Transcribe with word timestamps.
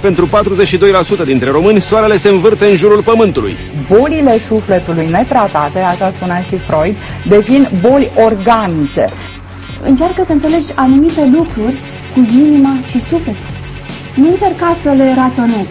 Pentru 0.00 0.28
42% 1.22 1.24
dintre 1.24 1.50
români, 1.50 1.80
soarele 1.80 2.16
se 2.16 2.28
învârte 2.28 2.64
în 2.64 2.76
jurul 2.76 3.02
pământului. 3.02 3.56
Bolile 3.88 4.38
sufletului 4.38 5.06
netratate, 5.10 5.78
așa 5.78 6.12
spunea 6.16 6.40
și 6.40 6.56
Freud, 6.56 6.96
devin 7.24 7.68
boli 7.80 8.10
organice. 8.14 9.08
Încearcă 9.82 10.22
să 10.26 10.32
înțelegi 10.32 10.72
anumite 10.74 11.30
lucruri 11.36 11.78
cu 12.14 12.28
inima 12.32 12.76
și 12.90 13.02
sufletul. 13.08 13.44
Nu 14.14 14.26
încerca 14.26 14.76
să 14.82 14.88
le 14.88 15.14
raționezi. 15.16 15.68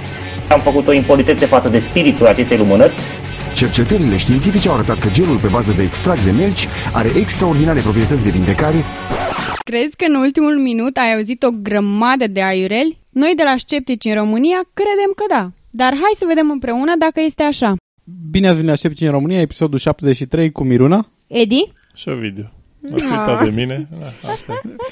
Am 0.48 0.60
făcut 0.60 0.88
o 0.88 0.94
impolitețe 0.94 1.46
față 1.46 1.70
de 1.70 1.80
spiritul 1.80 2.28
acestei 2.28 2.58
lumânări. 2.58 2.94
Cercetările 3.56 4.18
științifice 4.18 4.70
au 4.70 4.74
arătat 4.74 5.00
că 5.00 5.10
gelul 5.10 5.40
pe 5.40 5.48
bază 5.52 5.72
de 5.72 5.84
extract 5.84 6.24
de 6.26 6.32
melci 6.32 6.68
are 6.94 7.10
extraordinare 7.18 7.80
proprietăți 7.80 8.24
de 8.24 8.30
vindecare. 8.30 8.76
Crezi 9.64 9.96
că 9.96 10.06
în 10.08 10.16
ultimul 10.16 10.58
minut 10.58 10.98
ai 10.98 11.14
auzit 11.16 11.44
o 11.44 11.50
grămadă 11.52 12.28
de 12.28 12.44
aiureli? 12.44 13.00
Noi 13.12 13.34
de 13.36 13.44
la 13.44 13.56
Sceptici 13.58 14.06
în 14.06 14.14
România 14.14 14.60
credem 14.74 15.12
că 15.16 15.24
da. 15.30 15.52
Dar 15.70 15.92
hai 15.92 16.14
să 16.16 16.26
vedem 16.28 16.50
împreună 16.50 16.94
dacă 17.00 17.20
este 17.20 17.44
așa. 17.44 17.76
Bine 18.32 18.48
ați 18.48 18.56
venit 18.56 18.70
la 18.70 18.76
Sceptici 18.76 19.06
în 19.06 19.12
România, 19.12 19.40
episodul 19.40 19.80
73 19.80 20.52
cu 20.52 20.64
Miruna. 20.64 21.10
Edi? 21.28 21.72
Și 21.94 22.10
Ovidiu. 22.10 22.52
Ați 22.94 23.04
uitat 23.04 23.44
de 23.44 23.50
mine? 23.50 23.88
Da, 24.00 24.06
asta 24.32 24.62
e. 24.66 24.76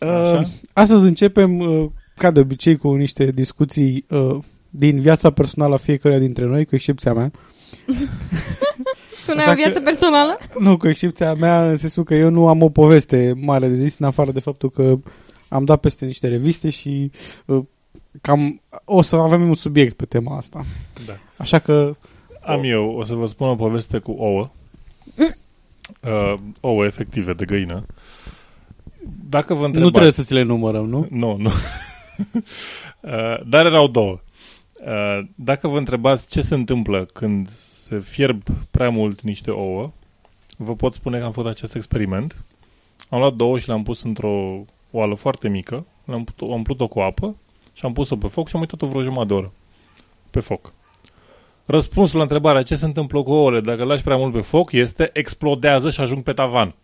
Uh, 0.00 0.40
astăzi 0.72 1.06
începem, 1.06 1.58
uh, 1.58 1.86
ca 2.16 2.30
de 2.30 2.40
obicei, 2.40 2.76
cu 2.76 2.94
niște 2.94 3.30
discuții 3.34 4.04
uh, 4.08 4.38
din 4.70 5.00
viața 5.00 5.30
personală 5.30 5.74
a 5.74 5.76
fiecăruia 5.76 6.20
dintre 6.20 6.44
noi, 6.44 6.64
cu 6.64 6.74
excepția 6.74 7.12
mea. 7.12 7.30
Tu 9.26 9.34
nu 9.34 9.40
ai 9.40 9.52
o 9.52 9.54
viață 9.54 9.80
personală? 9.80 10.38
Nu, 10.58 10.76
cu 10.76 10.88
excepția 10.88 11.34
mea, 11.34 11.68
în 11.68 11.76
sensul 11.76 12.04
că 12.04 12.14
eu 12.14 12.30
nu 12.30 12.48
am 12.48 12.62
o 12.62 12.68
poveste 12.68 13.34
mare 13.36 13.68
de 13.68 13.82
zis, 13.82 13.98
în 13.98 14.06
afară 14.06 14.32
de 14.32 14.40
faptul 14.40 14.70
că 14.70 14.98
am 15.48 15.64
dat 15.64 15.80
peste 15.80 16.04
niște 16.04 16.28
reviste 16.28 16.70
și 16.70 17.10
uh, 17.44 17.64
cam 18.20 18.60
o 18.84 19.02
să 19.02 19.16
avem 19.16 19.48
un 19.48 19.54
subiect 19.54 19.96
pe 19.96 20.04
tema 20.04 20.36
asta. 20.36 20.64
Da. 21.06 21.18
Așa 21.36 21.58
că... 21.58 21.96
Am 22.40 22.64
eu, 22.64 22.94
o 22.98 23.04
să 23.04 23.14
vă 23.14 23.26
spun 23.26 23.48
o 23.48 23.56
poveste 23.56 23.98
cu 23.98 24.10
ouă. 24.10 24.50
Uh, 26.00 26.38
ouă 26.60 26.84
efective 26.84 27.32
de 27.32 27.44
găină. 27.44 27.86
Dacă 29.28 29.54
vă 29.54 29.64
întrebați... 29.64 29.84
Nu 29.84 29.90
trebuie 29.90 30.12
să 30.12 30.22
ți 30.22 30.32
le 30.32 30.42
numărăm, 30.42 30.88
nu? 30.88 31.06
Nu, 31.10 31.36
nu. 31.36 31.50
uh, 33.00 33.46
dar 33.46 33.66
erau 33.66 33.88
două. 33.88 34.20
Uh, 34.86 35.26
dacă 35.34 35.68
vă 35.68 35.78
întrebați 35.78 36.28
ce 36.28 36.40
se 36.40 36.54
întâmplă 36.54 37.04
când 37.04 37.48
se 37.48 38.00
fierb 38.00 38.42
prea 38.70 38.90
mult 38.90 39.20
niște 39.20 39.50
ouă, 39.50 39.92
vă 40.56 40.74
pot 40.74 40.94
spune 40.94 41.18
că 41.18 41.24
am 41.24 41.32
făcut 41.32 41.50
acest 41.50 41.74
experiment. 41.74 42.44
Am 43.08 43.18
luat 43.18 43.34
două 43.34 43.58
și 43.58 43.66
le-am 43.66 43.82
pus 43.82 44.02
într-o 44.02 44.64
oală 44.90 45.14
foarte 45.14 45.48
mică, 45.48 45.86
le-am 46.04 46.24
put- 46.24 46.40
am 46.40 46.54
umplut-o 46.54 46.88
cu 46.88 47.00
apă 47.00 47.36
și 47.72 47.84
am 47.84 47.92
pus-o 47.92 48.16
pe 48.16 48.26
foc 48.26 48.48
și 48.48 48.54
am 48.54 48.60
uitat-o 48.60 48.86
vreo 48.86 49.02
jumătate 49.02 49.28
de 49.28 49.34
oră 49.34 49.52
pe 50.30 50.40
foc. 50.40 50.72
Răspunsul 51.64 52.16
la 52.16 52.22
întrebarea 52.22 52.62
ce 52.62 52.74
se 52.74 52.84
întâmplă 52.84 53.22
cu 53.22 53.30
ouăle 53.30 53.60
dacă 53.60 53.78
le 53.78 53.84
lași 53.84 54.02
prea 54.02 54.16
mult 54.16 54.32
pe 54.32 54.40
foc 54.40 54.72
este 54.72 55.10
explodează 55.12 55.90
și 55.90 56.00
ajung 56.00 56.22
pe 56.22 56.32
tavan. 56.32 56.74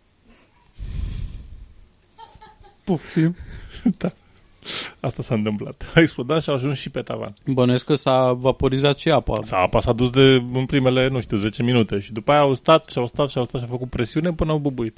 Puftim. 2.83 3.35
da. 3.97 4.11
Asta 4.99 5.21
s-a 5.21 5.33
întâmplat. 5.33 5.91
A 5.95 5.99
explodat 5.99 6.41
și 6.41 6.49
a 6.49 6.53
ajuns 6.53 6.79
și 6.79 6.89
pe 6.89 7.01
tavan. 7.01 7.33
Bănuiesc 7.45 7.85
că 7.85 7.95
s-a 7.95 8.31
vaporizat 8.31 8.97
și 8.97 9.11
apa. 9.11 9.39
S-a, 9.43 9.57
apa 9.57 9.79
s-a 9.79 9.93
dus 9.93 10.09
de 10.09 10.43
în 10.53 10.65
primele, 10.65 11.07
nu 11.07 11.21
știu, 11.21 11.37
10 11.37 11.63
minute 11.63 11.99
și 11.99 12.13
după 12.13 12.31
aia 12.31 12.39
au 12.39 12.53
stat 12.53 12.89
și 12.89 12.97
au 12.97 13.07
stat 13.07 13.29
și 13.29 13.37
au 13.37 13.43
stat 13.43 13.61
și 13.61 13.65
au 13.69 13.73
făcut 13.73 13.89
presiune 13.89 14.33
până 14.33 14.51
au 14.51 14.57
bubuit. 14.57 14.97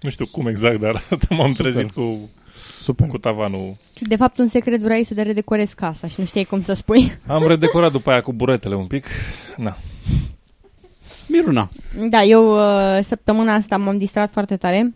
Nu 0.00 0.10
știu 0.10 0.26
cum 0.26 0.46
exact, 0.46 0.80
dar 0.80 1.02
m-am 1.28 1.52
Super. 1.52 1.72
trezit 1.72 1.90
cu, 1.90 2.30
Super. 2.80 3.06
cu 3.06 3.18
tavanul. 3.18 3.76
De 4.00 4.16
fapt, 4.16 4.38
un 4.38 4.46
secret 4.46 4.80
vrei 4.80 5.04
să 5.04 5.14
te 5.14 5.22
redecorezi 5.22 5.74
casa 5.74 6.08
și 6.08 6.14
nu 6.18 6.24
știai 6.24 6.44
cum 6.44 6.62
să 6.62 6.72
spui. 6.72 7.18
Am 7.26 7.46
redecorat 7.46 7.92
după 7.92 8.10
aia 8.10 8.20
cu 8.22 8.32
buretele 8.32 8.74
un 8.74 8.86
pic. 8.86 9.06
Na. 9.56 9.76
Miruna. 11.28 11.68
Da, 12.08 12.22
eu 12.22 12.56
uh, 12.56 13.04
săptămâna 13.04 13.54
asta 13.54 13.76
m-am 13.76 13.98
distrat 13.98 14.30
foarte 14.32 14.56
tare. 14.56 14.94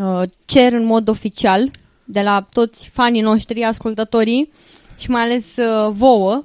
Uh, 0.00 0.22
cer 0.44 0.72
în 0.72 0.84
mod 0.84 1.08
oficial 1.08 1.70
de 2.10 2.20
la 2.20 2.46
toți 2.52 2.90
fanii 2.92 3.20
noștri, 3.20 3.62
ascultătorii 3.62 4.52
și 4.98 5.10
mai 5.10 5.22
ales 5.22 5.56
uh, 5.56 5.90
vouă, 5.92 6.42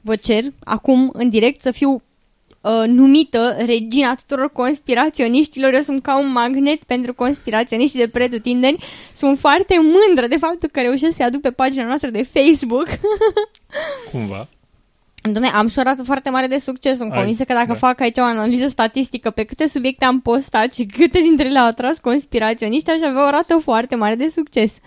vă 0.00 0.16
cer 0.16 0.44
acum 0.64 1.10
în 1.12 1.28
direct 1.28 1.62
să 1.62 1.70
fiu 1.70 2.02
uh, 2.60 2.82
numită 2.86 3.56
regina 3.58 4.14
tuturor 4.14 4.52
conspiraționiștilor. 4.52 5.74
Eu 5.74 5.82
sunt 5.82 6.02
ca 6.02 6.18
un 6.18 6.32
magnet 6.32 6.82
pentru 6.84 7.14
conspiraționiști 7.14 7.96
de 7.96 8.08
pretutindeni. 8.08 8.84
Sunt 9.16 9.38
foarte 9.38 9.76
mândră 9.82 10.26
de 10.26 10.36
faptul 10.36 10.68
că 10.68 10.80
reușesc 10.80 11.16
să-i 11.16 11.26
aduc 11.26 11.40
pe 11.40 11.50
pagina 11.50 11.84
noastră 11.84 12.10
de 12.10 12.22
Facebook. 12.22 12.86
Cumva. 14.12 14.48
Dom'le, 15.34 15.54
am 15.54 15.68
și 15.68 15.78
o 15.78 15.82
rată 15.82 16.02
foarte 16.02 16.30
mare 16.30 16.46
de 16.46 16.58
succes. 16.58 16.96
Sunt 16.96 17.10
Ai, 17.12 17.16
convinsă 17.16 17.44
că 17.44 17.52
dacă 17.52 17.66
da. 17.66 17.74
fac 17.74 18.00
aici 18.00 18.18
o 18.18 18.22
analiză 18.22 18.66
statistică 18.68 19.30
pe 19.30 19.44
câte 19.44 19.68
subiecte 19.68 20.04
am 20.04 20.20
postat 20.20 20.72
și 20.72 20.86
câte 20.86 21.20
dintre 21.20 21.46
ele 21.46 21.58
au 21.58 21.66
atras 21.66 21.98
conspiraționiști, 21.98 22.90
aș 22.90 23.08
avea 23.08 23.26
o 23.26 23.30
rată 23.30 23.58
foarte 23.62 23.94
mare 23.94 24.14
de 24.14 24.28
succes. 24.28 24.78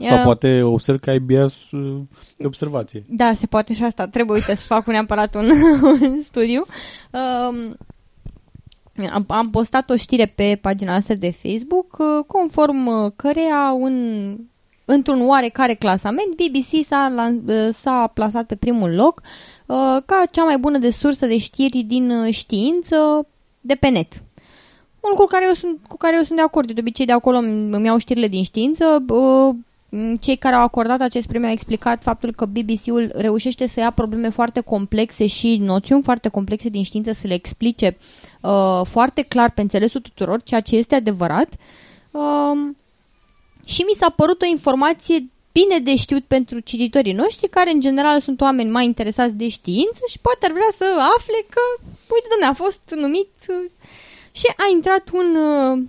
Sau 0.00 0.16
Uh, 0.16 0.22
poate 0.24 0.62
observ 0.62 1.00
că 1.00 1.10
ai 1.10 1.18
bias 1.18 1.70
uh, 1.70 2.00
de 2.36 2.46
observație. 2.46 3.04
Da, 3.08 3.32
se 3.34 3.46
poate 3.46 3.74
și 3.74 3.82
asta. 3.82 4.06
Trebuie, 4.06 4.36
uite, 4.36 4.54
să 4.54 4.64
fac 4.66 4.86
neapărat 4.86 5.34
un, 5.34 5.50
un 6.00 6.20
studiu. 6.22 6.66
Um, 7.10 7.76
am, 9.12 9.24
am 9.26 9.50
postat 9.50 9.90
o 9.90 9.96
știre 9.96 10.32
pe 10.34 10.58
pagina 10.60 10.90
noastră 10.90 11.14
de 11.14 11.30
Facebook, 11.30 11.96
uh, 11.98 12.24
conform 12.26 12.86
uh, 12.86 13.12
căreia 13.16 13.76
un, 13.78 14.36
într-un 14.84 15.26
oarecare 15.26 15.74
clasament, 15.74 16.34
BBC 16.34 16.84
s-a, 16.84 17.12
lan- 17.14 17.48
uh, 17.48 17.68
s-a 17.72 18.10
plasat 18.14 18.46
pe 18.46 18.56
primul 18.56 18.94
loc 18.94 19.20
uh, 19.24 19.57
ca 20.06 20.22
cea 20.30 20.44
mai 20.44 20.58
bună 20.58 20.78
de 20.78 20.90
sursă 20.90 21.26
de 21.26 21.38
știri 21.38 21.82
din 21.82 22.10
uh, 22.10 22.34
știință 22.34 23.26
de 23.60 23.74
pe 23.74 23.88
net. 23.88 24.12
Un 25.00 25.10
lucru 25.10 25.26
care 25.26 25.46
eu 25.46 25.52
sunt, 25.52 25.78
cu 25.88 25.96
care 25.96 26.16
eu 26.16 26.22
sunt 26.22 26.38
de 26.38 26.44
acord. 26.44 26.68
Eu 26.68 26.74
de 26.74 26.80
obicei 26.80 27.06
de 27.06 27.12
acolo 27.12 27.36
îmi 27.36 27.74
îmi 27.74 27.86
iau 27.86 27.98
știrile 27.98 28.28
din 28.28 28.42
știință. 28.42 29.04
Uh, 29.08 29.54
Cei 30.20 30.36
care 30.36 30.54
au 30.54 30.62
acordat 30.62 31.00
acest 31.00 31.26
premiu 31.26 31.46
au 31.46 31.52
explicat 31.52 32.02
faptul 32.02 32.34
că 32.34 32.44
BBC-ul 32.44 33.10
reușește 33.14 33.66
să 33.66 33.80
ia 33.80 33.90
probleme 33.90 34.28
foarte 34.28 34.60
complexe 34.60 35.26
și 35.26 35.56
noțiuni 35.56 36.02
foarte 36.02 36.28
complexe 36.28 36.68
din 36.68 36.82
știință 36.82 37.12
să 37.12 37.26
le 37.26 37.34
explice 37.34 37.96
uh, 38.40 38.80
foarte 38.84 39.22
clar 39.22 39.50
pe 39.50 39.60
înțelesul 39.60 40.00
tuturor, 40.00 40.42
ceea 40.42 40.60
ce 40.60 40.76
este 40.76 40.94
adevărat. 40.94 41.54
Um, 42.10 42.76
și 43.64 43.82
mi 43.82 43.94
s-a 43.96 44.10
părut 44.10 44.42
o 44.42 44.46
informație 44.46 45.30
bine 45.52 45.78
de 45.78 45.96
știut 45.96 46.24
pentru 46.24 46.60
cititorii 46.60 47.12
noștri, 47.12 47.48
care 47.48 47.70
în 47.70 47.80
general 47.80 48.20
sunt 48.20 48.40
oameni 48.40 48.70
mai 48.70 48.84
interesați 48.84 49.34
de 49.34 49.48
știință 49.48 50.00
și 50.08 50.18
poate 50.18 50.46
ar 50.46 50.52
vrea 50.52 50.70
să 50.76 50.84
afle 51.16 51.46
că, 51.48 51.60
uite, 52.14 52.26
domne, 52.30 52.46
a 52.46 52.52
fost 52.64 52.80
numit 52.96 53.30
uh, 53.48 53.70
și 54.32 54.46
a 54.56 54.64
intrat 54.72 55.10
un 55.12 55.36
uh, 55.36 55.82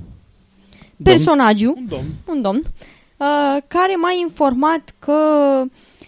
personagiu, 1.04 1.74
Un 1.78 1.88
domn. 1.88 2.06
un 2.28 2.42
domn, 2.42 2.62
uh, 3.18 3.58
care 3.68 3.96
m-a 3.96 4.12
informat 4.22 4.96
că 5.00 5.64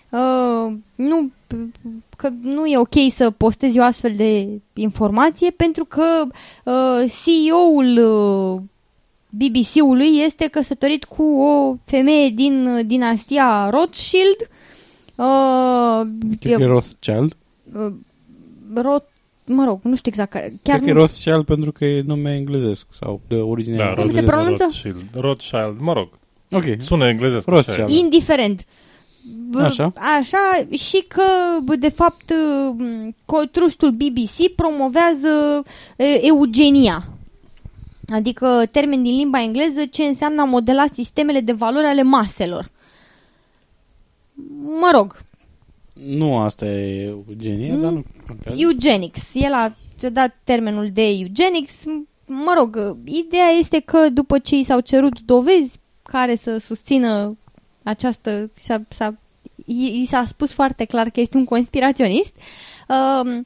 uh, 0.09 0.73
nu, 0.95 1.31
că 2.17 2.29
nu 2.41 2.65
e 2.65 2.77
ok 2.77 2.95
să 3.13 3.29
postezi 3.29 3.79
o 3.79 3.83
astfel 3.83 4.13
de 4.15 4.47
informație 4.73 5.49
pentru 5.49 5.85
că 5.85 6.23
uh, 6.63 7.11
CEO-ul 7.23 7.97
uh, 7.97 8.61
BBC-ului 9.31 10.19
este 10.25 10.47
căsătorit 10.47 11.03
cu 11.03 11.23
o 11.23 11.75
femeie 11.85 12.29
din 12.29 12.65
uh, 12.67 12.85
dinastia 12.85 13.69
Rothschild. 13.69 14.49
Uh, 15.15 16.01
Cred 16.39 16.55
că 16.57 16.61
e 16.61 16.65
Rothschild. 16.65 17.35
uh, 17.75 17.93
Roth, 18.73 19.05
mă 19.45 19.63
rog, 19.65 19.79
nu 19.83 19.95
știu 19.95 20.11
exact. 20.11 20.31
care- 20.31 20.53
Chiar 20.63 20.75
Cred 20.75 20.83
că 20.83 20.89
e 20.89 20.93
nu, 20.93 20.99
Rothschild 20.99 21.45
pentru 21.45 21.71
că 21.71 21.85
e 21.85 22.01
nume 22.05 22.35
englezesc 22.35 22.85
sau 22.99 23.21
de 23.27 23.35
origine 23.35 23.75
Da, 23.77 23.83
Cum 23.85 23.95
se 23.95 24.01
engleză. 24.01 24.25
pronunță? 24.25 24.63
Rothschild. 24.63 25.03
Rothschild, 25.13 25.75
mă 25.79 25.93
rog. 25.93 26.09
Ok. 26.51 26.63
Sună 26.79 27.07
englezesc. 27.07 27.47
Rothschild. 27.47 27.79
așa 27.83 27.93
e. 27.93 27.97
indiferent. 27.97 28.65
B- 29.51 29.59
Așa. 29.59 29.93
Așa, 30.19 30.65
și 30.77 31.03
că, 31.07 31.21
bă, 31.63 31.75
de 31.75 31.89
fapt, 31.89 32.33
m, 32.77 33.09
co- 33.11 33.51
trustul 33.51 33.91
BBC 33.91 34.47
promovează 34.55 35.63
e, 35.97 36.25
eugenia. 36.25 37.03
Adică 38.07 38.63
termen 38.71 39.03
din 39.03 39.15
limba 39.15 39.41
engleză 39.41 39.85
ce 39.85 40.03
înseamnă 40.03 40.41
a 40.41 40.45
modela 40.45 40.85
sistemele 40.93 41.39
de 41.39 41.51
valori 41.51 41.85
ale 41.85 42.01
maselor. 42.01 42.69
Mă 44.63 44.89
rog, 44.93 45.17
Nu 45.93 46.37
asta 46.37 46.65
e 46.65 47.03
eugenie, 47.27 47.73
dar 47.73 47.91
nu 47.91 48.03
contează. 48.27 48.57
eugenics. 48.61 49.21
El 49.33 49.53
a 49.53 49.75
dat 50.11 50.35
termenul 50.43 50.89
de 50.93 51.07
eugenics. 51.07 51.73
Mă 52.25 52.53
rog, 52.57 52.97
ideea 53.05 53.47
este 53.59 53.79
că 53.79 54.09
după 54.09 54.39
ce 54.39 54.55
i 54.55 54.63
s-au 54.63 54.79
cerut 54.79 55.19
dovezi 55.19 55.79
care 56.03 56.35
să 56.35 56.57
susțină 56.57 57.37
această... 57.83 58.49
S-a, 58.57 58.81
s-a, 58.87 59.17
i, 59.65 59.99
i 60.01 60.05
s-a 60.05 60.25
spus 60.25 60.53
foarte 60.53 60.85
clar 60.85 61.09
că 61.09 61.19
este 61.19 61.37
un 61.37 61.45
conspiraționist. 61.45 62.35
Uh, 62.87 63.39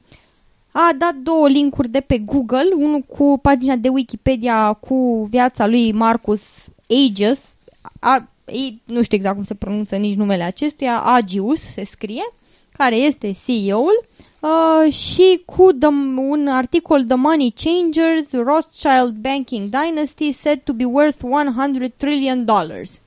a 0.78 0.92
dat 0.98 1.14
două 1.14 1.48
linkuri 1.48 1.88
de 1.88 2.00
pe 2.00 2.18
Google, 2.18 2.68
unul 2.74 3.00
cu 3.00 3.38
pagina 3.42 3.76
de 3.76 3.88
Wikipedia 3.88 4.72
cu 4.72 5.26
viața 5.30 5.66
lui 5.66 5.92
Marcus 5.92 6.42
Aegis, 6.88 7.54
a, 8.00 8.28
ei, 8.44 8.82
nu 8.84 9.02
știu 9.02 9.16
exact 9.16 9.34
cum 9.34 9.44
se 9.44 9.54
pronunță 9.54 9.96
nici 9.96 10.14
numele 10.14 10.42
acestuia, 10.42 11.00
Agius 11.00 11.60
se 11.60 11.84
scrie, 11.84 12.32
care 12.72 12.96
este 12.96 13.32
CEO-ul, 13.46 14.06
uh, 14.40 14.92
și 14.92 15.42
cu 15.44 15.72
the, 15.72 15.88
un 16.16 16.48
articol 16.48 17.04
The 17.04 17.16
Money 17.16 17.54
Changers, 17.56 18.32
Rothschild 18.32 19.14
Banking 19.14 19.70
Dynasty 19.70 20.32
said 20.32 20.58
to 20.58 20.72
be 20.72 20.84
worth 20.84 21.22
100 21.22 21.92
trillion 21.96 22.44
dollars. 22.44 23.00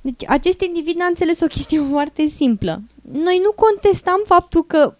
Deci 0.00 0.28
acest 0.28 0.60
individ 0.60 0.96
n-a 0.96 1.06
înțeles 1.06 1.40
o 1.40 1.46
chestiune 1.46 1.90
foarte 1.96 2.32
simplă. 2.36 2.82
Noi 3.12 3.40
nu 3.42 3.52
contestam 3.52 4.20
faptul 4.26 4.64
că 4.64 4.96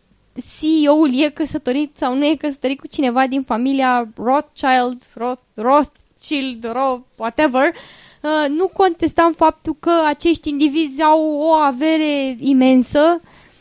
CEO-ul 0.58 1.20
e 1.20 1.30
căsătorit 1.30 1.96
sau 1.96 2.14
nu 2.16 2.24
e 2.24 2.36
căsătorit 2.36 2.80
cu 2.80 2.86
cineva 2.86 3.26
din 3.26 3.42
familia 3.42 4.08
Rothschild, 4.16 5.02
Roth, 5.14 5.40
Rothschild, 5.54 6.64
Roth, 6.72 7.02
whatever, 7.16 7.74
uh, 8.22 8.48
nu 8.48 8.66
contestam 8.66 9.32
faptul 9.32 9.76
că 9.80 9.92
acești 10.06 10.48
indivizi 10.48 11.02
au 11.02 11.38
o 11.40 11.52
avere 11.52 12.36
imensă, 12.38 13.20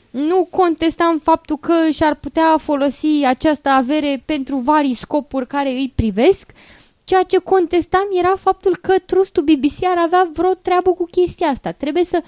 nu 0.09 0.47
contestam 0.49 1.19
faptul 1.23 1.57
că 1.57 1.89
și-ar 1.89 2.15
putea 2.15 2.57
folosi 2.57 3.25
această 3.25 3.69
avere 3.69 4.23
pentru 4.25 4.57
vari 4.57 4.93
scopuri 4.93 5.47
care 5.47 5.69
îi 5.69 5.91
privesc, 5.95 6.51
ceea 7.03 7.23
ce 7.23 7.37
contestam 7.37 8.07
era 8.11 8.35
faptul 8.35 8.77
că 8.81 8.93
trustul 9.05 9.43
BBC 9.43 9.83
ar 9.83 9.97
avea 9.97 10.29
vreo 10.33 10.53
treabă 10.53 10.91
cu 10.91 11.07
chestia 11.11 11.47
asta. 11.47 11.71
Trebuie 11.71 12.03
să 12.03 12.23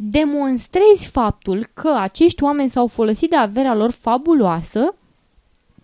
demonstrezi 0.00 1.06
faptul 1.12 1.66
că 1.74 1.88
acești 1.88 2.42
oameni 2.42 2.70
s-au 2.70 2.86
folosit 2.86 3.30
de 3.30 3.36
averea 3.36 3.74
lor 3.74 3.90
fabuloasă 3.90 4.94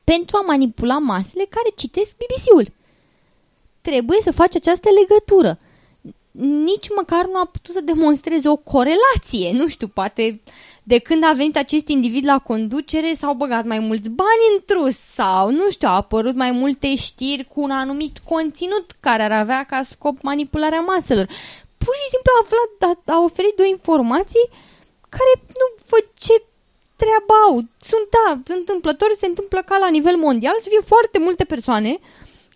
pentru 0.05 0.37
a 0.37 0.41
manipula 0.41 0.99
masele 0.99 1.47
care 1.51 1.69
citesc 1.77 2.11
BBC-ul. 2.11 2.73
Trebuie 3.81 4.19
să 4.23 4.33
faci 4.33 4.55
această 4.55 4.89
legătură. 5.01 5.59
Nici 6.65 6.87
măcar 6.97 7.27
nu 7.27 7.39
a 7.39 7.45
putut 7.45 7.75
să 7.75 7.81
demonstreze 7.81 8.49
o 8.49 8.57
corelație. 8.57 9.53
Nu 9.53 9.69
știu, 9.69 9.89
poate 9.89 10.41
de 10.83 10.99
când 10.99 11.25
a 11.25 11.33
venit 11.33 11.57
acest 11.57 11.89
individ 11.89 12.25
la 12.25 12.39
conducere 12.39 13.15
s-au 13.15 13.35
băgat 13.35 13.65
mai 13.65 13.79
mulți 13.79 14.09
bani 14.09 14.45
în 14.55 14.63
trus 14.67 14.97
sau, 15.15 15.51
nu 15.51 15.71
știu, 15.71 15.89
au 15.89 15.97
apărut 15.97 16.35
mai 16.35 16.51
multe 16.51 16.95
știri 16.97 17.45
cu 17.45 17.61
un 17.61 17.71
anumit 17.71 18.19
conținut 18.19 18.97
care 19.01 19.23
ar 19.23 19.33
avea 19.33 19.65
ca 19.65 19.83
scop 19.83 20.23
manipularea 20.23 20.81
maselor 20.81 21.29
pur 21.85 21.95
și 22.01 22.13
simplu 22.13 22.31
a 22.33 22.43
aflat, 22.45 22.73
a, 22.89 22.93
a 23.15 23.19
oferit 23.29 23.55
două 23.57 23.69
informații 23.77 24.47
care 25.17 25.33
nu 25.61 25.67
văd 25.91 26.05
ce 26.27 26.35
treaba 27.03 27.37
au. 27.47 27.55
Sunt, 27.91 28.07
da, 28.17 28.29
întâmplător, 28.59 29.11
se 29.17 29.27
întâmplă 29.27 29.61
ca 29.63 29.77
la 29.79 29.89
nivel 29.97 30.17
mondial 30.17 30.57
să 30.61 30.69
fie 30.69 30.91
foarte 30.93 31.19
multe 31.19 31.45
persoane 31.45 31.93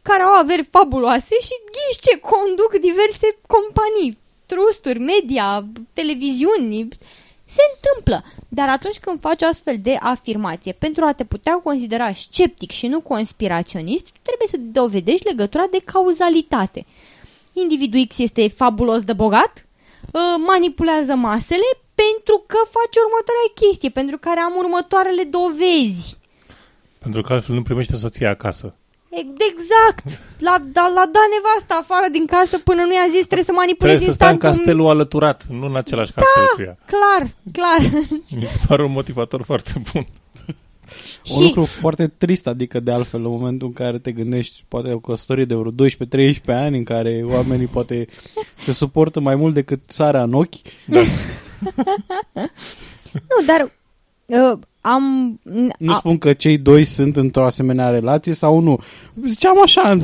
care 0.03 0.23
au 0.23 0.33
averi 0.33 0.69
fabuloase 0.71 1.37
și 1.47 1.55
ghiși 1.75 2.01
ce 2.07 2.21
conduc 2.31 2.73
diverse 2.89 3.29
companii, 3.55 4.19
trusturi, 4.47 4.99
media, 4.99 5.67
televiziuni. 5.93 6.89
Se 7.45 7.63
întâmplă. 7.75 8.25
Dar 8.49 8.69
atunci 8.69 8.99
când 8.99 9.21
faci 9.21 9.43
astfel 9.43 9.77
de 9.83 9.97
afirmație, 10.01 10.73
pentru 10.73 11.05
a 11.05 11.13
te 11.13 11.25
putea 11.25 11.55
considera 11.55 12.13
sceptic 12.13 12.71
și 12.71 12.87
nu 12.87 13.01
conspiraționist, 13.01 14.07
trebuie 14.23 14.49
să 14.49 14.57
dovedești 14.81 15.27
legătura 15.27 15.67
de 15.71 15.83
cauzalitate 15.85 16.87
individul 17.61 18.07
X 18.09 18.19
este 18.19 18.49
fabulos 18.49 19.03
de 19.03 19.13
bogat, 19.13 19.67
uh, 20.13 20.21
manipulează 20.47 21.15
masele 21.15 21.69
pentru 22.03 22.37
că 22.47 22.59
face 22.77 22.97
următoarea 23.07 23.51
chestie, 23.61 23.91
pentru 24.01 24.17
care 24.27 24.41
am 24.41 24.55
următoarele 24.63 25.25
dovezi. 25.37 26.19
Pentru 26.99 27.21
că 27.23 27.33
altfel 27.33 27.55
nu 27.55 27.63
primește 27.63 27.97
soția 27.97 28.31
acasă. 28.31 28.75
Exact! 29.51 30.23
La, 30.39 30.55
da, 30.77 30.85
la 30.99 31.05
da 31.17 31.25
nevasta 31.35 31.75
afară 31.81 32.07
din 32.17 32.27
casă 32.27 32.59
până 32.59 32.83
nu 32.83 32.95
i-a 32.95 33.09
zis 33.15 33.25
trebuie 33.31 33.51
să 33.51 33.53
manipulezi 33.53 33.97
Trebuie 33.97 34.15
să 34.15 34.21
stai 34.21 34.33
în 34.33 34.39
castelul 34.39 34.89
alăturat, 34.89 35.39
nu 35.59 35.67
în 35.67 35.77
același 35.77 36.13
da, 36.13 36.21
castel 36.21 36.47
cu 36.55 36.63
ea. 36.63 36.77
clar, 36.93 37.23
clar. 37.57 37.81
Mi 38.41 38.47
se 38.47 38.59
pare 38.69 38.83
un 38.85 38.93
motivator 38.93 39.43
foarte 39.43 39.73
bun. 39.93 40.07
Un 41.35 41.43
lucru 41.43 41.65
foarte 41.65 42.07
trist, 42.07 42.47
adică 42.47 42.81
de 42.81 42.93
altfel, 42.93 43.25
în 43.25 43.31
momentul 43.31 43.67
în 43.67 43.73
care 43.73 43.99
te 43.99 44.13
gândești, 44.13 44.65
poate 44.69 44.93
o 44.93 44.99
căsătorie 44.99 45.45
de 45.45 45.55
vreo 45.55 45.73
12-13 45.73 46.35
ani, 46.47 46.77
în 46.77 46.85
care 46.85 47.25
oamenii 47.25 47.67
poate 47.67 48.07
se 48.65 48.73
suportă 48.73 49.21
mai 49.21 49.35
mult 49.35 49.55
decât 49.55 49.81
sarea 49.87 50.23
în 50.23 50.35
ochi. 50.35 50.55
Da. 50.87 51.01
nu, 53.13 53.45
dar 53.47 53.73
uh, 54.27 54.59
am... 54.81 55.41
Nu 55.79 55.93
a... 55.93 55.95
spun 55.95 56.19
că 56.19 56.33
cei 56.33 56.59
doi 56.59 56.85
sunt 56.85 57.17
într-o 57.17 57.47
asemenea 57.47 57.89
relație 57.89 58.33
sau 58.33 58.61
nu. 58.61 58.79
Ziceam 59.27 59.63
așa, 59.63 59.99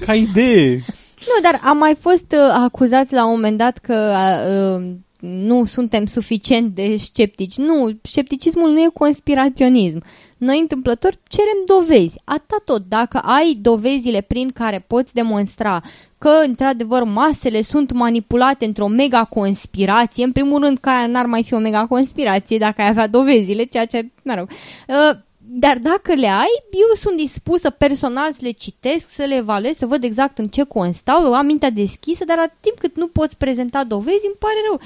ca 0.00 0.14
idee. 0.14 0.84
Nu, 1.26 1.42
dar 1.42 1.60
am 1.62 1.76
mai 1.76 1.96
fost 2.00 2.32
uh, 2.32 2.62
acuzați 2.64 3.14
la 3.14 3.24
un 3.26 3.30
moment 3.30 3.58
dat 3.58 3.78
că 3.78 4.14
uh, 4.48 4.94
nu 5.20 5.64
suntem 5.64 6.06
suficient 6.06 6.74
de 6.74 6.96
sceptici. 6.96 7.56
Nu, 7.56 7.98
scepticismul 8.02 8.70
nu 8.70 8.78
e 8.78 8.90
conspiraționism. 8.94 10.02
Noi 10.36 10.58
întâmplător 10.58 11.18
cerem 11.28 11.62
dovezi. 11.66 12.20
Atât 12.24 12.64
tot. 12.64 12.82
Dacă 12.88 13.18
ai 13.18 13.58
dovezile 13.60 14.20
prin 14.20 14.50
care 14.50 14.84
poți 14.86 15.14
demonstra 15.14 15.82
că, 16.18 16.28
într-adevăr, 16.28 17.04
masele 17.04 17.62
sunt 17.62 17.92
manipulate 17.92 18.64
într-o 18.64 18.86
mega 18.86 19.24
conspirație, 19.24 20.24
în 20.24 20.32
primul 20.32 20.60
rând 20.60 20.78
că 20.78 20.88
aia 20.88 21.06
n-ar 21.06 21.26
mai 21.26 21.44
fi 21.44 21.54
o 21.54 21.58
mega 21.58 21.86
conspirație 21.86 22.58
dacă 22.58 22.82
ai 22.82 22.88
avea 22.88 23.06
dovezile, 23.06 23.64
ceea 23.64 23.86
ce, 23.86 24.10
mă 24.22 24.34
rog, 24.34 24.50
uh, 24.88 25.24
dar 25.48 25.78
dacă 25.78 26.14
le 26.14 26.26
ai, 26.26 26.54
eu 26.72 26.94
sunt 26.94 27.16
dispusă 27.16 27.70
personal 27.70 28.32
să 28.32 28.38
le 28.42 28.50
citesc, 28.50 29.10
să 29.10 29.24
le 29.24 29.34
evaluez, 29.34 29.76
să 29.76 29.86
văd 29.86 30.04
exact 30.04 30.38
în 30.38 30.46
ce 30.46 30.62
constau, 30.62 31.34
am 31.34 31.46
mintea 31.46 31.70
deschisă, 31.70 32.24
dar 32.24 32.38
atât 32.38 32.60
timp 32.60 32.78
cât 32.78 32.96
nu 32.96 33.06
poți 33.08 33.36
prezenta 33.36 33.84
dovezi, 33.84 34.26
îmi 34.26 34.36
pare 34.38 34.60
rău. 34.68 34.80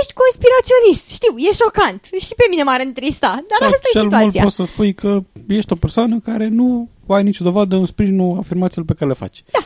Ești 0.00 0.12
conspiraționist, 0.22 1.06
știu, 1.08 1.32
e 1.36 1.52
șocant. 1.52 2.04
Și 2.26 2.34
pe 2.34 2.46
mine 2.50 2.62
m-ar 2.62 2.80
întrista, 2.84 3.26
dar 3.50 3.58
Sau 3.58 3.68
asta 3.68 3.88
cel 3.92 4.00
e 4.00 4.04
situația. 4.04 4.28
mult 4.42 4.42
poți 4.42 4.56
să 4.56 4.64
spui 4.64 4.94
că 4.94 5.22
ești 5.48 5.72
o 5.72 5.76
persoană 5.76 6.20
care 6.20 6.48
nu 6.48 6.88
ai 7.08 7.22
nicio 7.22 7.44
dovadă 7.44 7.76
în 7.76 7.86
sprijinul 7.86 8.38
afirmațiilor 8.38 8.86
pe 8.86 8.94
care 8.94 9.10
le 9.10 9.16
faci. 9.16 9.44
Da. 9.52 9.58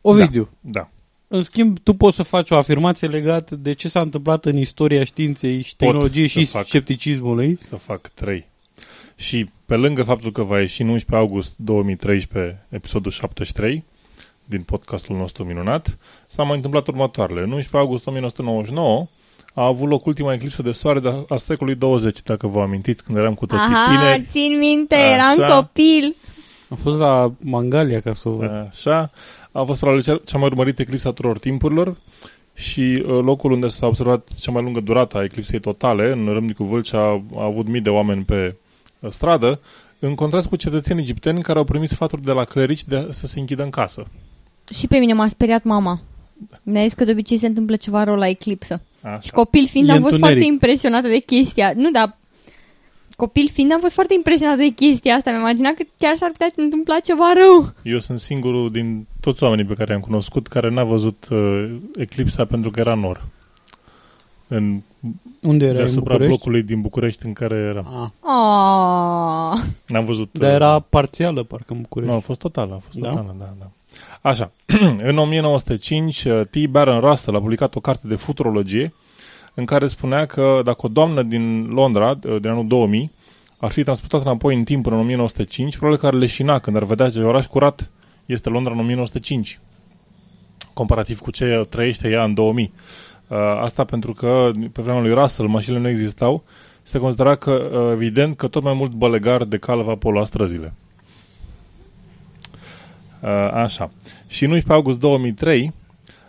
Ovidiu. 0.00 0.48
Da. 0.60 0.70
da. 0.70 0.90
În 1.28 1.42
schimb, 1.42 1.78
tu 1.78 1.94
poți 1.94 2.16
să 2.16 2.22
faci 2.22 2.50
o 2.50 2.56
afirmație 2.56 3.08
legată 3.08 3.56
de 3.56 3.72
ce 3.72 3.88
s-a 3.88 4.00
întâmplat 4.00 4.44
în 4.44 4.56
istoria 4.56 5.04
științei 5.04 5.62
și 5.62 5.76
tehnologiei 5.76 6.26
și 6.26 6.44
fac, 6.44 6.66
scepticismului. 6.66 7.56
Să 7.58 7.76
fac 7.76 8.08
trei. 8.08 8.46
Și 9.16 9.50
pe 9.66 9.76
lângă 9.76 10.02
faptul 10.02 10.32
că 10.32 10.42
va 10.42 10.60
ieși 10.60 10.82
în 10.82 10.88
11 10.88 11.26
august 11.26 11.54
2013 11.56 12.66
episodul 12.68 13.10
73 13.10 13.84
din 14.44 14.62
podcastul 14.62 15.16
nostru 15.16 15.44
minunat, 15.44 15.98
s-a 16.26 16.42
mai 16.42 16.56
întâmplat 16.56 16.86
următoarele. 16.86 17.40
În 17.40 17.50
11 17.50 17.76
august 17.76 18.06
1999 18.06 19.06
a 19.54 19.66
avut 19.66 19.88
loc 19.88 20.06
ultima 20.06 20.32
eclipsă 20.32 20.62
de 20.62 20.72
soare 20.72 21.00
de 21.00 21.24
a 21.28 21.36
secolului 21.36 21.78
20, 21.78 22.22
dacă 22.22 22.46
vă 22.46 22.60
amintiți, 22.60 23.04
când 23.04 23.18
eram 23.18 23.34
cu 23.34 23.46
toții 23.46 23.74
Aha, 23.74 23.96
tineri. 23.96 24.26
țin 24.30 24.58
minte, 24.58 24.94
Așa. 24.94 25.32
eram 25.34 25.54
copil. 25.54 26.16
Am 26.70 26.76
fost 26.76 26.98
la 26.98 27.32
Mangalia 27.38 28.00
ca 28.00 28.12
să 28.12 28.28
o 28.28 28.32
văd. 28.32 28.50
Așa. 28.50 29.10
A 29.52 29.62
fost 29.62 29.80
probabil 29.80 30.02
cea, 30.02 30.20
cea 30.24 30.38
mai 30.38 30.46
urmărită 30.46 30.82
eclipsă 30.82 31.08
a 31.08 31.10
tuturor 31.10 31.38
timpurilor 31.38 31.96
și 32.54 33.04
uh, 33.06 33.22
locul 33.22 33.52
unde 33.52 33.66
s-a 33.66 33.86
observat 33.86 34.28
cea 34.40 34.52
mai 34.52 34.62
lungă 34.62 34.80
durată 34.80 35.16
a 35.16 35.24
eclipsei 35.24 35.60
totale, 35.60 36.12
în 36.12 36.26
Râmnicu 36.32 36.64
Vâlcea, 36.64 37.00
a, 37.00 37.22
a 37.36 37.44
avut 37.44 37.68
mii 37.68 37.80
de 37.80 37.90
oameni 37.90 38.24
pe 38.24 38.46
uh, 38.46 38.65
stradă, 39.10 39.60
în 39.98 40.14
contrast 40.14 40.48
cu 40.48 40.56
cetățenii 40.56 41.02
egipteni 41.02 41.42
care 41.42 41.58
au 41.58 41.64
primit 41.64 41.88
sfaturi 41.88 42.22
de 42.22 42.32
la 42.32 42.44
clerici 42.44 42.84
de 42.84 43.06
să 43.10 43.26
se 43.26 43.40
închidă 43.40 43.62
în 43.62 43.70
casă. 43.70 44.06
Și 44.74 44.86
pe 44.86 44.98
mine 44.98 45.12
m-a 45.12 45.28
speriat 45.28 45.62
mama. 45.62 46.00
Mi-a 46.62 46.82
zis 46.82 46.92
că 46.92 47.04
de 47.04 47.10
obicei 47.10 47.36
se 47.36 47.46
întâmplă 47.46 47.76
ceva 47.76 48.04
rău 48.04 48.14
la 48.14 48.28
eclipsă. 48.28 48.82
Așa. 49.00 49.20
Și 49.20 49.30
copil 49.30 49.66
fiind 49.66 49.88
e 49.88 49.92
am 49.92 50.00
fost 50.00 50.12
întuneric. 50.12 50.42
foarte 50.42 50.54
impresionată 50.54 51.08
de 51.08 51.18
chestia. 51.18 51.72
Nu, 51.76 51.90
dar 51.90 52.16
copil 53.16 53.48
fiind 53.52 53.72
am 53.72 53.80
fost 53.80 53.94
foarte 53.94 54.14
impresionată 54.14 54.58
de 54.58 54.68
chestia 54.68 55.14
asta. 55.14 55.30
Mi-am 55.30 55.42
imaginat 55.42 55.74
că 55.74 55.82
chiar 55.98 56.16
s-ar 56.16 56.30
putea 56.30 56.50
întâmpla 56.56 56.98
ceva 56.98 57.32
rău. 57.34 57.72
Eu 57.82 57.98
sunt 57.98 58.20
singurul 58.20 58.70
din 58.70 59.06
toți 59.20 59.42
oamenii 59.42 59.64
pe 59.64 59.74
care 59.74 59.92
i-am 59.92 60.00
cunoscut 60.00 60.46
care 60.46 60.70
n-a 60.70 60.84
văzut 60.84 61.26
uh, 61.30 61.76
eclipsa 61.96 62.44
pentru 62.44 62.70
că 62.70 62.80
era 62.80 62.94
nor. 62.94 63.24
În, 64.48 64.80
Unde 65.42 65.66
era? 65.66 65.76
Deasupra 65.76 66.14
în 66.14 66.26
blocului 66.26 66.62
din 66.62 66.80
București 66.80 67.26
în 67.26 67.32
care 67.32 67.54
era. 67.54 67.84
Ah. 67.86 68.08
Oh. 68.20 69.60
N-am 69.86 70.04
văzut... 70.04 70.28
Dar 70.32 70.52
era 70.52 70.78
parțială, 70.78 71.42
parcă 71.42 71.72
în 71.72 71.80
București. 71.80 72.12
Nu, 72.12 72.18
a 72.18 72.22
fost 72.22 72.40
totală, 72.40 72.74
a 72.74 72.78
fost 72.78 72.98
da? 72.98 73.08
totală, 73.08 73.34
da, 73.38 73.54
da. 73.58 73.70
Așa, 74.20 74.50
în 75.10 75.18
1905, 75.18 76.24
uh, 76.24 76.40
T. 76.50 76.66
Baron 76.66 77.00
Russell 77.00 77.36
a 77.36 77.40
publicat 77.40 77.74
o 77.74 77.80
carte 77.80 78.08
de 78.08 78.14
futurologie 78.14 78.94
în 79.54 79.64
care 79.64 79.86
spunea 79.86 80.26
că 80.26 80.60
dacă 80.64 80.86
o 80.86 80.88
doamnă 80.88 81.22
din 81.22 81.66
Londra, 81.66 82.10
uh, 82.10 82.40
din 82.40 82.50
anul 82.50 82.66
2000, 82.66 83.12
ar 83.58 83.70
fi 83.70 83.82
transportat 83.82 84.20
înapoi 84.20 84.54
în 84.54 84.64
timp 84.64 84.86
în 84.86 84.92
1905, 84.92 85.76
probabil 85.76 86.00
că 86.00 86.06
ar 86.06 86.12
leșina 86.12 86.58
când 86.58 86.76
ar 86.76 86.84
vedea 86.84 87.10
ce 87.10 87.20
oraș 87.20 87.46
curat 87.46 87.90
este 88.26 88.48
Londra 88.48 88.72
în 88.72 88.78
1905, 88.78 89.60
comparativ 90.72 91.20
cu 91.20 91.30
ce 91.30 91.66
trăiește 91.68 92.08
ea 92.08 92.24
în 92.24 92.34
2000. 92.34 92.72
Uh, 93.28 93.36
asta 93.60 93.84
pentru 93.84 94.12
că 94.12 94.50
pe 94.72 94.82
vremea 94.82 95.00
lui 95.00 95.14
Russell 95.14 95.48
mașinile 95.48 95.80
nu 95.80 95.88
existau, 95.88 96.44
se 96.82 96.98
considera 96.98 97.34
că, 97.34 97.50
uh, 97.50 97.92
evident, 97.92 98.36
că 98.36 98.46
tot 98.46 98.62
mai 98.62 98.74
mult 98.74 98.92
bălegar 98.92 99.44
de 99.44 99.56
cal 99.56 99.82
va 99.82 99.94
polua 99.94 100.24
străzile. 100.24 100.74
Uh, 103.22 103.28
așa. 103.52 103.90
Și 104.26 104.44
în 104.44 104.50
11 104.50 104.72
august 104.72 104.98
2003, 104.98 105.72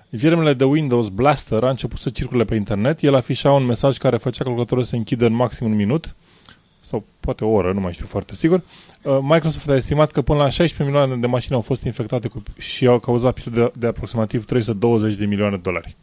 Virmele 0.10 0.54
de 0.54 0.64
Windows 0.64 1.10
Blaster 1.10 1.64
a 1.64 1.70
început 1.70 2.00
să 2.00 2.10
circule 2.10 2.44
pe 2.44 2.56
internet. 2.56 3.02
El 3.02 3.16
afișa 3.16 3.52
un 3.52 3.66
mesaj 3.66 3.98
care 3.98 4.18
făcea 4.18 4.44
calculatorul 4.44 4.84
să 4.84 4.96
închidă 4.96 5.26
în 5.26 5.34
maxim 5.34 5.66
un 5.66 5.76
minut 5.76 6.16
sau 6.80 7.06
poate 7.20 7.46
o 7.46 7.50
oră, 7.50 7.74
nu 7.74 7.80
mai 7.80 7.94
știu 7.94 8.06
foarte 8.06 8.36
sigur. 8.36 8.62
Uh, 9.02 9.18
Microsoft 9.22 9.70
a 9.70 9.76
estimat 9.76 10.12
că 10.12 10.22
până 10.22 10.40
la 10.40 10.50
16 10.50 10.84
milioane 10.84 11.22
de 11.22 11.28
mașini 11.28 11.56
au 11.56 11.62
fost 11.62 11.84
infectate 11.84 12.28
cu, 12.28 12.44
și 12.58 12.86
au 12.86 13.00
cauzat 13.00 13.34
pierderi 13.34 13.72
de, 13.74 13.80
de 13.80 13.88
aproximativ 13.88 14.46
320 14.46 15.16
de 15.16 15.26
milioane 15.26 15.56
de 15.56 15.62
dolari 15.62 15.96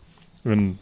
în 0.44 0.74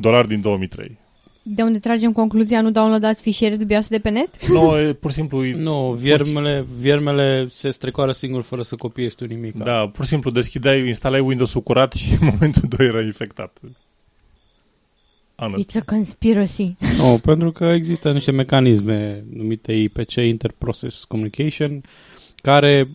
dolari 0.00 0.28
din 0.28 0.40
2003. 0.40 0.98
De 1.42 1.62
unde 1.62 1.78
tragem 1.78 2.12
concluzia, 2.12 2.60
nu 2.60 2.70
downloadați 2.70 3.22
fișiere 3.22 3.56
dubioase 3.56 3.88
de 3.90 3.98
pe 3.98 4.10
net? 4.10 4.48
Nu, 4.48 4.78
e, 4.78 4.92
pur 4.92 5.10
și 5.10 5.16
simplu... 5.16 5.44
e- 5.44 5.54
Nu, 5.56 5.92
viermele, 5.92 6.66
viermele 6.78 7.46
se 7.48 7.70
strecoară 7.70 8.12
singur 8.12 8.42
fără 8.42 8.62
să 8.62 8.74
copiezi 8.74 9.16
tu 9.16 9.24
nimic. 9.24 9.54
Da, 9.54 9.88
pur 9.88 10.04
și 10.04 10.10
simplu 10.10 10.30
deschideai, 10.30 10.86
instalai 10.86 11.20
Windows-ul 11.20 11.60
curat 11.60 11.92
și 11.92 12.12
în 12.20 12.26
momentul 12.32 12.62
2 12.76 12.86
era 12.86 13.02
infectat. 13.02 13.60
Honest. 15.34 15.70
It's 15.70 15.80
a 15.80 15.84
conspiracy. 15.84 16.76
Nu, 16.96 17.18
pentru 17.22 17.50
că 17.50 17.64
există 17.64 18.12
niște 18.12 18.30
mecanisme 18.30 19.24
numite 19.32 19.72
IPC, 19.72 20.14
Interprocess 20.14 21.04
Communication, 21.04 21.82
care 22.36 22.88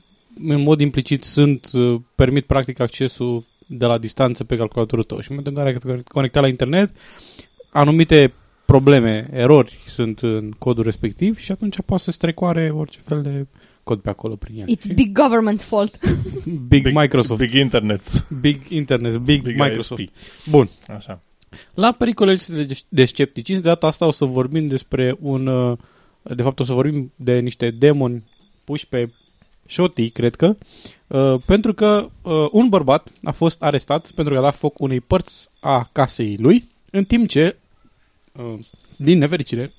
în 0.47 0.61
mod 0.61 0.79
implicit 0.79 1.23
sunt, 1.23 1.69
uh, 1.73 2.01
permit 2.15 2.45
practic 2.45 2.79
accesul 2.79 3.45
de 3.77 3.85
la 3.85 3.97
distanță 3.97 4.43
pe 4.43 4.57
calculatorul 4.57 5.03
tău. 5.03 5.19
Și 5.19 5.31
în 5.31 5.35
momentul 5.35 5.65
în 5.65 5.73
care 5.73 5.95
te 5.95 6.03
conectat 6.11 6.41
la 6.41 6.47
internet, 6.47 6.91
anumite 7.69 8.33
probleme, 8.65 9.29
erori 9.31 9.79
sunt 9.87 10.19
în 10.19 10.51
codul 10.57 10.83
respectiv 10.83 11.37
și 11.37 11.51
atunci 11.51 11.81
poate 11.85 12.03
să 12.03 12.11
strecoare 12.11 12.69
orice 12.69 12.99
fel 13.03 13.21
de 13.21 13.47
cod 13.83 13.99
pe 13.99 14.09
acolo 14.09 14.35
prin 14.35 14.59
el. 14.59 14.77
It's 14.77 14.93
big 14.95 15.19
government's 15.19 15.65
fault. 15.65 15.99
Big, 16.67 16.85
Microsoft. 16.93 17.39
Big 17.39 17.53
Internet. 17.53 18.27
Big 18.41 18.61
Internet, 18.69 19.17
Big, 19.17 19.41
Big 19.41 19.59
Microsoft. 19.59 20.01
ISP. 20.01 20.13
Bun. 20.49 20.69
Așa. 20.87 21.21
La 21.73 21.91
pericole 21.91 22.37
de, 22.47 22.79
de 22.89 23.05
scepticism, 23.05 23.61
de 23.61 23.67
data 23.67 23.87
asta 23.87 24.05
o 24.05 24.11
să 24.11 24.25
vorbim 24.25 24.67
despre 24.67 25.15
un... 25.19 25.47
uh, 25.47 25.77
De 26.21 26.41
fapt, 26.41 26.59
o 26.59 26.63
să 26.63 26.73
vorbim 26.73 27.11
de 27.15 27.39
niște 27.39 27.71
demoni 27.71 28.23
puși 28.63 28.87
pe 28.87 29.09
șotii, 29.65 30.09
cred 30.09 30.35
că, 30.35 30.55
uh, 31.07 31.41
pentru 31.45 31.73
că 31.73 32.09
uh, 32.21 32.47
un 32.51 32.69
bărbat 32.69 33.07
a 33.23 33.31
fost 33.31 33.61
arestat 33.61 34.11
pentru 34.11 34.33
că 34.33 34.39
a 34.39 34.43
dat 34.43 34.55
foc 34.55 34.79
unei 34.79 35.01
părți 35.01 35.49
a 35.59 35.89
casei 35.91 36.37
lui, 36.39 36.69
în 36.91 37.03
timp 37.05 37.29
ce, 37.29 37.57
uh, 38.31 38.59
din 38.95 39.17
nefericire, 39.17 39.73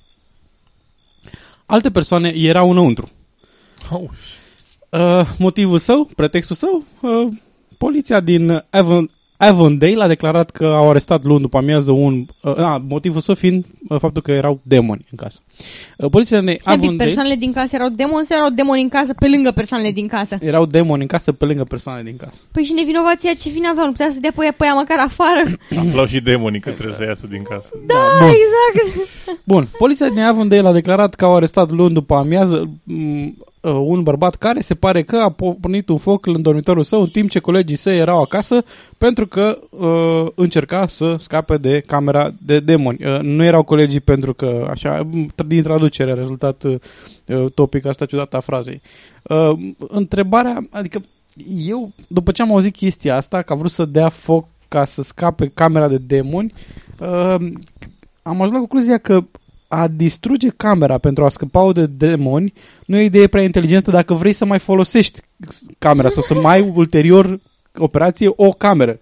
alte 1.65 1.91
persoane 1.91 2.29
erau 2.29 2.71
înăuntru. 2.71 3.09
Oh, 3.91 4.09
Uh, 4.95 5.27
motivul 5.37 5.79
său, 5.79 6.09
pretextul 6.15 6.55
său, 6.55 6.85
uh, 7.01 7.27
poliția 7.77 8.19
din 8.19 8.65
Avon, 8.69 9.11
Avondale 9.37 10.03
a 10.03 10.07
declarat 10.07 10.49
că 10.49 10.65
au 10.65 10.89
arestat 10.89 11.23
luni 11.23 11.41
după 11.41 11.57
amiază 11.57 11.91
un... 11.91 12.25
Uh, 12.41 12.57
a, 12.57 12.83
motivul 12.87 13.21
său 13.21 13.35
fiind 13.35 13.65
uh, 13.87 13.99
faptul 13.99 14.21
că 14.21 14.31
erau 14.31 14.59
demoni 14.63 15.05
în 15.11 15.17
casă. 15.17 15.39
Uh, 15.97 16.09
poliția 16.09 16.41
din 16.41 16.57
Să 16.59 16.69
Avondale... 16.69 17.03
persoanele 17.03 17.35
din 17.35 17.51
casă 17.51 17.75
erau 17.75 17.89
demoni 17.89 18.25
sau 18.25 18.37
erau 18.37 18.49
demoni 18.49 18.81
în 18.81 18.89
casă 18.89 19.13
pe 19.13 19.27
lângă 19.27 19.51
persoanele 19.51 19.91
din 19.91 20.07
casă? 20.07 20.37
Erau 20.39 20.65
demoni 20.65 21.01
în 21.01 21.07
casă 21.07 21.31
pe 21.31 21.45
lângă 21.45 21.63
persoanele 21.63 22.05
din 22.09 22.17
casă. 22.17 22.41
Păi 22.51 22.63
și 22.63 22.73
nevinovația 22.73 23.33
ce 23.33 23.49
vine 23.49 23.67
aveau? 23.67 23.85
Nu 23.85 23.91
putea 23.91 24.09
să 24.11 24.19
dea 24.19 24.31
pe 24.35 24.45
ea, 24.45 24.53
pe 24.57 24.65
ea 24.65 24.73
măcar 24.73 24.97
afară? 24.99 25.41
Aflau 25.87 26.05
și 26.05 26.21
demonii 26.21 26.59
că 26.59 26.71
trebuie 26.71 26.95
să 26.95 27.03
iasă 27.03 27.27
din 27.27 27.43
casă. 27.43 27.69
Da, 27.85 27.93
Bun. 28.19 28.27
exact. 28.27 29.09
Bun, 29.43 29.67
poliția 29.77 30.09
din 30.09 30.23
Avondale 30.23 30.67
a 30.67 30.71
declarat 30.71 31.13
că 31.13 31.25
au 31.25 31.35
arestat 31.35 31.71
luni 31.71 31.93
după 31.93 32.15
amiază 32.15 32.69
m, 32.83 33.35
uh, 33.65 33.73
un 33.85 34.03
bărbat 34.03 34.35
care 34.35 34.59
se 34.61 34.75
pare 34.75 35.03
că 35.03 35.15
a 35.15 35.29
pornit 35.61 35.89
un 35.89 35.97
foc 35.97 36.25
în 36.25 36.41
dormitorul 36.41 36.83
său 36.83 37.01
în 37.01 37.07
timp 37.07 37.29
ce 37.29 37.39
colegii 37.39 37.75
săi 37.75 37.97
erau 37.97 38.21
acasă 38.21 38.63
pentru 38.97 39.27
că 39.27 39.59
uh, 39.69 40.31
încerca 40.35 40.87
să 40.87 41.15
scape 41.19 41.57
de 41.57 41.79
camera 41.79 42.33
de 42.41 42.59
demoni. 42.59 43.05
Uh, 43.05 43.19
nu 43.21 43.43
erau 43.43 43.63
colegii 43.63 43.99
pentru 43.99 44.33
că, 44.33 44.67
așa, 44.69 45.07
m, 45.11 45.33
din 45.47 45.63
traducere 45.63 46.11
a 46.11 46.15
rezultat 46.15 46.63
uh, 46.63 46.75
uh, 47.27 47.51
topic 47.53 47.85
asta 47.85 48.05
ciudată 48.05 48.35
a 48.35 48.39
frazei. 48.39 48.81
Uh, 49.23 49.51
întrebarea, 49.77 50.67
adică 50.69 51.01
eu, 51.67 51.91
după 52.07 52.31
ce 52.31 52.41
am 52.41 52.51
auzit 52.51 52.75
chestia 52.75 53.15
asta, 53.15 53.41
că 53.41 53.53
a 53.53 53.55
vrut 53.55 53.71
să 53.71 53.85
dea 53.85 54.09
foc 54.09 54.47
ca 54.67 54.85
să 54.85 55.01
scape 55.01 55.51
camera 55.53 55.87
de 55.87 55.97
demoni, 55.97 56.53
uh, 56.99 57.35
am 58.21 58.41
ajuns 58.41 58.51
la 58.51 58.57
concluzia 58.57 58.97
că 58.97 59.23
a 59.75 59.87
distruge 59.87 60.49
camera 60.49 60.97
pentru 60.97 61.25
a 61.25 61.29
scăpa 61.29 61.71
de 61.71 61.85
demoni 61.85 62.53
nu 62.85 62.97
e 62.97 63.01
o 63.01 63.03
idee 63.03 63.27
prea 63.27 63.43
inteligentă 63.43 63.91
dacă 63.91 64.13
vrei 64.13 64.33
să 64.33 64.45
mai 64.45 64.59
folosești 64.59 65.21
camera 65.77 66.09
sau 66.09 66.21
să 66.21 66.33
mai 66.33 66.55
ai 66.55 66.71
ulterior 66.75 67.39
operație 67.77 68.31
o 68.35 68.51
cameră. 68.51 68.99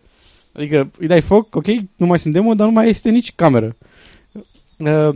Adică 0.53 0.92
îi 0.98 1.08
dai 1.08 1.22
foc, 1.22 1.56
ok, 1.56 1.65
nu 1.96 2.06
mai 2.06 2.20
sunt 2.20 2.34
demoni, 2.34 2.58
dar 2.58 2.68
nu 2.68 2.74
mai 2.74 2.89
este 2.89 3.10
nici 3.10 3.34
cameră. 3.36 3.75
Uh, 4.77 5.10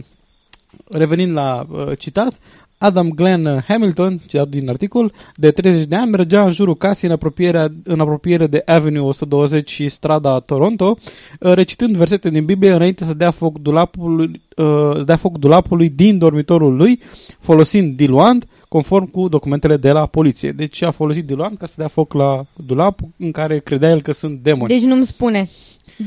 revenind 0.89 1.31
la 1.31 1.65
uh, 1.69 1.97
citat, 1.97 2.39
Adam 2.77 3.09
Glenn 3.09 3.63
Hamilton, 3.67 4.19
citat 4.27 4.47
din 4.47 4.69
articol, 4.69 5.13
de 5.35 5.51
30 5.51 5.85
de 5.85 5.95
ani, 5.95 6.09
mergea 6.09 6.43
în 6.45 6.51
jurul 6.51 6.75
casei 6.75 7.09
în 7.09 7.15
apropiere, 7.15 7.67
în 7.83 7.99
apropiere 7.99 8.47
de 8.47 8.61
Avenue 8.65 9.01
120 9.01 9.71
și 9.71 9.89
strada 9.89 10.39
Toronto, 10.39 10.97
uh, 11.39 11.53
recitând 11.53 11.95
versete 11.95 12.29
din 12.29 12.45
Biblie 12.45 12.71
înainte 12.71 13.03
să 13.03 13.13
dea 13.13 13.31
foc 13.31 13.59
dulapului, 13.59 14.41
uh, 14.55 14.65
să 14.95 15.03
dea 15.05 15.15
foc 15.15 15.37
dulapului 15.37 15.89
din 15.89 16.17
dormitorul 16.17 16.75
lui, 16.75 17.01
folosind 17.39 17.95
diluant, 17.95 18.47
conform 18.67 19.05
cu 19.05 19.27
documentele 19.27 19.77
de 19.77 19.91
la 19.91 20.05
poliție. 20.05 20.51
Deci 20.51 20.81
a 20.81 20.91
folosit 20.91 21.25
diluant 21.25 21.57
ca 21.57 21.65
să 21.65 21.73
dea 21.77 21.87
foc 21.87 22.13
la 22.13 22.45
dulap 22.65 22.99
în 23.17 23.31
care 23.31 23.59
credea 23.59 23.89
el 23.89 24.01
că 24.01 24.11
sunt 24.11 24.39
demoni. 24.39 24.73
Deci 24.73 24.83
nu-mi 24.83 25.05
spune. 25.05 25.49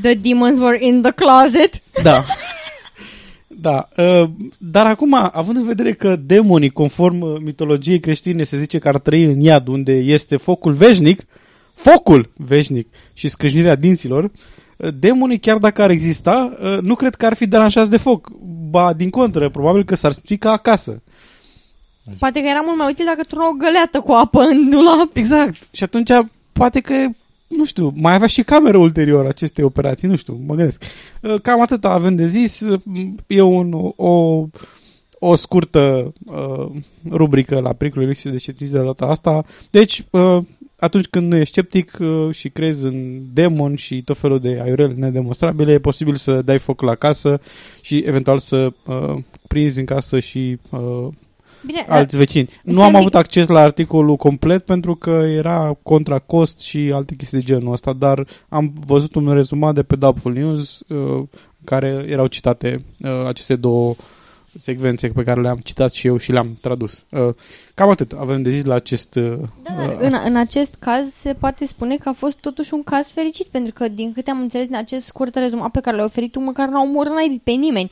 The 0.02 0.14
demons 0.14 0.58
were 0.58 0.86
in 0.86 1.02
the 1.02 1.12
closet. 1.12 1.82
Da. 2.02 2.24
Da, 3.60 3.88
uh, 3.96 4.30
dar 4.58 4.86
acum, 4.86 5.14
având 5.32 5.56
în 5.56 5.64
vedere 5.64 5.92
că 5.92 6.16
demonii, 6.16 6.70
conform 6.70 7.20
uh, 7.20 7.40
mitologiei 7.40 8.00
creștine, 8.00 8.44
se 8.44 8.58
zice 8.58 8.78
că 8.78 8.88
ar 8.88 8.98
trăi 8.98 9.24
în 9.24 9.40
iad, 9.40 9.68
unde 9.68 9.92
este 9.92 10.36
focul 10.36 10.72
veșnic, 10.72 11.22
focul 11.74 12.32
veșnic 12.36 12.88
și 13.12 13.28
scrâșnirea 13.28 13.74
dinților, 13.74 14.24
uh, 14.24 14.88
demonii, 14.98 15.38
chiar 15.38 15.58
dacă 15.58 15.82
ar 15.82 15.90
exista, 15.90 16.58
uh, 16.62 16.78
nu 16.80 16.94
cred 16.94 17.14
că 17.14 17.26
ar 17.26 17.34
fi 17.34 17.46
deranjați 17.46 17.90
de 17.90 17.96
foc. 17.96 18.30
Ba, 18.70 18.92
din 18.92 19.10
contră, 19.10 19.48
probabil 19.48 19.84
că 19.84 19.94
s-ar 19.94 20.12
strica 20.12 20.52
acasă. 20.52 21.02
Poate 22.18 22.40
că 22.40 22.46
era 22.48 22.60
mult 22.64 22.78
mai 22.78 22.90
util 22.90 23.04
dacă 23.04 23.22
tu 23.22 23.36
o 23.36 23.52
găleată 23.52 24.00
cu 24.00 24.12
apă 24.12 24.40
în 24.40 24.70
dulap. 24.70 25.16
Exact. 25.16 25.68
Și 25.72 25.82
atunci, 25.82 26.10
poate 26.52 26.80
că, 26.80 26.94
nu 27.56 27.64
știu, 27.64 27.92
mai 27.94 28.14
avea 28.14 28.26
și 28.26 28.42
cameră 28.42 28.76
ulterior 28.76 29.26
acestei 29.26 29.64
operații, 29.64 30.08
nu 30.08 30.16
știu, 30.16 30.40
mă 30.46 30.54
gândesc. 30.54 30.82
Uh, 31.22 31.40
Cam 31.40 31.60
atât 31.60 31.84
avem 31.84 32.14
de 32.14 32.26
zis. 32.26 32.60
Uh, 32.60 32.80
E 33.26 33.40
un, 33.40 33.92
o, 33.96 34.46
o 35.18 35.34
scurtă 35.34 36.12
uh, 36.26 36.66
rubrică 37.10 37.60
la 37.60 37.72
pericolul 37.72 38.08
lipsii 38.08 38.30
de 38.30 38.38
scepticism 38.38 38.76
de 38.76 38.84
data 38.84 39.06
asta. 39.06 39.44
Deci, 39.70 40.04
uh, 40.10 40.38
atunci 40.76 41.06
când 41.06 41.30
nu 41.30 41.36
ești 41.36 41.52
sceptic 41.52 41.98
uh, 42.00 42.34
și 42.34 42.48
crezi 42.48 42.84
în 42.84 43.20
demon 43.32 43.74
și 43.74 44.02
tot 44.02 44.18
felul 44.18 44.40
de 44.40 44.60
aiurele 44.62 44.94
nedemonstrabile, 44.94 45.72
e 45.72 45.78
posibil 45.78 46.14
să 46.14 46.42
dai 46.42 46.58
foc 46.58 46.80
la 46.80 46.94
casă 46.94 47.40
și 47.80 47.96
eventual 47.96 48.38
să 48.38 48.72
uh, 48.86 49.16
prinzi 49.48 49.78
în 49.78 49.84
casă 49.84 50.18
și 50.18 50.58
uh, 50.70 51.08
Bine, 51.66 51.84
alți 51.88 52.16
vecini. 52.16 52.48
Nu 52.62 52.72
stai 52.72 52.84
am 52.84 52.90
un 52.90 52.96
avut 52.98 53.10
pic. 53.10 53.20
acces 53.20 53.48
la 53.48 53.60
articolul 53.60 54.16
complet 54.16 54.64
pentru 54.64 54.94
că 54.94 55.10
era 55.10 55.78
contra 55.82 56.18
cost 56.18 56.60
și 56.60 56.90
alte 56.94 57.14
chestii 57.14 57.38
de 57.38 57.44
genul 57.44 57.72
ăsta, 57.72 57.92
dar 57.92 58.26
am 58.48 58.72
văzut 58.86 59.14
un 59.14 59.32
rezumat 59.32 59.74
de 59.74 59.82
pe 59.82 59.96
Doubtful 59.96 60.32
News 60.32 60.80
uh, 60.88 61.22
care 61.64 62.04
erau 62.08 62.26
citate 62.26 62.84
uh, 63.00 63.26
aceste 63.26 63.56
două 63.56 63.94
secvențe 64.58 65.08
pe 65.08 65.22
care 65.22 65.40
le-am 65.40 65.58
citat 65.64 65.92
și 65.92 66.06
eu 66.06 66.16
și 66.16 66.32
le-am 66.32 66.58
tradus. 66.60 67.04
Uh, 67.10 67.34
cam 67.74 67.88
atât 67.88 68.12
avem 68.12 68.42
de 68.42 68.50
zis 68.50 68.64
la 68.64 68.74
acest... 68.74 69.14
Uh, 69.14 69.38
Da, 69.62 69.72
dar 69.76 69.96
în, 70.00 70.14
în 70.24 70.36
acest 70.36 70.74
caz 70.78 71.12
se 71.12 71.34
poate 71.34 71.66
spune 71.66 71.96
că 71.96 72.08
a 72.08 72.12
fost 72.12 72.36
totuși 72.36 72.74
un 72.74 72.82
caz 72.82 73.06
fericit, 73.06 73.46
pentru 73.46 73.72
că 73.72 73.88
din 73.88 74.12
câte 74.12 74.30
am 74.30 74.40
înțeles 74.40 74.66
din 74.66 74.76
acest 74.76 75.06
scurt 75.06 75.34
rezumat 75.34 75.70
pe 75.70 75.80
care 75.80 75.96
l-ai 75.96 76.04
oferit 76.04 76.32
tu, 76.32 76.40
măcar 76.40 76.68
n-au 76.68 76.86
omorât 76.86 77.12
naibii 77.12 77.40
pe 77.44 77.50
nimeni. 77.50 77.90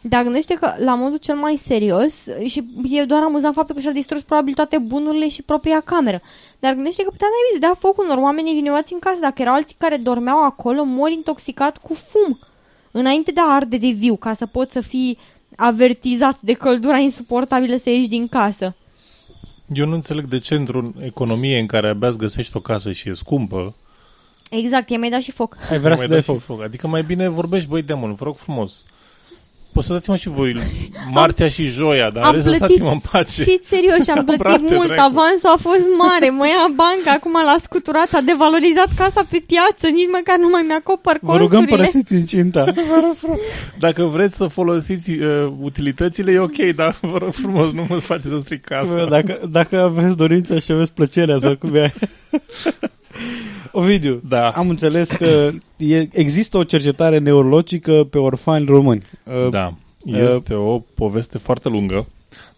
Dar 0.00 0.22
gândește 0.22 0.54
că 0.54 0.74
la 0.78 0.94
modul 0.94 1.18
cel 1.18 1.34
mai 1.34 1.56
serios 1.56 2.14
și 2.46 2.64
e 2.90 3.04
doar 3.04 3.22
amuzant 3.22 3.54
faptul 3.54 3.74
că 3.74 3.80
și-a 3.80 3.92
distrus 3.92 4.22
probabil 4.22 4.54
toate 4.54 4.78
bunurile 4.78 5.28
și 5.28 5.42
propria 5.42 5.80
cameră. 5.80 6.20
Dar 6.58 6.74
gândește 6.74 7.02
că 7.02 7.10
putea 7.10 7.26
naibii 7.30 7.54
să 7.54 7.58
dea 7.60 7.74
foc 7.78 7.98
unor 7.98 8.18
oameni 8.18 8.54
vinovați 8.54 8.92
în 8.92 8.98
casă 8.98 9.18
dacă 9.20 9.42
erau 9.42 9.54
alții 9.54 9.76
care 9.78 9.96
dormeau 9.96 10.44
acolo 10.44 10.84
mori 10.84 11.14
intoxicat 11.14 11.78
cu 11.78 11.94
fum 11.94 12.38
înainte 12.90 13.32
de 13.32 13.40
a 13.40 13.54
arde 13.54 13.76
de 13.76 13.90
viu 13.90 14.16
ca 14.16 14.32
să 14.32 14.46
poți 14.46 14.72
să 14.72 14.80
fii 14.80 15.18
avertizat 15.56 16.40
de 16.40 16.52
căldura 16.52 16.96
insuportabilă 16.98 17.76
să 17.76 17.90
ieși 17.90 18.08
din 18.08 18.28
casă. 18.28 18.74
Eu 19.74 19.86
nu 19.86 19.94
înțeleg 19.94 20.24
de 20.24 20.38
ce 20.38 20.54
într-o 20.54 20.90
economie 21.00 21.58
în 21.58 21.66
care 21.66 21.88
abia 21.88 22.08
îți 22.08 22.18
găsești 22.18 22.56
o 22.56 22.60
casă 22.60 22.92
și 22.92 23.08
e 23.08 23.12
scumpă, 23.12 23.74
Exact, 24.50 24.88
i-ai 24.88 24.98
mai 24.98 25.10
dat 25.10 25.20
și 25.20 25.30
foc. 25.30 25.56
Ai 25.70 25.78
vrea 25.78 25.88
mai 25.88 25.98
să 25.98 26.06
dai 26.06 26.20
dai 26.26 26.36
și 26.36 26.42
foc. 26.42 26.62
Adică 26.62 26.86
mai 26.86 27.02
bine 27.02 27.28
vorbești, 27.28 27.68
băi, 27.68 27.82
demon, 27.82 28.14
vă 28.14 28.24
rog 28.24 28.36
frumos. 28.36 28.84
Poți 29.72 29.86
să 29.86 29.92
dați-mă 29.92 30.16
și 30.16 30.28
voi 30.28 30.56
marțea 31.12 31.48
și 31.48 31.64
joia, 31.64 32.10
dar 32.10 32.22
Am 32.24 32.34
rest 32.34 32.46
lăsați-mă 32.46 32.90
în 32.90 32.98
pace. 33.10 33.42
Fiți 33.42 33.68
serios, 33.68 34.08
am 34.08 34.24
plătit 34.28 34.42
Brate, 34.42 34.60
mult, 34.62 34.86
dracu. 34.86 35.00
avansul 35.02 35.48
a 35.54 35.56
fost 35.60 35.84
mare, 35.98 36.30
mă 36.30 36.46
ia 36.46 36.66
banca, 36.76 37.10
acum 37.12 37.32
l-a 37.32 37.56
scuturat, 37.60 38.08
s-a 38.08 38.20
devalorizat 38.20 38.88
casa 38.96 39.26
pe 39.30 39.42
piață, 39.46 39.86
nici 39.88 40.08
măcar 40.12 40.36
nu 40.38 40.48
mai 40.48 40.62
mi-acopăr 40.66 41.18
Vă 41.20 41.32
rugăm 41.32 41.46
costurile. 41.48 41.76
părăsiți 41.76 42.14
incinta. 42.14 42.64
Dacă 43.86 44.02
vreți 44.04 44.36
să 44.36 44.46
folosiți 44.46 45.10
uh, 45.10 45.52
utilitățile, 45.60 46.32
e 46.32 46.38
ok, 46.38 46.58
dar 46.74 46.96
vă 47.00 47.18
rog 47.18 47.32
frumos, 47.34 47.72
nu 47.72 47.86
mă 47.88 47.96
faceți 47.96 48.28
să 48.28 48.38
stric 48.44 48.64
casa. 48.64 48.94
Bă, 48.94 49.06
dacă, 49.10 49.40
dacă 49.50 49.80
aveți 49.80 50.16
dorința 50.16 50.58
și 50.58 50.72
aveți 50.72 50.92
plăcerea 50.92 51.38
să 51.40 51.54
cum 51.60 51.74
e. 51.74 51.92
Ovidiu, 53.72 54.20
Da. 54.28 54.50
am 54.50 54.68
înțeles 54.68 55.10
că 55.10 55.50
e, 55.76 56.08
există 56.12 56.56
o 56.58 56.64
cercetare 56.64 57.18
neurologică 57.18 58.04
pe 58.10 58.18
orfani 58.18 58.64
români. 58.64 59.02
Uh, 59.24 59.48
Da, 59.50 59.68
este 60.04 60.54
o 60.54 60.78
poveste 60.78 61.38
foarte 61.38 61.68
lungă, 61.68 62.06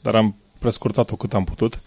dar 0.00 0.14
am 0.14 0.36
prescurtat-o 0.58 1.16
cât 1.16 1.34
am 1.34 1.44
putut. 1.44 1.80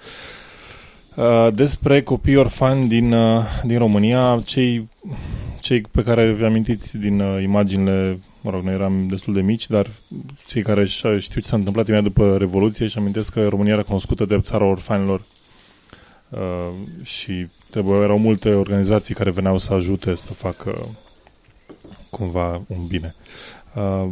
Uh, 1.16 1.48
Despre 1.54 2.02
copii 2.02 2.36
orfani 2.36 2.88
din, 2.88 3.12
uh, 3.14 3.44
din 3.66 3.78
România, 3.78 4.42
cei, 4.46 4.90
cei 5.62 5.82
pe 5.82 6.02
care 6.02 6.32
vi 6.32 6.44
amintiți 6.44 6.98
din 6.98 7.20
uh, 7.20 7.42
imaginile, 7.44 8.20
mă 8.42 8.52
rog, 8.52 8.64
noi 8.64 8.74
eram 8.74 9.08
destul 9.08 9.34
de 9.34 9.42
mici, 9.42 9.68
dar 9.68 9.88
cei 10.48 10.62
care 10.62 10.84
ș- 10.86 11.18
știu 11.20 11.42
ce 11.42 11.48
s-a 11.48 11.56
întâmplat 11.56 11.88
imediat 11.88 12.14
după 12.14 12.38
Revoluție 12.38 12.88
și 12.88 12.98
amintesc 12.98 13.34
că 13.34 13.48
România 13.48 13.74
era 13.74 13.84
cunoscută 13.84 14.26
de 14.26 14.40
țara 14.42 14.66
orfanilor 14.66 15.22
uh, 16.30 16.40
și 17.04 17.48
trebuie, 17.70 18.00
erau 18.00 18.18
multe 18.18 18.54
organizații 18.54 19.16
care 19.16 19.32
veneau 19.32 19.58
să 19.58 19.74
ajute 19.74 20.16
să 20.16 20.34
facă 20.34 20.90
cumva 22.10 22.62
un 22.68 22.88
bine. 22.88 23.16
Uh, 23.76 24.08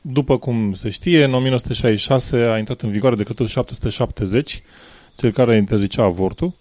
după 0.00 0.38
cum 0.38 0.72
se 0.72 0.88
știe, 0.88 1.24
în 1.24 1.34
1966 1.34 2.36
a 2.36 2.58
intrat 2.58 2.82
în 2.82 2.90
vigoare 2.90 3.16
decretul 3.16 3.46
770, 3.46 4.62
cel 5.16 5.30
care 5.30 5.56
interzicea 5.56 6.02
avortul, 6.02 6.54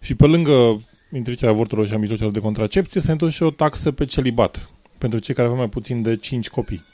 și 0.00 0.14
pe 0.14 0.26
lângă 0.26 0.80
interzicerea 1.12 1.54
avorturilor 1.54 1.88
și 1.88 1.94
a 1.94 1.98
mijloacelor 1.98 2.32
de 2.32 2.38
contracepție, 2.38 3.00
s-a 3.00 3.10
introdus 3.12 3.34
și 3.34 3.42
o 3.42 3.50
taxă 3.50 3.92
pe 3.92 4.04
celibat, 4.04 4.70
pentru 4.98 5.18
cei 5.18 5.34
care 5.34 5.46
aveau 5.46 5.62
mai 5.62 5.70
puțin 5.70 6.02
de 6.02 6.16
5 6.16 6.48
copii. 6.48 6.84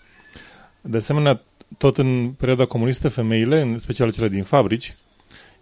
De 0.81 0.97
asemenea, 0.97 1.43
tot 1.79 1.99
în 1.99 2.31
perioada 2.39 2.65
comunistă, 2.65 3.09
femeile, 3.09 3.61
în 3.61 3.79
special 3.79 4.13
cele 4.13 4.29
din 4.29 4.43
fabrici, 4.43 4.97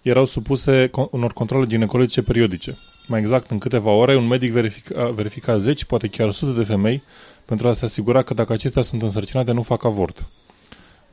erau 0.02 0.24
supuse 0.24 0.86
co- 0.86 1.10
unor 1.10 1.32
controle 1.32 1.66
ginecologice 1.66 2.22
periodice. 2.22 2.78
Mai 3.08 3.20
exact, 3.20 3.50
în 3.50 3.58
câteva 3.58 3.90
ore, 3.90 4.16
un 4.16 4.26
medic 4.26 4.52
verifica, 4.52 5.08
verifica 5.08 5.56
10, 5.56 5.84
poate 5.84 6.08
chiar 6.08 6.30
sute 6.30 6.58
de 6.58 6.64
femei, 6.64 7.02
pentru 7.44 7.68
a 7.68 7.72
se 7.72 7.84
asigura 7.84 8.22
că 8.22 8.34
dacă 8.34 8.52
acestea 8.52 8.82
sunt 8.82 9.02
însărcinate, 9.02 9.52
nu 9.52 9.62
fac 9.62 9.84
avort. 9.84 10.26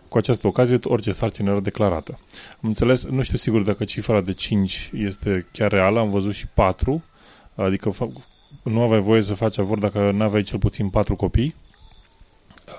Cu 0.08 0.18
această 0.18 0.48
ocazie, 0.48 0.80
orice 0.84 1.12
sarcină 1.12 1.52
era 1.52 1.60
declarată. 1.60 2.20
Am 2.52 2.60
înțeles, 2.70 3.06
nu 3.06 3.22
știu 3.22 3.38
sigur 3.38 3.62
dacă 3.62 3.84
cifra 3.84 4.22
de 4.22 4.34
5 4.34 4.90
este 4.94 5.48
chiar 5.52 5.72
reală, 5.72 6.00
am 6.00 6.10
văzut 6.10 6.34
și 6.34 6.48
4, 6.48 7.04
adică 7.56 7.92
fa- 7.94 8.24
nu 8.64 8.82
aveai 8.82 9.02
voie 9.02 9.22
să 9.22 9.34
faci 9.34 9.58
avort 9.58 9.82
dacă 9.82 10.12
nu 10.12 10.24
aveai 10.24 10.44
cel 10.44 10.60
puțin 10.60 10.90
4 10.90 11.16
copii. 11.16 11.56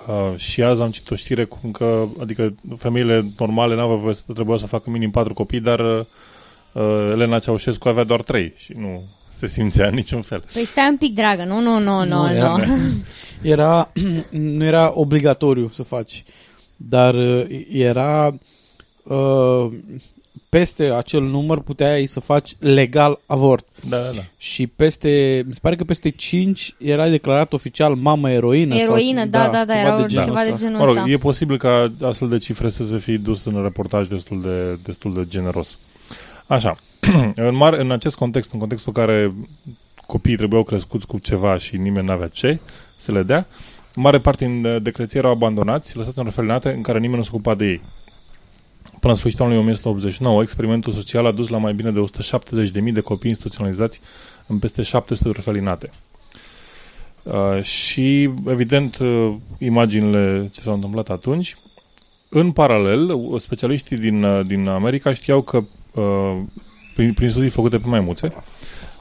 Uh, 0.07 0.37
și 0.39 0.63
azi 0.63 0.81
am 0.81 0.91
citit 0.91 1.11
o 1.11 1.15
știre 1.15 1.43
cum 1.43 1.71
că, 1.71 2.07
adică 2.19 2.55
femeile 2.77 3.33
normale 3.37 3.75
nu 3.75 3.81
aveau 3.81 3.97
voie 3.97 4.13
să 4.13 4.23
trebuia 4.33 4.57
să 4.57 4.67
facă 4.67 4.89
minim 4.89 5.11
4 5.11 5.33
copii, 5.33 5.59
dar 5.59 5.79
uh, 5.79 6.05
Elena 7.11 7.39
Ceaușescu 7.39 7.89
avea 7.89 8.03
doar 8.03 8.21
3 8.21 8.53
și 8.57 8.73
nu 8.75 9.03
se 9.29 9.47
simțea 9.47 9.87
în 9.87 9.93
niciun 9.93 10.21
fel. 10.21 10.43
Păi 10.53 10.65
stai 10.65 10.87
un 10.89 10.97
pic, 10.97 11.15
dragă, 11.15 11.43
nu, 11.43 11.59
nu, 11.59 11.79
nu, 11.79 12.05
nu, 12.05 12.31
era, 12.31 12.55
nu. 12.57 12.65
era, 13.51 13.91
nu 14.29 14.63
era 14.63 14.91
obligatoriu 14.93 15.69
să 15.73 15.83
faci, 15.83 16.23
dar 16.75 17.13
uh, 17.13 17.45
era 17.71 18.33
uh, 19.03 19.67
peste 20.49 20.83
acel 20.83 21.21
număr 21.21 21.61
puteai 21.61 22.05
să 22.05 22.19
faci 22.19 22.53
legal 22.59 23.19
avort. 23.25 23.67
Da, 23.89 23.97
da, 23.97 24.09
da. 24.15 24.21
Și 24.37 24.67
peste, 24.67 25.43
mi 25.47 25.53
se 25.53 25.59
pare 25.61 25.75
că 25.75 25.83
peste 25.83 26.09
5 26.09 26.75
era 26.77 27.09
declarat 27.09 27.53
oficial 27.53 27.95
mamă 27.95 28.31
eroină. 28.31 28.75
Eroină, 28.75 29.19
sau, 29.19 29.29
da, 29.29 29.47
da, 29.47 29.65
da, 29.65 29.79
era 29.79 30.05
genul 30.07 30.25
ceva 30.25 30.43
de 30.43 30.51
ăsta. 30.53 30.65
genul 30.65 30.79
Mă 30.79 30.85
rog, 30.85 30.95
ăsta. 30.95 31.09
e 31.09 31.17
posibil 31.17 31.57
ca 31.57 31.93
astfel 32.01 32.29
de 32.29 32.37
cifre 32.37 32.69
să 32.69 32.83
se 32.83 32.97
fi 32.97 33.17
dus 33.17 33.45
în 33.45 33.61
reportaj 33.63 34.07
destul 34.07 34.41
de, 34.41 34.79
destul 34.83 35.13
de 35.13 35.25
generos. 35.27 35.77
Așa, 36.47 36.75
în, 37.35 37.55
mare, 37.55 37.81
în 37.81 37.91
acest 37.91 38.15
context, 38.15 38.53
în 38.53 38.59
contextul 38.59 38.93
în 38.95 39.05
care 39.05 39.33
copiii 40.05 40.37
trebuiau 40.37 40.63
crescuți 40.63 41.07
cu 41.07 41.19
ceva 41.19 41.57
și 41.57 41.77
nimeni 41.77 42.07
n-avea 42.07 42.27
ce 42.27 42.59
să 42.95 43.11
le 43.11 43.23
dea, 43.23 43.47
în 43.95 44.01
mare 44.01 44.19
parte 44.19 44.45
din 44.45 44.83
decreție 44.83 45.19
erau 45.19 45.31
abandonați, 45.31 45.97
lăsați 45.97 46.19
în 46.19 46.25
orfelinate 46.25 46.71
în 46.71 46.81
care 46.81 46.99
nimeni 46.99 47.17
nu 47.17 47.23
se 47.23 47.29
ocupa 47.33 47.55
de 47.55 47.65
ei. 47.65 47.81
Până 48.99 49.13
la 49.13 49.19
sfârșitul 49.19 49.45
anului 49.45 49.61
1989, 49.61 50.41
experimentul 50.41 50.93
social 50.93 51.25
a 51.25 51.31
dus 51.31 51.47
la 51.47 51.57
mai 51.57 51.73
bine 51.73 51.91
de 51.91 52.03
170.000 52.87 52.93
de 52.93 53.01
copii 53.01 53.29
instituționalizați 53.29 54.01
în 54.47 54.59
peste 54.59 54.81
700 54.81 55.29
de 55.29 55.35
orfelinate. 55.37 55.89
Uh, 57.23 57.61
și, 57.61 58.29
evident, 58.47 58.97
uh, 58.97 59.35
imaginile 59.57 60.49
ce 60.53 60.61
s-au 60.61 60.73
întâmplat 60.73 61.09
atunci. 61.09 61.57
În 62.29 62.51
paralel, 62.51 63.09
uh, 63.09 63.41
specialiștii 63.41 63.97
din, 63.97 64.23
uh, 64.23 64.45
din 64.45 64.67
America 64.67 65.13
știau 65.13 65.41
că, 65.41 65.57
uh, 65.57 65.63
prin, 66.93 67.13
prin 67.13 67.29
studii 67.29 67.49
făcute 67.49 67.77
pe 67.77 67.87
maimuțe, 67.87 68.33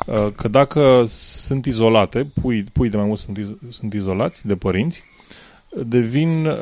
uh, 0.06 0.32
că 0.37 0.48
dacă 0.48 1.04
sunt 1.06 1.66
izolate, 1.66 2.26
pui, 2.40 2.62
pui 2.62 2.88
de 2.88 2.96
maimuțe 2.96 3.22
sunt, 3.24 3.37
iz, 3.37 3.50
sunt 3.68 3.92
izolați 3.92 4.46
de 4.46 4.54
părinți, 4.56 5.02
devin, 5.87 6.46
uh, 6.46 6.56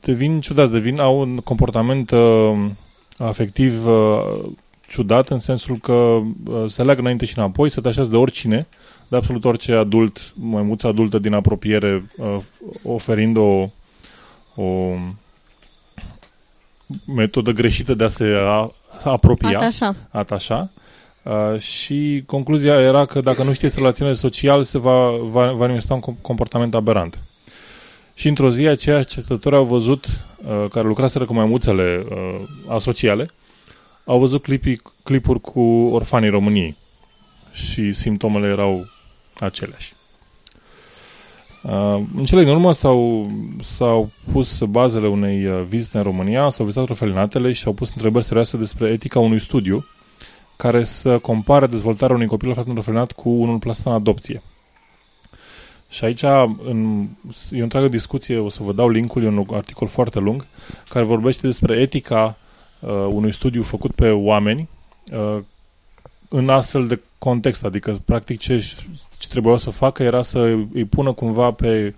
devin 0.00 0.40
ciudați, 0.40 0.72
devin, 0.72 1.00
au 1.00 1.20
un 1.20 1.36
comportament 1.36 2.10
uh, 2.10 2.70
afectiv 3.18 3.86
uh, 3.86 4.50
ciudat 4.88 5.28
în 5.28 5.38
sensul 5.38 5.76
că 5.76 5.92
uh, 5.92 6.64
se 6.66 6.82
leagă 6.82 7.00
înainte 7.00 7.24
și 7.24 7.38
înapoi, 7.38 7.68
se 7.70 7.80
tașează 7.80 8.10
de 8.10 8.16
oricine, 8.16 8.66
de 9.08 9.16
absolut 9.16 9.44
orice 9.44 9.72
adult, 9.72 10.32
maimuță 10.34 10.86
adultă 10.86 11.18
din 11.18 11.32
apropiere, 11.32 12.10
uh, 12.16 12.38
oferind 12.82 13.36
o, 13.36 13.68
o 14.54 14.94
metodă 17.06 17.50
greșită 17.50 17.94
de 17.94 18.04
a 18.04 18.08
se 18.08 18.34
a, 18.42 18.72
apropia, 19.04 19.48
Atașa. 19.48 19.94
atașa. 20.10 20.70
Uh, 21.22 21.60
și 21.60 22.22
concluzia 22.26 22.80
era 22.80 23.04
că 23.04 23.20
dacă 23.20 23.42
nu 23.42 23.52
știe 23.52 23.68
să 23.68 23.78
relaționeze 23.78 24.20
social, 24.20 24.62
se 24.62 24.78
va, 24.78 25.10
va, 25.10 25.52
va 25.52 25.52
manifesta 25.52 25.94
un 25.94 26.00
com- 26.00 26.20
comportament 26.22 26.74
aberant. 26.74 27.18
Și 28.14 28.28
într-o 28.28 28.50
zi, 28.50 28.66
aceia 28.66 29.02
cercetători 29.02 29.56
au 29.56 29.64
văzut, 29.64 30.06
uh, 30.06 30.68
care 30.70 30.86
lucraseră 30.86 31.24
cu 31.24 31.34
maimuțele 31.34 32.04
uh, 32.10 32.16
asociale, 32.68 33.30
au 34.04 34.18
văzut 34.18 34.42
clipii, 34.42 34.82
clipuri 35.02 35.40
cu 35.40 35.60
orfanii 35.92 36.30
României 36.30 36.76
și 37.52 37.92
simptomele 37.92 38.46
erau 38.46 38.86
aceleași. 39.38 39.92
Uh, 41.68 42.02
în 42.16 42.24
cele 42.24 42.42
din 42.42 42.52
urmă 42.52 42.72
s-au, 42.72 43.30
s-au 43.60 44.10
pus 44.32 44.62
bazele 44.62 45.08
unei 45.08 45.46
uh, 45.46 45.62
vizite 45.62 45.96
în 45.96 46.02
România, 46.02 46.48
s-au 46.48 46.64
vizitat 46.64 46.90
orfelinatele 46.90 47.52
și 47.52 47.66
au 47.66 47.72
pus 47.72 47.90
întrebări 47.94 48.24
serioase 48.24 48.56
despre 48.56 48.88
etica 48.88 49.18
unui 49.18 49.38
studiu 49.38 49.86
care 50.56 50.84
să 50.84 51.18
compare 51.18 51.66
dezvoltarea 51.66 52.14
unui 52.14 52.26
copil 52.26 52.50
aflat 52.50 52.66
în 52.66 52.76
orfelinat 52.76 53.12
cu 53.12 53.28
unul 53.30 53.58
plasat 53.58 53.86
în 53.86 53.92
adopție. 53.92 54.42
Și 55.88 56.04
aici 56.04 56.22
în, 56.64 57.08
e 57.50 57.60
o 57.60 57.62
întreagă 57.62 57.88
discuție, 57.88 58.38
o 58.38 58.48
să 58.48 58.62
vă 58.62 58.72
dau 58.72 58.88
linkul, 58.88 59.22
e 59.22 59.28
un 59.28 59.46
articol 59.52 59.88
foarte 59.88 60.18
lung, 60.18 60.46
care 60.88 61.04
vorbește 61.04 61.46
despre 61.46 61.80
etica 61.80 62.36
uh, 62.80 62.90
unui 62.90 63.32
studiu 63.32 63.62
făcut 63.62 63.94
pe 63.94 64.10
oameni 64.10 64.68
uh, 65.12 65.42
în 66.28 66.48
astfel 66.48 66.86
de 66.86 67.00
context, 67.18 67.64
adică 67.64 68.00
practic 68.04 68.38
ce, 68.38 68.74
ce 69.18 69.28
trebuia 69.28 69.56
să 69.56 69.70
facă 69.70 70.02
era 70.02 70.22
să 70.22 70.38
îi 70.72 70.84
pună 70.84 71.12
cumva 71.12 71.50
pe 71.50 71.94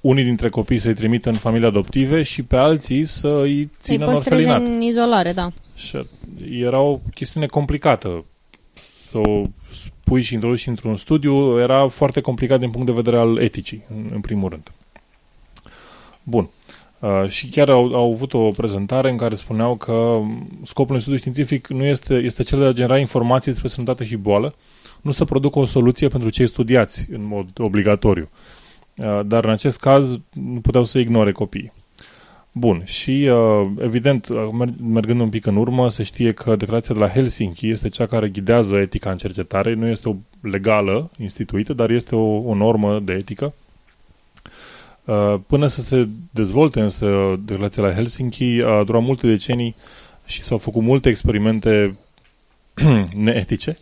unii 0.00 0.24
dintre 0.24 0.48
copii 0.48 0.78
să-i 0.78 0.94
trimită 0.94 1.28
în 1.28 1.36
familii 1.36 1.66
adoptive 1.66 2.22
și 2.22 2.42
pe 2.42 2.56
alții 2.56 3.04
să 3.04 3.28
îi 3.42 3.54
Să-i 3.54 3.70
țină 3.80 4.06
în 4.06 4.14
păstreze 4.14 4.50
orfelinat. 4.50 4.74
în 4.74 4.80
izolare, 4.80 5.32
da. 5.32 5.50
Și 5.74 6.06
era 6.50 6.80
o 6.80 6.98
chestiune 7.14 7.46
complicată. 7.46 8.24
Să 8.72 9.18
o 9.18 9.44
pui 10.04 10.22
și 10.22 10.34
introduci 10.34 10.66
într-un 10.66 10.96
studiu 10.96 11.60
era 11.60 11.88
foarte 11.88 12.20
complicat 12.20 12.60
din 12.60 12.70
punct 12.70 12.86
de 12.86 12.92
vedere 12.92 13.16
al 13.16 13.38
eticii, 13.38 13.82
în, 13.90 14.10
în 14.14 14.20
primul 14.20 14.48
rând. 14.48 14.72
Bun. 16.22 16.48
Uh, 16.98 17.28
și 17.28 17.48
chiar 17.48 17.68
au, 17.68 17.94
au 17.94 18.12
avut 18.12 18.32
o 18.34 18.50
prezentare 18.50 19.10
în 19.10 19.16
care 19.16 19.34
spuneau 19.34 19.76
că 19.76 20.20
scopul 20.62 20.90
unui 20.90 21.00
studiu 21.00 21.18
științific 21.18 21.68
nu 21.68 21.84
este, 21.84 22.14
este 22.14 22.42
cel 22.42 22.58
de 22.58 22.64
a 22.64 22.72
genera 22.72 22.98
informații 22.98 23.50
despre 23.50 23.68
sănătate 23.68 24.04
și 24.04 24.16
boală, 24.16 24.54
nu 25.04 25.10
să 25.10 25.24
producă 25.24 25.58
o 25.58 25.64
soluție 25.64 26.08
pentru 26.08 26.28
cei 26.28 26.46
studiați 26.46 27.06
în 27.10 27.24
mod 27.26 27.48
obligatoriu. 27.58 28.28
Uh, 28.96 29.20
dar 29.26 29.44
în 29.44 29.50
acest 29.50 29.80
caz 29.80 30.18
nu 30.32 30.60
puteau 30.60 30.84
să 30.84 30.98
ignore 30.98 31.32
copiii. 31.32 31.72
Bun, 32.52 32.82
și 32.84 33.28
uh, 33.30 33.66
evident, 33.78 34.28
uh, 34.28 34.36
mergând 34.82 35.20
un 35.20 35.28
pic 35.28 35.46
în 35.46 35.56
urmă, 35.56 35.90
se 35.90 36.02
știe 36.02 36.32
că 36.32 36.56
declarația 36.56 36.94
de 36.94 37.00
la 37.00 37.08
Helsinki 37.08 37.68
este 37.68 37.88
cea 37.88 38.06
care 38.06 38.28
ghidează 38.28 38.76
etica 38.76 39.10
în 39.10 39.16
cercetare, 39.16 39.74
nu 39.74 39.86
este 39.86 40.08
o 40.08 40.14
legală 40.40 41.10
instituită, 41.18 41.72
dar 41.72 41.90
este 41.90 42.14
o, 42.14 42.36
o 42.36 42.54
normă 42.54 43.00
de 43.00 43.12
etică. 43.12 43.54
Uh, 45.04 45.34
până 45.46 45.66
să 45.66 45.80
se 45.80 46.08
dezvolte 46.30 46.80
însă 46.80 47.40
declarația 47.44 47.82
la 47.82 47.92
Helsinki, 47.92 48.62
a 48.64 48.82
durat 48.84 49.02
multe 49.02 49.26
decenii 49.26 49.74
și 50.26 50.42
s-au 50.42 50.58
făcut 50.58 50.82
multe 50.82 51.08
experimente 51.08 51.96
neetice. 53.14 53.76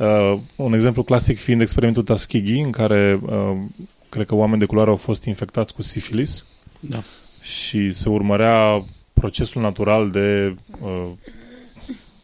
Uh, 0.00 0.38
un 0.56 0.72
exemplu 0.72 1.02
clasic 1.02 1.38
fiind 1.38 1.60
experimentul 1.60 2.02
Tuskegee, 2.02 2.62
în 2.62 2.70
care 2.70 3.20
uh, 3.22 3.56
cred 4.08 4.26
că 4.26 4.34
oameni 4.34 4.60
de 4.60 4.66
culoare 4.66 4.90
au 4.90 4.96
fost 4.96 5.24
infectați 5.24 5.74
cu 5.74 5.82
sifilis. 5.82 6.44
Da 6.80 7.02
și 7.40 7.92
se 7.92 8.08
urmărea 8.08 8.84
procesul 9.12 9.62
natural 9.62 10.10
de 10.10 10.54
uh, 10.80 11.08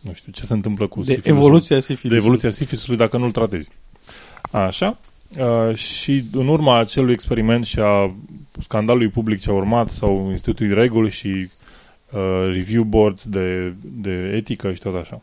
nu 0.01 0.13
știu, 0.13 0.33
ce 0.33 0.45
se 0.45 0.53
întâmplă 0.53 0.87
cu 0.87 1.01
de 1.01 1.15
sifilisul, 1.15 1.37
evoluția 1.37 1.81
sifilisului. 1.81 2.17
De 2.19 2.23
evoluția 2.23 2.51
sifilisului 2.51 2.97
dacă 2.97 3.17
nu-l 3.17 3.31
tratezi. 3.31 3.69
Așa. 4.51 4.99
Uh, 5.39 5.75
și 5.75 6.25
în 6.33 6.49
urma 6.49 6.79
acelui 6.79 7.13
experiment 7.13 7.65
și 7.65 7.79
a 7.81 8.15
scandalului 8.59 9.09
public 9.09 9.41
ce 9.41 9.51
a 9.51 9.53
urmat 9.53 9.91
sau 9.91 10.31
instituit 10.31 10.73
reguli 10.73 11.11
și 11.11 11.49
uh, 12.11 12.51
review 12.53 12.83
boards 12.83 13.25
de, 13.25 13.75
de 13.83 14.33
etică 14.35 14.73
și 14.73 14.81
tot 14.81 14.99
așa. 14.99 15.23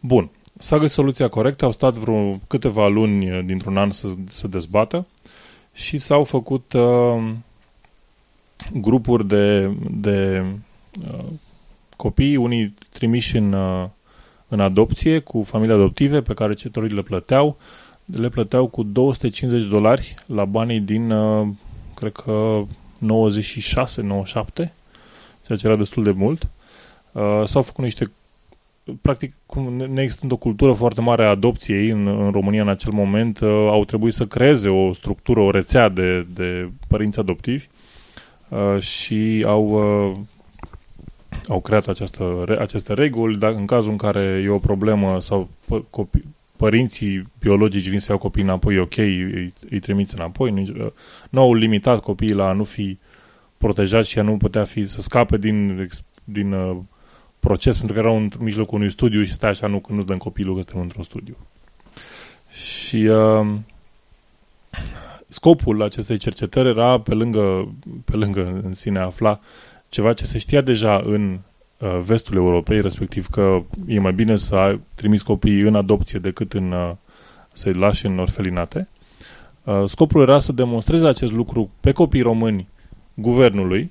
Bun. 0.00 0.30
S-a 0.60 0.78
găsit 0.78 0.94
soluția 0.94 1.28
corectă, 1.28 1.64
au 1.64 1.72
stat 1.72 1.94
vreo 1.94 2.40
câteva 2.46 2.88
luni 2.88 3.42
dintr-un 3.42 3.76
an 3.76 3.90
să, 3.90 4.08
să 4.30 4.48
dezbată 4.48 5.06
și 5.72 5.98
s-au 5.98 6.24
făcut 6.24 6.72
uh, 6.72 7.32
grupuri 8.72 9.26
de, 9.26 9.66
de 9.90 10.44
uh, 11.12 11.24
copii, 11.96 12.36
unii 12.36 12.74
trimiși 12.92 13.36
în, 13.36 13.52
uh, 13.52 13.86
în 14.48 14.60
adopție 14.60 15.18
cu 15.18 15.42
familii 15.42 15.74
adoptive 15.74 16.22
pe 16.22 16.34
care 16.34 16.54
cetătorii 16.54 16.94
le 16.94 17.02
plăteau. 17.02 17.56
Le 18.04 18.28
plăteau 18.28 18.66
cu 18.66 18.82
250 18.82 19.62
de 19.62 19.68
dolari 19.68 20.14
la 20.26 20.44
banii 20.44 20.80
din, 20.80 21.10
uh, 21.10 21.48
cred 21.94 22.12
că, 22.12 22.62
96-97, 22.98 24.72
ceea 25.46 25.58
ce 25.58 25.66
era 25.66 25.76
destul 25.76 26.02
de 26.02 26.10
mult. 26.10 26.48
Uh, 27.12 27.42
s-au 27.44 27.62
făcut 27.62 27.84
niște 27.84 28.10
practic, 29.02 29.34
neexistând 29.88 30.32
o 30.32 30.36
cultură 30.36 30.72
foarte 30.72 31.00
mare 31.00 31.24
a 31.24 31.28
adopției 31.28 31.88
în, 31.88 32.06
în 32.06 32.30
România 32.30 32.62
în 32.62 32.68
acel 32.68 32.92
moment, 32.92 33.40
uh, 33.40 33.48
au 33.50 33.84
trebuit 33.84 34.14
să 34.14 34.26
creeze 34.26 34.68
o 34.68 34.92
structură, 34.92 35.40
o 35.40 35.50
rețea 35.50 35.88
de, 35.88 36.26
de 36.34 36.70
părinți 36.88 37.18
adoptivi 37.18 37.66
Uh, 38.50 38.80
și 38.80 39.44
au, 39.46 39.68
uh, 40.10 40.16
au 41.48 41.60
creat 41.60 41.88
această, 41.88 42.44
aceste 42.58 42.94
reguli, 42.94 43.36
dar 43.36 43.52
în 43.52 43.66
cazul 43.66 43.90
în 43.90 43.96
care 43.96 44.42
e 44.44 44.48
o 44.48 44.58
problemă 44.58 45.20
sau 45.20 45.48
copii, 45.90 46.24
părinții 46.56 47.26
biologici 47.38 47.88
vin 47.88 47.98
să 47.98 48.06
iau 48.10 48.18
copiii 48.18 48.44
înapoi, 48.44 48.78
ok, 48.78 48.96
îi, 48.96 49.54
îi 49.70 49.80
trimiți 49.80 50.14
înapoi. 50.14 50.50
Nu, 50.50 50.60
uh, 50.60 50.90
nu 51.30 51.40
au 51.40 51.54
limitat 51.54 52.00
copiii 52.00 52.32
la 52.32 52.48
a 52.48 52.52
nu 52.52 52.64
fi 52.64 52.98
protejați 53.56 54.08
și 54.08 54.18
a 54.18 54.22
nu 54.22 54.36
putea 54.36 54.64
fi 54.64 54.86
să 54.86 55.00
scape 55.00 55.36
din, 55.36 55.88
din 56.24 56.52
uh, 56.52 56.76
proces, 57.40 57.76
pentru 57.76 57.94
că 57.94 58.00
erau 58.00 58.16
în 58.16 58.30
mijlocul 58.38 58.78
unui 58.78 58.90
studiu 58.90 59.22
și 59.22 59.32
stai 59.32 59.50
așa, 59.50 59.66
nu, 59.66 59.80
nu-ți 59.88 60.06
dăm 60.06 60.16
copilul 60.16 60.54
că 60.54 60.60
suntem 60.60 60.80
într-un 60.80 61.02
studiu. 61.02 61.36
Și 62.50 62.96
uh, 62.96 63.46
scopul 65.28 65.82
acestei 65.82 66.18
cercetări 66.18 66.68
era, 66.68 67.00
pe 67.00 67.14
lângă, 67.14 67.74
pe 68.04 68.16
lângă 68.16 68.60
în 68.64 68.72
sine 68.72 68.98
afla 68.98 69.40
ceva 69.88 70.12
ce 70.12 70.24
se 70.24 70.38
știa 70.38 70.60
deja 70.60 71.02
în 71.04 71.38
uh, 71.78 71.98
vestul 72.04 72.36
Europei, 72.36 72.80
respectiv 72.80 73.26
că 73.26 73.62
e 73.86 74.00
mai 74.00 74.12
bine 74.12 74.36
să 74.36 74.56
ai 74.56 74.80
trimis 74.94 75.22
copiii 75.22 75.60
în 75.60 75.74
adopție 75.74 76.18
decât 76.18 76.52
în, 76.52 76.72
uh, 76.72 76.92
să-i 77.52 77.72
lași 77.72 78.06
în 78.06 78.18
orfelinate. 78.18 78.88
Uh, 79.64 79.82
scopul 79.86 80.22
era 80.22 80.38
să 80.38 80.52
demonstreze 80.52 81.06
acest 81.06 81.32
lucru 81.32 81.70
pe 81.80 81.92
copii 81.92 82.22
români 82.22 82.68
guvernului, 83.14 83.90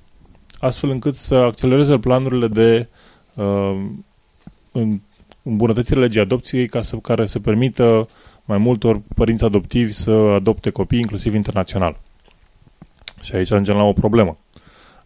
astfel 0.60 0.90
încât 0.90 1.14
să 1.14 1.34
accelereze 1.34 1.98
planurile 1.98 2.48
de 2.48 2.78
uh, 2.78 2.99
îmbunătățire 5.42 6.00
legii 6.00 6.20
adopției 6.20 6.68
ca 6.68 6.82
să, 6.82 6.96
care 6.96 7.26
să 7.26 7.38
permită 7.38 8.06
mai 8.44 8.58
multor 8.58 9.00
părinți 9.14 9.44
adoptivi 9.44 9.92
să 9.92 10.10
adopte 10.10 10.70
copii, 10.70 10.98
inclusiv 10.98 11.34
internațional. 11.34 11.96
Și 13.22 13.34
aici 13.34 13.50
ajungem 13.50 13.76
la 13.76 13.82
o 13.82 13.92
problemă. 13.92 14.38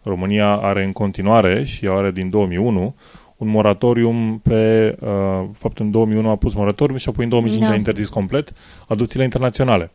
România 0.03 0.55
are 0.55 0.83
în 0.83 0.91
continuare 0.91 1.63
și 1.63 1.87
are 1.89 2.11
din 2.11 2.29
2001 2.29 2.95
un 3.37 3.47
moratorium 3.47 4.39
pe, 4.39 4.95
uh, 4.99 5.49
fapt 5.53 5.79
în 5.79 5.91
2001 5.91 6.29
a 6.29 6.35
pus 6.35 6.53
moratorium 6.53 6.97
și 6.97 7.09
apoi 7.09 7.23
în 7.23 7.29
2005 7.29 7.65
da. 7.65 7.71
a 7.71 7.75
interzis 7.75 8.09
complet 8.09 8.53
adopțiile 8.87 9.23
internaționale. 9.23 9.91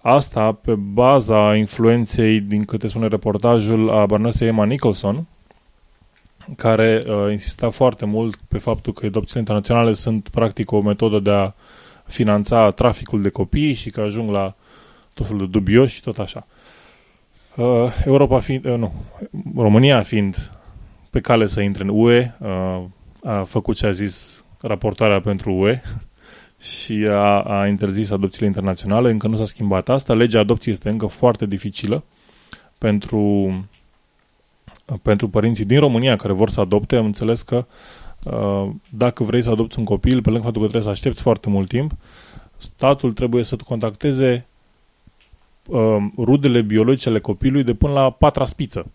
Asta 0.00 0.52
pe 0.52 0.74
baza 0.74 1.56
influenței, 1.56 2.40
din 2.40 2.64
câte 2.64 2.86
spune 2.86 3.06
reportajul, 3.06 3.90
a 3.90 4.06
Barnesei 4.06 4.48
Emma 4.48 4.64
Nicholson, 4.64 5.26
care 6.56 7.04
uh, 7.06 7.30
insista 7.30 7.70
foarte 7.70 8.04
mult 8.04 8.36
pe 8.48 8.58
faptul 8.58 8.92
că 8.92 9.06
adopțiile 9.06 9.40
internaționale 9.40 9.92
sunt 9.92 10.28
practic 10.28 10.70
o 10.70 10.80
metodă 10.80 11.18
de 11.18 11.30
a 11.30 11.52
finanța 12.04 12.70
traficul 12.70 13.22
de 13.22 13.28
copii 13.28 13.72
și 13.72 13.90
că 13.90 14.00
ajung 14.00 14.30
la 14.30 14.54
tot 15.14 15.26
felul 15.26 15.40
de 15.40 15.50
dubioși 15.50 15.94
și 15.94 16.02
tot 16.02 16.18
așa. 16.18 16.46
Uh, 17.56 17.92
Europa 18.04 18.40
fiind, 18.40 18.64
uh, 18.64 18.76
nu, 18.76 18.92
România 19.56 20.02
fiind 20.02 20.50
pe 21.10 21.20
cale 21.20 21.46
să 21.46 21.60
intre 21.60 21.82
în 21.82 21.88
UE, 21.92 22.34
uh, 22.38 22.82
a 23.22 23.42
făcut 23.42 23.76
ce 23.76 23.86
a 23.86 23.90
zis 23.90 24.44
raportarea 24.60 25.20
pentru 25.20 25.52
UE 25.52 25.80
și 26.82 27.06
a, 27.08 27.42
a 27.42 27.66
interzis 27.66 28.10
adopțiile 28.10 28.46
internaționale. 28.46 29.10
Încă 29.10 29.28
nu 29.28 29.36
s-a 29.36 29.44
schimbat 29.44 29.88
asta. 29.88 30.14
Legea 30.14 30.40
adopției 30.40 30.74
este 30.74 30.88
încă 30.88 31.06
foarte 31.06 31.46
dificilă 31.46 32.04
pentru, 32.78 33.52
pentru 35.02 35.28
părinții 35.28 35.64
din 35.64 35.78
România 35.78 36.16
care 36.16 36.32
vor 36.32 36.50
să 36.50 36.60
adopte. 36.60 36.96
Am 36.96 37.04
înțeles 37.04 37.42
că 37.42 37.66
Uh, 38.30 38.70
dacă 38.90 39.22
vrei 39.22 39.42
să 39.42 39.50
adopți 39.50 39.78
un 39.78 39.84
copil, 39.84 40.22
pe 40.22 40.30
lângă 40.30 40.44
faptul 40.44 40.62
că 40.62 40.68
trebuie 40.68 40.82
să 40.82 40.98
aștepți 40.98 41.22
foarte 41.22 41.48
mult 41.48 41.68
timp, 41.68 41.92
statul 42.56 43.12
trebuie 43.12 43.44
să 43.44 43.56
contacteze 43.56 44.46
uh, 45.66 45.96
rudele 46.16 46.60
biologice 46.60 47.08
ale 47.08 47.20
copilului 47.20 47.64
de 47.64 47.74
până 47.74 47.92
la 47.92 48.10
patra 48.10 48.44
spiță. 48.44 48.86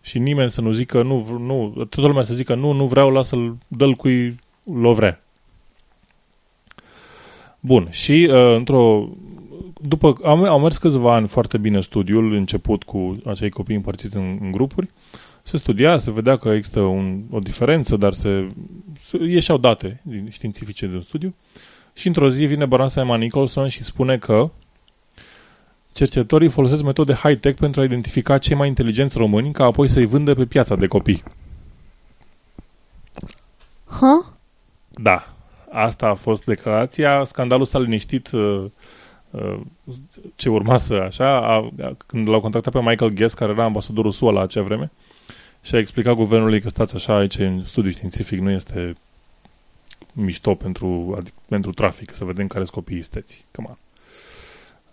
Și 0.00 0.18
nimeni 0.18 0.50
să 0.50 0.60
nu 0.60 0.70
zică, 0.70 1.02
nu, 1.02 1.38
nu, 1.38 1.68
toată 1.68 2.08
lumea 2.08 2.22
să 2.22 2.34
zică, 2.34 2.54
nu, 2.54 2.72
nu 2.72 2.86
vreau, 2.86 3.10
lasă-l, 3.10 3.56
dă-l 3.68 3.94
cui 3.94 4.38
l-o 4.62 4.92
vrea. 4.92 5.22
Bun, 7.60 7.88
și 7.90 8.28
uh, 8.30 8.54
într-o 8.54 9.08
după, 9.88 10.16
am, 10.24 10.44
am 10.44 10.62
mers 10.62 10.78
câțiva 10.78 11.14
ani 11.14 11.28
foarte 11.28 11.58
bine 11.58 11.80
studiul, 11.80 12.32
început 12.32 12.82
cu 12.82 13.20
acei 13.24 13.50
copii 13.50 13.74
împărțiți 13.74 14.16
în, 14.16 14.38
în 14.40 14.52
grupuri, 14.52 14.88
se 15.42 15.56
studia, 15.56 15.98
se 15.98 16.10
vedea 16.10 16.36
că 16.36 16.48
există 16.48 16.80
un, 16.80 17.22
o 17.30 17.38
diferență, 17.38 17.96
dar 17.96 18.12
se, 18.12 18.46
se 19.00 19.18
ieșeau 19.24 19.58
date 19.58 20.02
științifice 20.28 20.86
din 20.86 21.00
studiu 21.00 21.34
și 21.94 22.06
într-o 22.06 22.28
zi 22.28 22.44
vine 22.44 22.66
Baransa 22.66 23.00
Emma 23.00 23.16
Nicholson 23.16 23.68
și 23.68 23.84
spune 23.84 24.18
că 24.18 24.50
cercetătorii 25.92 26.48
folosesc 26.48 26.82
metode 26.82 27.12
high-tech 27.12 27.58
pentru 27.58 27.80
a 27.80 27.84
identifica 27.84 28.38
cei 28.38 28.56
mai 28.56 28.68
inteligenți 28.68 29.18
români 29.18 29.52
ca 29.52 29.64
apoi 29.64 29.88
să-i 29.88 30.06
vândă 30.06 30.34
pe 30.34 30.44
piața 30.44 30.76
de 30.76 30.86
copii. 30.86 31.22
Ha? 33.86 34.36
Da. 34.90 35.30
Asta 35.70 36.06
a 36.06 36.14
fost 36.14 36.44
declarația. 36.44 37.24
Scandalul 37.24 37.64
s-a 37.64 37.78
liniștit 37.78 38.30
uh, 38.32 38.42
uh, 38.42 38.70
ce 40.36 40.48
urma 40.48 40.76
să 40.76 40.94
așa, 40.94 41.36
a, 41.36 41.70
a, 41.80 41.96
când 42.06 42.28
l-au 42.28 42.40
contactat 42.40 42.72
pe 42.72 42.88
Michael 42.88 43.10
Guest, 43.10 43.36
care 43.36 43.52
era 43.52 43.64
ambasadorul 43.64 44.10
SUA 44.10 44.32
la 44.32 44.40
acea 44.40 44.62
vreme, 44.62 44.90
și 45.62 45.74
a 45.74 45.78
explicat 45.78 46.14
guvernului 46.14 46.60
că 46.60 46.68
stați 46.68 46.94
așa 46.94 47.16
aici 47.16 47.38
în 47.38 47.60
studiu 47.60 47.90
științific, 47.90 48.38
nu 48.38 48.50
este 48.50 48.96
mișto 50.12 50.54
pentru, 50.54 51.18
pentru 51.48 51.72
trafic, 51.72 52.10
să 52.10 52.24
vedem 52.24 52.46
care 52.46 52.64
sunt 52.64 52.76
copiii 52.76 53.02
steți. 53.02 53.44
Come 53.50 53.68
on. 53.68 53.78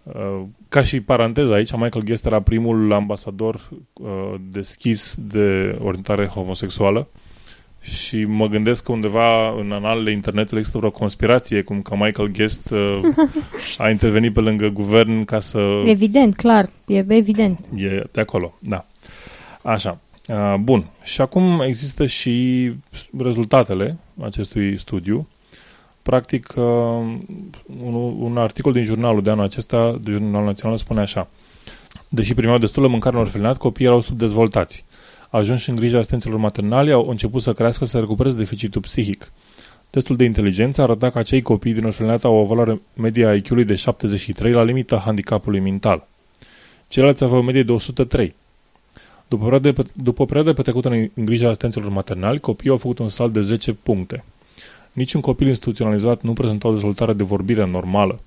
Uh, 0.03 0.45
ca 0.69 0.83
și 0.83 1.01
paranteză 1.01 1.53
aici, 1.53 1.71
Michael 1.71 2.03
Guest 2.03 2.25
era 2.25 2.41
primul 2.41 2.93
ambasador 2.93 3.69
uh, 3.93 4.33
deschis 4.51 5.15
de 5.19 5.77
orientare 5.81 6.25
homosexuală 6.25 7.07
și 7.83 8.25
mă 8.25 8.47
gândesc 8.47 8.83
că 8.83 8.91
undeva 8.91 9.49
în 9.59 9.71
analele 9.71 10.11
internetului 10.11 10.59
există 10.59 10.77
vreo 10.77 10.91
conspirație 10.91 11.61
cum 11.61 11.81
că 11.81 11.95
Michael 11.95 12.31
Guest 12.31 12.69
uh, 12.69 12.99
a 13.77 13.89
intervenit 13.89 14.33
pe 14.33 14.39
lângă 14.39 14.67
guvern 14.67 15.23
ca 15.23 15.39
să... 15.39 15.81
Evident, 15.85 16.35
clar, 16.35 16.69
e 16.85 17.05
evident. 17.09 17.59
E 17.75 18.03
de 18.11 18.21
acolo, 18.21 18.53
da. 18.59 18.85
Așa. 19.61 19.99
Uh, 20.27 20.55
bun. 20.59 20.85
Și 21.03 21.21
acum 21.21 21.61
există 21.61 22.05
și 22.05 22.71
rezultatele 23.17 23.97
acestui 24.21 24.79
studiu. 24.79 25.27
Practic, 26.01 26.53
uh, 26.55 26.63
un, 27.83 27.93
un 28.19 28.37
articol 28.37 28.71
din 28.71 28.83
jurnalul 28.83 29.21
de 29.21 29.29
anul 29.29 29.43
acesta, 29.43 29.99
de 30.03 30.11
Jurnalul 30.11 30.45
Național, 30.45 30.77
spune 30.77 30.99
așa. 30.99 31.27
Deși 32.09 32.33
primeau 32.33 32.57
destulă 32.57 32.87
mâncare 32.87 33.15
în 33.15 33.21
orfelinat, 33.21 33.57
copiii 33.57 33.87
erau 33.87 34.01
subdezvoltați. 34.01 34.85
Ajunși 35.35 35.69
în 35.69 35.75
grija 35.75 35.97
asistenților 35.97 36.37
maternali, 36.37 36.91
au 36.91 37.09
început 37.09 37.41
să 37.41 37.53
crească 37.53 37.85
să 37.85 37.99
recupereze 37.99 38.35
deficitul 38.37 38.81
psihic. 38.81 39.31
Testul 39.89 40.15
de 40.15 40.23
inteligență 40.23 40.81
arăta 40.81 41.09
că 41.09 41.17
acei 41.17 41.41
copii 41.41 41.73
din 41.73 41.85
orfelinat 41.85 42.23
au 42.23 42.35
o 42.35 42.45
valoare 42.45 42.81
medie 42.93 43.25
a 43.25 43.35
IQ-ului 43.35 43.63
de 43.63 43.75
73 43.75 44.51
la 44.51 44.63
limita 44.63 44.97
handicapului 44.97 45.59
mental. 45.59 46.07
Ceilalți 46.87 47.23
aveau 47.23 47.39
o 47.39 47.43
medie 47.43 47.63
de 47.63 47.71
103. 47.71 48.35
După 49.27 49.45
o 49.45 49.49
perioadă, 49.49 49.85
după 49.93 50.21
o 50.21 50.25
perioadă 50.25 50.53
petrecută 50.53 50.89
în, 50.89 51.09
în 51.13 51.25
grija 51.25 51.47
asistenților 51.47 51.89
maternali, 51.89 52.39
copiii 52.39 52.71
au 52.71 52.77
făcut 52.77 52.99
un 52.99 53.09
salt 53.09 53.33
de 53.33 53.41
10 53.41 53.73
puncte. 53.73 54.23
Niciun 54.91 55.21
copil 55.21 55.47
instituționalizat 55.47 56.21
nu 56.21 56.33
prezenta 56.33 56.67
o 56.67 56.71
dezvoltare 56.71 57.13
de 57.13 57.23
vorbire 57.23 57.65
normală. 57.65 58.19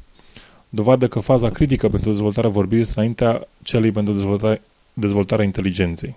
Dovadă 0.69 1.09
că 1.09 1.21
faza 1.21 1.51
critică 1.51 1.89
pentru 1.89 2.11
dezvoltarea 2.11 2.51
vorbirii 2.51 2.83
este 2.83 2.95
înaintea 2.97 3.49
celei 3.63 3.91
pentru 3.91 4.13
dezvoltare, 4.13 4.63
dezvoltarea 4.93 5.45
inteligenței. 5.45 6.17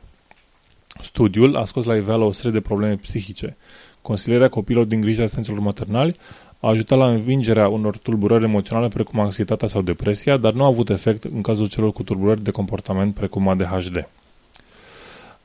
Studiul 1.02 1.56
a 1.56 1.66
scos 1.66 1.86
la 1.86 1.96
iveală 1.96 2.24
o 2.24 2.32
serie 2.32 2.52
de 2.52 2.60
probleme 2.60 2.96
psihice. 2.96 3.58
Consilierea 4.02 4.50
copiilor 4.50 4.86
din 4.86 5.02
grija 5.02 5.24
asistenților 5.24 5.60
maternali 5.60 6.16
a 6.60 6.68
ajutat 6.70 6.98
la 6.98 7.08
învingerea 7.10 7.68
unor 7.68 7.98
tulburări 7.98 8.44
emoționale 8.44 8.88
precum 8.88 9.20
anxietatea 9.20 9.68
sau 9.68 9.82
depresia, 9.82 10.38
dar 10.38 10.54
nu 10.54 10.64
a 10.64 10.68
avut 10.68 10.90
efect 10.90 11.24
în 11.24 11.42
cazul 11.42 11.68
celor 11.68 11.92
cu 11.92 12.04
tulburări 12.04 12.44
de 12.44 12.52
comportament 12.52 13.14
precum 13.14 13.48
ADHD. 13.48 14.08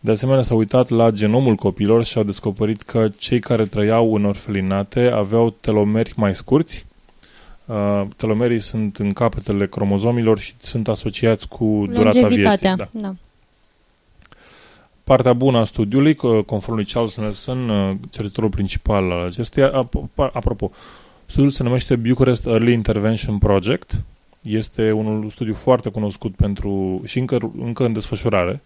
De 0.00 0.10
asemenea, 0.10 0.42
s-a 0.42 0.54
uitat 0.54 0.88
la 0.88 1.10
genomul 1.10 1.54
copilor 1.54 2.04
și 2.04 2.18
au 2.18 2.24
descoperit 2.24 2.82
că 2.82 3.08
cei 3.18 3.40
care 3.40 3.66
trăiau 3.66 4.14
în 4.14 4.24
orfelinate 4.24 5.10
aveau 5.14 5.50
telomeri 5.60 6.12
mai 6.16 6.34
scurți. 6.34 6.86
Uh, 7.66 8.02
telomerii 8.16 8.60
sunt 8.60 8.96
în 8.96 9.12
capetele 9.12 9.66
cromozomilor 9.66 10.38
și 10.38 10.54
sunt 10.60 10.88
asociați 10.88 11.48
cu 11.48 11.84
durata 11.90 12.26
vieții. 12.26 12.74
Da. 12.76 12.88
da. 12.90 13.14
Partea 15.04 15.32
bună 15.32 15.58
a 15.58 15.64
studiului, 15.64 16.14
conform 16.46 16.74
lui 16.74 16.84
Charles 16.84 17.16
Nelson, 17.16 17.68
uh, 17.68 17.96
cercetătorul 18.10 18.50
principal 18.50 19.10
al 19.10 19.26
acestuia, 19.26 19.88
apropo, 20.16 20.70
studiul 21.26 21.50
se 21.50 21.62
numește 21.62 21.96
Bucharest 21.96 22.46
Early 22.46 22.72
Intervention 22.72 23.38
Project, 23.38 24.02
este 24.42 24.92
un 24.92 25.28
studiu 25.30 25.54
foarte 25.54 25.88
cunoscut 25.88 26.34
pentru 26.34 27.02
și 27.04 27.18
încă, 27.18 27.52
încă 27.58 27.84
în 27.84 27.92
desfășurare, 27.92 28.62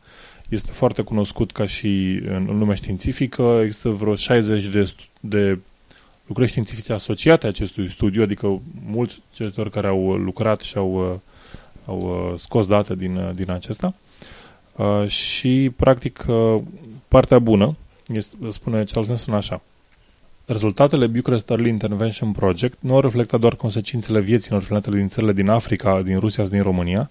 este 0.48 0.70
foarte 0.72 1.02
cunoscut 1.02 1.52
ca 1.52 1.66
și 1.66 2.20
în, 2.26 2.46
în 2.48 2.58
lumea 2.58 2.74
științifică, 2.74 3.60
există 3.62 3.88
vreo 3.88 4.14
60 4.14 4.64
de, 4.64 4.92
de 5.20 5.58
lucrări 6.26 6.50
științifice 6.50 6.92
asociate 6.92 7.46
acestui 7.46 7.88
studiu, 7.88 8.22
adică 8.22 8.60
mulți 8.86 9.22
cercetători 9.34 9.70
care 9.70 9.86
au 9.86 10.14
lucrat 10.14 10.60
și 10.60 10.76
au, 10.76 11.12
uh, 11.12 11.18
au 11.84 12.30
uh, 12.32 12.38
scos 12.38 12.66
date 12.66 12.94
din, 12.94 13.32
din 13.34 13.50
acesta. 13.50 13.94
Uh, 14.78 15.08
și, 15.08 15.72
practic, 15.76 16.24
uh, 16.28 16.60
partea 17.08 17.38
bună, 17.38 17.76
este, 18.06 18.36
spune 18.50 18.84
Charles 18.84 19.06
Nelson 19.06 19.34
așa, 19.34 19.62
Rezultatele 20.48 21.06
Bucharest 21.06 21.50
Early 21.50 21.68
Intervention 21.68 22.32
Project 22.32 22.78
nu 22.80 22.94
au 22.94 23.00
reflectat 23.00 23.40
doar 23.40 23.56
consecințele 23.56 24.20
vieții 24.20 24.48
în 24.50 24.56
orfelinatele 24.56 24.96
din 24.96 25.08
țările 25.08 25.32
din 25.32 25.48
Africa, 25.48 26.02
din 26.02 26.18
Rusia 26.18 26.44
și 26.44 26.50
din 26.50 26.62
România, 26.62 27.10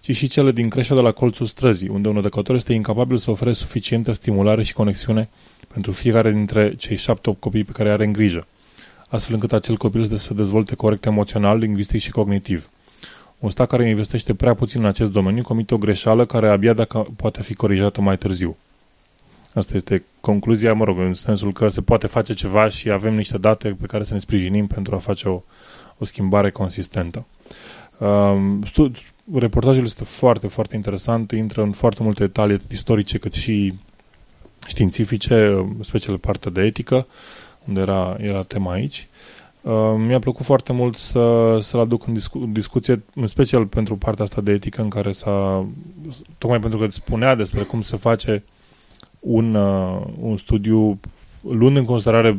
ci 0.00 0.16
și 0.16 0.28
cele 0.28 0.52
din 0.52 0.68
creșa 0.68 0.94
de 0.94 1.00
la 1.00 1.12
colțul 1.12 1.46
străzii, 1.46 1.88
unde 1.88 2.08
un 2.08 2.16
educator 2.16 2.54
este 2.54 2.72
incapabil 2.72 3.16
să 3.16 3.30
ofere 3.30 3.52
suficientă 3.52 4.12
stimulare 4.12 4.62
și 4.62 4.72
conexiune 4.72 5.28
pentru 5.72 5.92
fiecare 5.92 6.32
dintre 6.32 6.74
cei 6.74 6.96
șapte-opt 6.96 7.40
copii 7.40 7.64
pe 7.64 7.72
care 7.72 7.90
are 7.90 8.04
în 8.04 8.12
grijă, 8.12 8.46
astfel 9.08 9.34
încât 9.34 9.52
acel 9.52 9.76
copil 9.76 10.06
să 10.06 10.16
se 10.16 10.34
dezvolte 10.34 10.74
corect 10.74 11.04
emoțional, 11.04 11.58
lingvistic 11.58 12.00
și 12.00 12.10
cognitiv. 12.10 12.70
Un 13.38 13.50
stat 13.50 13.68
care 13.68 13.88
investește 13.88 14.34
prea 14.34 14.54
puțin 14.54 14.80
în 14.80 14.86
acest 14.86 15.10
domeniu 15.10 15.42
comite 15.42 15.74
o 15.74 15.78
greșeală 15.78 16.26
care 16.26 16.48
abia 16.48 16.72
dacă 16.72 17.06
poate 17.16 17.42
fi 17.42 17.54
corijată 17.54 18.00
mai 18.00 18.16
târziu. 18.16 18.56
Asta 19.54 19.72
este 19.74 20.04
concluzia, 20.20 20.74
mă 20.74 20.84
rog, 20.84 20.98
în 20.98 21.14
sensul 21.14 21.52
că 21.52 21.68
se 21.68 21.80
poate 21.80 22.06
face 22.06 22.34
ceva 22.34 22.68
și 22.68 22.90
avem 22.90 23.14
niște 23.14 23.38
date 23.38 23.76
pe 23.80 23.86
care 23.86 24.04
să 24.04 24.12
ne 24.12 24.18
sprijinim 24.18 24.66
pentru 24.66 24.94
a 24.94 24.98
face 24.98 25.28
o, 25.28 25.42
o 25.98 26.04
schimbare 26.04 26.50
consistentă. 26.50 27.24
Um, 27.98 28.62
stud, 28.64 28.96
reportajul 29.34 29.84
este 29.84 30.04
foarte, 30.04 30.46
foarte 30.46 30.76
interesant, 30.76 31.30
intră 31.30 31.62
în 31.62 31.72
foarte 31.72 32.02
multe 32.02 32.24
detalii 32.24 32.54
atât 32.54 32.70
istorice 32.70 33.18
cât 33.18 33.32
și 33.32 33.74
științifice, 34.66 35.66
special 35.80 36.18
partea 36.18 36.50
de 36.50 36.62
etică, 36.62 37.06
unde 37.64 37.80
era, 37.80 38.16
era 38.20 38.42
tema 38.42 38.72
aici. 38.72 39.08
Uh, 39.66 39.94
mi-a 39.96 40.18
plăcut 40.18 40.44
foarte 40.44 40.72
mult 40.72 40.96
să, 40.96 41.58
să-l 41.60 41.80
aduc 41.80 42.06
în 42.06 42.12
discu- 42.12 42.46
discuție, 42.52 43.02
în 43.14 43.26
special 43.26 43.66
pentru 43.66 43.96
partea 43.96 44.24
asta 44.24 44.40
de 44.40 44.52
etică 44.52 44.82
în 44.82 44.88
care 44.88 45.12
s-a, 45.12 45.66
tocmai 46.38 46.60
pentru 46.60 46.78
că 46.78 46.86
spunea 46.90 47.34
despre 47.34 47.62
cum 47.62 47.82
se 47.82 47.96
face 47.96 48.42
un, 49.20 49.54
uh, 49.54 50.02
un 50.20 50.36
studiu 50.36 51.00
luând 51.40 51.76
în 51.76 51.84
considerare 51.84 52.38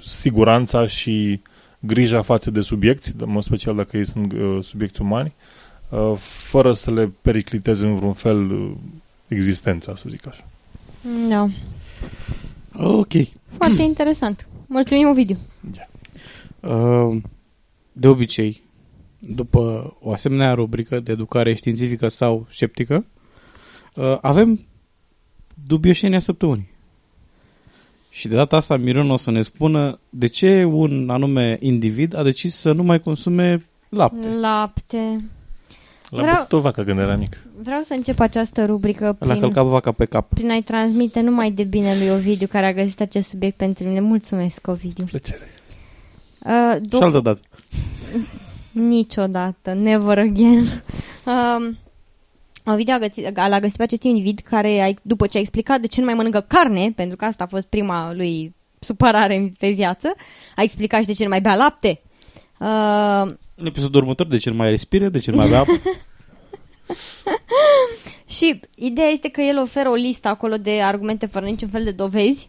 siguranța 0.00 0.86
și 0.86 1.40
grija 1.78 2.22
față 2.22 2.50
de 2.50 2.60
subiecti, 2.60 3.12
în 3.18 3.40
special 3.40 3.76
dacă 3.76 3.96
ei 3.96 4.06
sunt 4.06 4.32
uh, 4.32 4.58
subiecti 4.62 5.02
umani, 5.02 5.32
uh, 5.88 6.12
fără 6.18 6.72
să 6.72 6.90
le 6.90 7.12
pericliteze 7.20 7.86
în 7.86 7.96
vreun 7.96 8.12
fel 8.12 8.50
uh, 8.50 8.70
existența, 9.28 9.96
să 9.96 10.04
zic 10.08 10.26
așa. 10.26 10.44
Da. 11.28 11.48
Ok. 12.74 13.12
Foarte 13.56 13.82
interesant. 13.82 14.48
Mulțumim, 14.66 15.08
Ovidiu. 15.08 15.36
Uh, 16.60 17.22
de 17.92 18.08
obicei, 18.08 18.62
după 19.18 19.94
o 20.00 20.12
asemenea 20.12 20.54
rubrică 20.54 21.00
de 21.00 21.12
educare 21.12 21.54
științifică 21.54 22.08
sau 22.08 22.46
sceptică, 22.50 23.06
uh, 23.94 24.18
avem 24.20 24.66
dubioșenia 25.66 26.18
săptămânii. 26.18 26.70
Și 28.10 28.28
de 28.28 28.34
data 28.34 28.56
asta 28.56 28.76
Miron 28.76 29.10
o 29.10 29.16
să 29.16 29.30
ne 29.30 29.42
spună 29.42 29.98
de 30.10 30.26
ce 30.26 30.64
un 30.64 31.10
anume 31.10 31.56
individ 31.60 32.16
a 32.16 32.22
decis 32.22 32.56
să 32.56 32.72
nu 32.72 32.82
mai 32.82 33.00
consume 33.00 33.66
lapte. 33.88 34.28
Lapte. 34.28 35.24
L-am 36.10 36.22
vreau, 36.22 36.46
o 36.50 36.60
vacă 36.60 36.84
când 36.84 36.98
era 36.98 37.16
mic. 37.16 37.46
Vreau 37.62 37.80
să 37.82 37.94
încep 37.94 38.20
această 38.20 38.64
rubrică 38.66 39.16
prin, 39.18 39.32
L-a 39.32 39.38
călcat 39.38 39.64
vaca 39.66 39.92
pe 39.92 40.04
cap. 40.04 40.28
prin 40.28 40.50
a-i 40.50 40.62
transmite 40.62 41.20
numai 41.20 41.50
de 41.50 41.64
bine 41.64 41.96
lui 41.98 42.08
Ovidiu, 42.08 42.46
care 42.46 42.66
a 42.66 42.72
găsit 42.72 43.00
acest 43.00 43.28
subiect 43.28 43.56
pentru 43.56 43.84
mine. 43.88 44.00
Mulțumesc, 44.00 44.66
Ovidiu. 44.66 45.04
Plăcere. 45.04 45.40
Uh, 46.44 46.76
do- 46.80 46.96
și 46.96 47.02
altă 47.02 47.20
dată. 47.20 47.40
Niciodată. 48.72 49.72
Never 49.74 50.18
again. 50.18 50.82
Uh, 51.24 51.68
Ovidiu 52.72 52.94
a 52.94 52.98
găsit, 52.98 53.36
l-a 53.48 53.60
găsit 53.60 53.76
pe 53.76 53.82
acest 53.82 54.02
individ 54.02 54.38
care, 54.38 54.94
după 55.02 55.26
ce 55.26 55.36
a 55.36 55.40
explicat 55.40 55.80
de 55.80 55.86
ce 55.86 56.00
nu 56.00 56.06
mai 56.06 56.14
mănâncă 56.14 56.40
carne, 56.40 56.92
pentru 56.96 57.16
că 57.16 57.24
asta 57.24 57.44
a 57.44 57.46
fost 57.46 57.66
prima 57.66 58.12
lui 58.14 58.54
supărare 58.80 59.52
pe 59.58 59.70
viață, 59.70 60.14
a 60.56 60.62
explicat 60.62 61.00
și 61.00 61.06
de 61.06 61.12
ce 61.12 61.22
nu 61.22 61.28
mai 61.28 61.40
bea 61.40 61.56
lapte. 61.56 62.00
Uh, 62.58 63.32
în 63.54 63.66
episodul 63.66 64.00
următor, 64.00 64.26
de 64.26 64.36
ce 64.36 64.50
nu 64.50 64.56
mai 64.56 64.70
respiră, 64.70 65.08
de 65.08 65.18
ce 65.18 65.30
nu 65.30 65.36
mai 65.36 65.48
bea 65.48 65.58
apă. 65.58 65.72
și 68.28 68.60
ideea 68.76 69.08
este 69.08 69.28
că 69.28 69.40
el 69.40 69.58
oferă 69.58 69.88
o 69.88 69.94
listă 69.94 70.28
acolo 70.28 70.56
de 70.56 70.82
argumente 70.82 71.26
fără 71.26 71.44
niciun 71.44 71.68
fel 71.68 71.84
de 71.84 71.90
dovezi. 71.90 72.48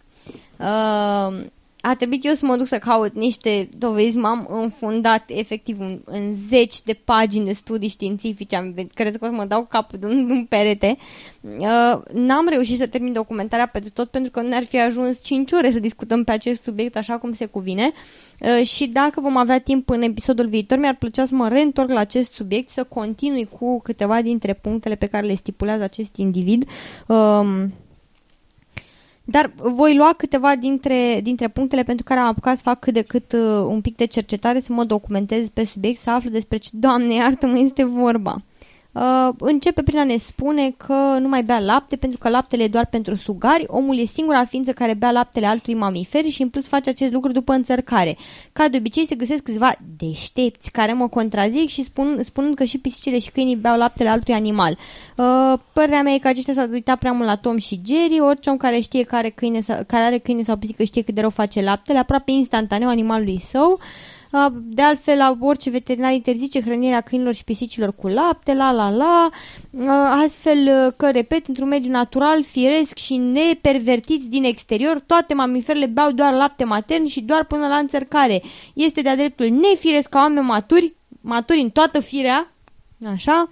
Uh, 0.57 1.43
a 1.81 1.95
trebuit 1.95 2.25
eu 2.25 2.33
să 2.33 2.45
mă 2.45 2.55
duc 2.55 2.67
să 2.67 2.77
caut 2.77 3.13
niște 3.13 3.69
dovezi, 3.77 4.17
m-am 4.17 4.47
înfundat 4.49 5.23
efectiv 5.27 5.79
în, 5.79 5.99
în 6.05 6.33
zeci 6.47 6.81
de 6.81 6.93
pagini 6.93 7.45
de 7.45 7.53
studii 7.53 7.89
științifice, 7.89 8.55
am 8.55 8.75
crezut 8.93 9.19
că 9.19 9.25
o 9.25 9.29
să 9.29 9.35
mă 9.35 9.45
dau 9.45 9.65
capul 9.69 9.99
de 9.99 10.05
un, 10.05 10.29
un 10.29 10.45
perete. 10.45 10.97
Uh, 11.41 11.99
n-am 12.13 12.47
reușit 12.49 12.77
să 12.77 12.87
termin 12.87 13.13
documentarea 13.13 13.65
pe 13.67 13.79
tot 13.79 14.09
pentru 14.09 14.31
că 14.31 14.41
ne-ar 14.41 14.63
fi 14.63 14.79
ajuns 14.79 15.23
5 15.23 15.51
ore 15.51 15.71
să 15.71 15.79
discutăm 15.79 16.23
pe 16.23 16.31
acest 16.31 16.63
subiect 16.63 16.97
așa 16.97 17.17
cum 17.17 17.33
se 17.33 17.45
cuvine 17.45 17.91
uh, 18.39 18.65
și 18.65 18.87
dacă 18.87 19.21
vom 19.21 19.37
avea 19.37 19.59
timp 19.59 19.89
în 19.89 20.01
episodul 20.01 20.47
viitor, 20.47 20.77
mi-ar 20.77 20.95
plăcea 20.95 21.25
să 21.25 21.35
mă 21.35 21.47
reîntorc 21.47 21.89
la 21.89 21.99
acest 21.99 22.33
subiect, 22.33 22.69
să 22.69 22.83
continui 22.83 23.45
cu 23.59 23.81
câteva 23.81 24.21
dintre 24.21 24.53
punctele 24.53 24.95
pe 24.95 25.05
care 25.05 25.25
le 25.25 25.35
stipulează 25.35 25.83
acest 25.83 26.15
individ. 26.15 26.69
Uh, 27.07 27.45
dar 29.31 29.51
voi 29.55 29.95
lua 29.95 30.13
câteva 30.17 30.55
dintre, 30.55 31.19
dintre 31.23 31.47
punctele 31.47 31.83
pentru 31.83 32.03
care 32.03 32.19
am 32.19 32.27
apucat 32.27 32.55
să 32.55 32.63
fac 32.63 32.79
cât 32.79 32.93
de 32.93 33.01
cât 33.01 33.31
uh, 33.31 33.39
un 33.67 33.81
pic 33.81 33.95
de 33.95 34.05
cercetare, 34.05 34.59
să 34.59 34.73
mă 34.73 34.83
documentez 34.83 35.49
pe 35.49 35.65
subiect, 35.65 35.99
să 35.99 36.09
aflu 36.09 36.29
despre 36.29 36.57
ce, 36.57 36.69
Doamne 36.73 37.13
iartă-mă, 37.13 37.57
este 37.57 37.83
vorba. 37.83 38.41
Uh, 38.99 39.33
începe 39.39 39.83
prin 39.83 39.99
a 39.99 40.03
ne 40.03 40.17
spune 40.17 40.73
că 40.77 41.17
nu 41.19 41.27
mai 41.27 41.43
bea 41.43 41.59
lapte 41.59 41.95
pentru 41.95 42.17
că 42.17 42.29
laptele 42.29 42.63
e 42.63 42.67
doar 42.67 42.85
pentru 42.85 43.15
sugari. 43.15 43.63
Omul 43.67 43.99
e 43.99 44.05
singura 44.05 44.45
ființă 44.45 44.71
care 44.71 44.93
bea 44.93 45.11
laptele 45.11 45.45
altui 45.45 45.73
mamiferi 45.73 46.29
și 46.29 46.41
în 46.41 46.49
plus 46.49 46.67
face 46.67 46.89
acest 46.89 47.13
lucru 47.13 47.31
după 47.31 47.53
înțărcare. 47.53 48.17
Ca 48.53 48.67
de 48.67 48.77
obicei 48.77 49.05
se 49.05 49.15
găsesc 49.15 49.43
câțiva 49.43 49.71
deștepți 49.97 50.71
care 50.71 50.93
mă 50.93 51.07
contrazic 51.07 51.69
și 51.69 51.83
spun, 51.83 52.19
spunând 52.23 52.55
că 52.55 52.63
și 52.63 52.77
pisicile 52.77 53.19
și 53.19 53.31
câinii 53.31 53.55
beau 53.55 53.77
laptele 53.77 54.09
altui 54.09 54.33
animal. 54.33 54.77
Uh, 55.17 55.59
părerea 55.73 56.01
mea 56.01 56.13
e 56.13 56.17
că 56.17 56.27
aceștia 56.27 56.53
s-au 56.53 56.67
uitat 56.71 56.99
prea 56.99 57.11
mult 57.11 57.27
la 57.27 57.35
Tom 57.35 57.57
și 57.57 57.81
Jerry. 57.85 58.19
Orice 58.19 58.49
om 58.49 58.57
care 58.57 58.79
știe 58.79 59.03
care, 59.03 59.29
câine, 59.29 59.59
care 59.87 60.03
are 60.03 60.17
câine 60.17 60.41
sau 60.41 60.55
pisică 60.55 60.83
știe 60.83 61.01
cât 61.01 61.15
de 61.15 61.21
rău 61.21 61.29
face 61.29 61.61
laptele, 61.61 61.99
aproape 61.99 62.31
instantaneu 62.31 62.89
animalului 62.89 63.39
său. 63.41 63.71
Uh, 63.71 63.79
De 64.59 64.81
altfel, 64.81 65.17
la 65.17 65.37
orice 65.39 65.69
veterinar 65.69 66.13
interzice 66.13 66.61
hrănirea 66.61 67.01
câinilor 67.01 67.33
și 67.33 67.43
pisicilor 67.43 67.95
cu 67.95 68.07
lapte, 68.07 68.53
la 68.53 68.71
la 68.71 68.89
la, 68.89 69.29
Uh, 69.71 69.87
astfel 70.23 70.57
uh, 70.57 70.93
că, 70.97 71.11
repet, 71.11 71.47
într-un 71.47 71.67
mediu 71.67 71.91
natural, 71.91 72.43
firesc 72.43 72.97
și 72.97 73.15
nepervertit 73.15 74.23
din 74.23 74.43
exterior, 74.43 74.99
toate 74.99 75.33
mamiferele 75.33 75.85
beau 75.85 76.11
doar 76.11 76.33
lapte 76.33 76.63
matern 76.63 77.05
și 77.05 77.21
doar 77.21 77.45
până 77.45 77.67
la 77.67 77.75
înțărcare. 77.75 78.41
Este 78.73 79.01
de-a 79.01 79.15
dreptul 79.15 79.49
nefiresc 79.49 80.09
ca 80.09 80.19
oameni 80.19 80.45
maturi, 80.45 80.95
maturi 81.21 81.59
în 81.59 81.69
toată 81.69 81.99
firea, 81.99 82.53
așa, 83.05 83.47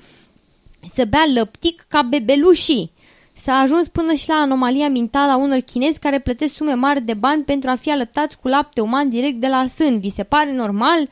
să 0.94 1.06
bea 1.06 1.26
lăptic 1.34 1.86
ca 1.88 2.02
bebelușii. 2.02 2.92
S-a 3.39 3.54
ajuns 3.54 3.88
până 3.88 4.13
și 4.13 4.30
la 4.30 4.36
anomalia 4.36 4.89
mentală 4.89 5.32
a 5.32 5.38
unor 5.38 5.60
chinezi 5.60 6.00
care 6.00 6.19
plătesc 6.19 6.54
sume 6.54 6.73
mari 6.73 7.02
de 7.02 7.13
bani 7.13 7.43
pentru 7.43 7.69
a 7.69 7.76
fi 7.76 7.91
alăptați 7.91 8.39
cu 8.39 8.47
lapte 8.47 8.82
uman 8.82 9.10
direct 9.10 9.39
de 9.39 9.47
la 9.47 9.65
sân. 9.76 10.00
Vi 10.00 10.10
se 10.10 10.23
pare 10.23 10.54
normal? 10.54 11.10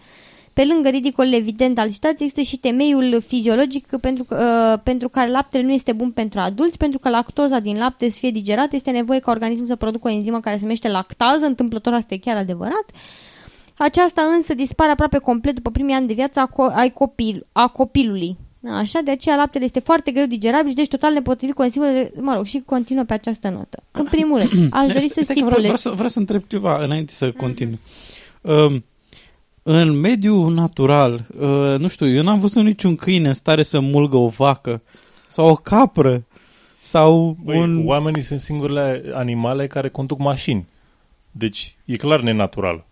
Pe 0.53 0.65
lângă 0.65 0.89
ridicolul 0.89 1.33
evident 1.33 1.79
al 1.79 1.89
situației, 1.89 2.27
există 2.27 2.41
și 2.41 2.57
temeiul 2.57 3.21
fiziologic 3.27 3.87
pentru, 3.87 4.23
că, 4.23 4.71
uh, 4.73 4.81
pentru 4.83 5.09
care 5.09 5.29
laptele 5.29 5.63
nu 5.63 5.71
este 5.71 5.93
bun 5.93 6.11
pentru 6.11 6.39
adulți, 6.39 6.77
pentru 6.77 6.99
că 6.99 7.09
lactoza 7.09 7.59
din 7.59 7.77
lapte 7.77 8.09
să 8.09 8.17
fie 8.19 8.31
digerată, 8.31 8.75
este 8.75 8.91
nevoie 8.91 9.19
ca 9.19 9.31
organismul 9.31 9.67
să 9.67 9.75
producă 9.75 10.07
o 10.07 10.11
enzimă 10.11 10.39
care 10.39 10.55
se 10.55 10.61
numește 10.61 10.89
lactază, 10.89 11.45
întâmplător 11.45 11.93
asta 11.93 12.13
e 12.13 12.17
chiar 12.17 12.37
adevărat. 12.37 12.85
Aceasta 13.77 14.21
însă 14.21 14.53
dispare 14.53 14.91
aproape 14.91 15.17
complet 15.17 15.55
după 15.55 15.71
primii 15.71 15.95
ani 15.95 16.07
de 16.07 16.13
viață 16.13 16.39
a, 16.39 16.49
co- 16.49 16.75
ai 16.75 16.89
copil, 16.89 17.47
a 17.51 17.67
copilului. 17.67 18.37
Așa, 18.69 18.99
de 19.03 19.11
aceea 19.11 19.35
laptele 19.35 19.65
este 19.65 19.79
foarte 19.79 20.11
greu 20.11 20.25
digerabil 20.25 20.69
și 20.69 20.75
deci 20.75 20.87
total 20.87 21.13
nepotrivit 21.13 21.55
cu 21.55 21.63
enzimele, 21.63 22.11
mă 22.19 22.33
rog, 22.33 22.45
și 22.45 22.63
continuă 22.65 23.03
pe 23.03 23.13
această 23.13 23.49
notă. 23.49 23.83
În 23.91 24.05
primul 24.05 24.39
rând, 24.39 24.67
aș 24.79 24.87
dori 24.87 25.09
să 25.09 25.23
Stai 25.23 25.35
că 25.35 25.45
vreau, 25.45 25.59
stipulez. 25.59 25.61
vreau, 25.61 25.77
să, 25.77 25.89
vreau 25.89 26.09
să 26.09 26.19
întreb 26.19 26.43
ceva 26.47 26.83
înainte 26.83 27.13
să 27.13 27.31
continui. 27.31 27.79
Um, 28.41 28.83
în 29.63 29.99
mediul 29.99 30.53
natural, 30.53 31.25
uh, 31.39 31.79
nu 31.79 31.87
știu, 31.87 32.07
eu 32.07 32.23
n-am 32.23 32.39
văzut 32.39 32.63
niciun 32.63 32.95
câine 32.95 33.27
în 33.27 33.33
stare 33.33 33.63
să 33.63 33.79
mulgă 33.79 34.17
o 34.17 34.27
vacă 34.27 34.81
sau 35.27 35.47
o 35.47 35.55
capră 35.55 36.25
sau 36.81 37.37
Băi, 37.43 37.57
un... 37.57 37.87
Oamenii 37.87 38.21
sunt 38.21 38.39
singurele 38.39 39.03
animale 39.13 39.67
care 39.67 39.89
conduc 39.89 40.19
mașini. 40.19 40.67
Deci 41.31 41.75
e 41.85 41.95
clar 41.95 42.21
nenatural 42.21 42.85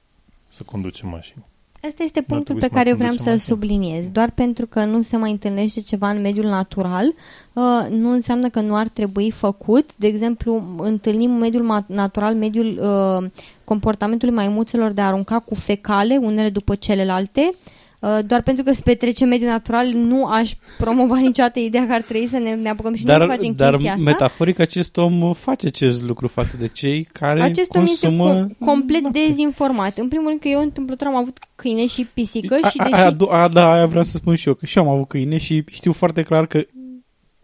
să 0.48 0.64
conducem 0.64 1.10
mașini. 1.10 1.44
Asta 1.88 2.04
este 2.04 2.22
punctul 2.22 2.36
trebui 2.44 2.62
pe 2.62 2.66
să 2.66 2.72
mai 2.72 2.78
care 2.78 2.90
eu 2.90 2.96
vreau 2.96 3.10
conducem 3.10 3.38
să-l 3.38 3.56
mașini. 3.56 3.78
subliniez. 3.80 4.10
Doar 4.10 4.32
pentru 4.32 4.68
că 4.68 4.84
nu 4.84 5.02
se 5.02 5.18
mai 5.18 5.32
întâlnește 5.32 5.82
ceva 5.82 6.10
în 6.10 6.22
mediul 6.22 6.46
natural, 6.46 7.06
uh, 7.54 7.88
nu 7.90 8.12
înseamnă 8.12 8.50
că 8.50 8.60
nu 8.62 8.76
ar 8.76 8.88
trebui 8.88 9.32
făcut. 9.32 9.96
De 9.96 10.08
exemplu, 10.08 10.64
întâlnim 10.78 11.32
în 11.32 11.40
mediul 11.40 11.76
ma- 11.76 11.86
natural, 11.86 12.36
mediul 12.36 12.80
uh, 12.82 13.30
comportamentului 13.64 14.34
maimuțelor 14.34 14.92
de 14.92 15.02
a 15.02 15.06
arunca 15.06 15.40
cu 15.40 15.56
fecale 15.56 16.18
unele 16.22 16.50
după 16.50 16.76
celelalte. 16.76 17.42
Uh, 17.52 17.83
doar 18.26 18.42
pentru 18.42 18.64
că 18.64 18.74
se 18.74 18.82
petrece 18.84 19.24
în 19.24 19.30
mediul 19.30 19.50
natural, 19.50 19.88
nu 19.88 20.26
aș 20.26 20.52
promova 20.78 21.18
niciodată 21.28 21.60
ideea 21.60 21.88
că 21.88 21.94
ar 21.94 22.02
trebui 22.02 22.28
să 22.28 22.38
ne, 22.38 22.54
ne 22.56 22.70
apucăm 22.70 22.94
și 22.94 23.04
noi 23.06 23.14
să 23.16 23.20
Dar, 23.26 23.36
facem 23.38 23.54
dar 23.56 23.72
chestia 23.72 23.92
asta. 23.92 24.04
metaforic 24.04 24.60
acest 24.60 24.98
om 24.98 25.34
face 25.34 25.68
acest 25.68 26.04
lucru 26.04 26.28
față 26.28 26.58
de 26.58 26.68
cei 26.68 27.04
care 27.12 27.42
Acest 27.42 27.76
om 27.76 27.84
este 27.84 28.06
consumă... 28.08 28.48
com- 28.48 28.58
complet 28.66 29.10
dezinformat. 29.10 29.98
În 29.98 30.08
primul 30.08 30.28
rând 30.28 30.40
că 30.40 30.48
eu 30.48 30.62
întâmplător 30.62 31.08
am 31.08 31.16
avut 31.16 31.38
câine 31.56 31.86
și 31.88 32.08
pisică 32.14 32.56
și 32.56 32.78
a, 32.78 32.84
deși... 32.90 32.96
a, 32.96 33.26
a, 33.30 33.42
a, 33.42 33.48
da, 33.48 33.72
aia 33.74 33.86
vreau 33.86 34.04
să 34.04 34.18
spun 34.18 34.36
și 34.36 34.48
eu, 34.48 34.54
că 34.54 34.66
și 34.66 34.78
eu 34.78 34.84
am 34.84 34.90
avut 34.90 35.08
câine 35.08 35.38
și 35.38 35.64
știu 35.72 35.92
foarte 35.92 36.22
clar 36.24 36.46
că 36.46 36.62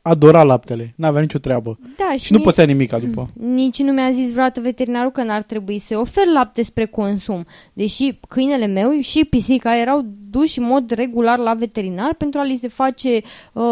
adora 0.01 0.43
laptele, 0.43 0.93
n-avea 0.95 1.21
nicio 1.21 1.37
treabă. 1.37 1.79
Da, 1.97 2.15
Și 2.17 2.31
nu 2.31 2.37
mie- 2.37 2.45
pățea 2.47 2.65
nimica 2.65 2.99
după. 2.99 3.29
Nici 3.55 3.79
nu 3.79 3.91
mi-a 3.91 4.11
zis 4.11 4.31
vreodată 4.31 4.59
veterinarul 4.59 5.11
că 5.11 5.23
n-ar 5.23 5.43
trebui 5.43 5.79
să 5.79 5.97
ofer 5.97 6.23
lapte 6.33 6.63
spre 6.63 6.85
consum. 6.85 7.45
Deși 7.73 8.19
câinele 8.27 8.65
meu 8.65 8.91
și 9.01 9.25
pisica 9.25 9.77
erau 9.79 10.05
duși 10.31 10.59
în 10.59 10.65
mod 10.65 10.89
regular 10.91 11.37
la 11.39 11.53
veterinar 11.53 12.13
pentru 12.13 12.39
a 12.39 12.43
li 12.43 12.55
se 12.57 12.67
face 12.67 13.21
uh, 13.53 13.63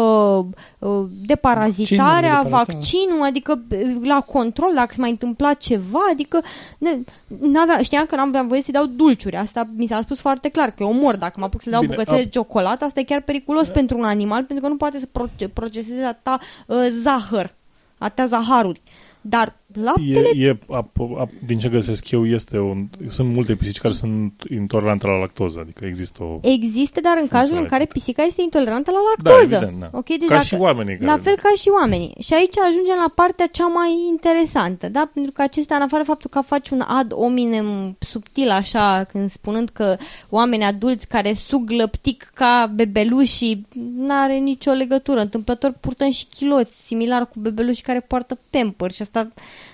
uh, 0.78 1.04
deparazitarea, 1.26 2.42
Vaccinul, 2.42 2.42
deparazitarea. 2.42 2.42
vaccinul, 2.42 3.22
adică 3.26 3.62
uh, 3.70 3.96
la 4.02 4.20
control 4.20 4.70
dacă 4.74 4.88
se 4.94 5.00
mai 5.00 5.10
întâmpla 5.10 5.52
ceva, 5.54 5.98
adică 6.10 6.42
ne, 6.78 6.98
n-avea, 7.40 7.82
știam 7.82 8.06
că 8.06 8.16
n-aveam 8.16 8.46
voie 8.48 8.62
să-i 8.62 8.72
dau 8.72 8.86
dulciuri. 8.86 9.36
Asta 9.36 9.68
mi 9.76 9.86
s-a 9.86 10.00
spus 10.02 10.20
foarte 10.20 10.48
clar, 10.48 10.70
că 10.70 10.82
eu 10.82 10.92
mor 10.92 11.16
dacă 11.16 11.34
mă 11.38 11.44
apuc 11.44 11.60
să 11.62 11.68
le 11.68 11.74
dau 11.74 11.84
Bine, 11.84 11.94
bucățele 11.94 12.20
a- 12.20 12.22
de 12.22 12.28
ciocolată, 12.28 12.84
asta 12.84 13.00
e 13.00 13.04
chiar 13.04 13.20
periculos 13.20 13.68
pentru 13.68 13.98
un 13.98 14.04
animal, 14.04 14.44
pentru 14.44 14.64
că 14.64 14.70
nu 14.70 14.76
poate 14.76 14.98
să 14.98 15.06
proce- 15.12 15.48
proceseze 15.48 16.02
atâta 16.02 16.38
uh, 16.66 16.86
zahăr, 17.02 17.54
atâtea 17.98 18.26
zaharuri. 18.26 18.80
Dar 19.20 19.56
laptele 19.82 20.28
E, 20.34 20.46
e, 20.46 20.58
ap, 20.68 20.88
ap, 21.18 21.28
din 21.46 21.58
ce 21.58 21.68
găsesc 21.68 22.10
eu, 22.10 22.26
este 22.26 22.58
un, 22.58 22.86
sunt 23.08 23.34
multe 23.34 23.54
pisici 23.54 23.78
care 23.78 23.94
sunt 23.94 24.32
intolerante 24.50 25.06
la 25.06 25.18
lactoză, 25.18 25.58
adică 25.62 25.84
există 25.84 26.22
o... 26.22 26.38
Există, 26.42 27.00
dar 27.00 27.18
în 27.20 27.28
cazul 27.28 27.56
în 27.56 27.64
care 27.64 27.84
pisica 27.84 28.22
este 28.22 28.42
intolerantă 28.42 28.90
la 28.90 28.98
Da, 29.22 29.30
lactoză. 29.30 29.54
evident, 29.54 29.80
da. 29.80 29.90
Ok, 29.98 30.06
deci 30.06 30.18
Ca 30.18 30.26
dacă, 30.34 30.44
și 30.44 30.54
oamenii 30.54 30.96
care- 30.96 31.10
La 31.10 31.18
fel 31.22 31.34
ca 31.36 31.48
și 31.56 31.68
oamenii. 31.80 32.14
Și 32.20 32.34
aici 32.34 32.58
ajungem 32.68 32.94
la 32.98 33.12
partea 33.14 33.46
cea 33.46 33.66
mai 33.66 33.90
interesantă, 34.08 34.88
da? 34.88 35.10
Pentru 35.14 35.32
că 35.32 35.42
acesta, 35.42 35.74
în 35.74 35.82
afară 35.82 36.02
de 36.02 36.08
faptul 36.08 36.30
că 36.30 36.40
faci 36.40 36.68
un 36.68 36.80
ad 36.86 37.12
hominem 37.12 37.96
subtil, 37.98 38.50
așa, 38.50 39.06
când 39.12 39.30
spunând 39.30 39.68
că 39.68 39.96
oameni 40.28 40.64
adulți 40.64 41.08
care 41.08 41.32
sug 41.32 41.70
lăptic 41.70 42.30
ca 42.34 42.72
bebeluși, 42.74 43.60
n-are 43.96 44.34
nicio 44.36 44.70
legătură. 44.70 45.20
Întâmplător 45.20 45.74
purtăm 45.80 46.10
și 46.10 46.26
chiloți, 46.26 46.86
similar 46.86 47.26
cu 47.28 47.34
bebeluși 47.40 47.82
care 47.82 48.00
poartă 48.00 48.38
pamper 48.50 48.90
și 48.90 49.02
asta 49.02 49.28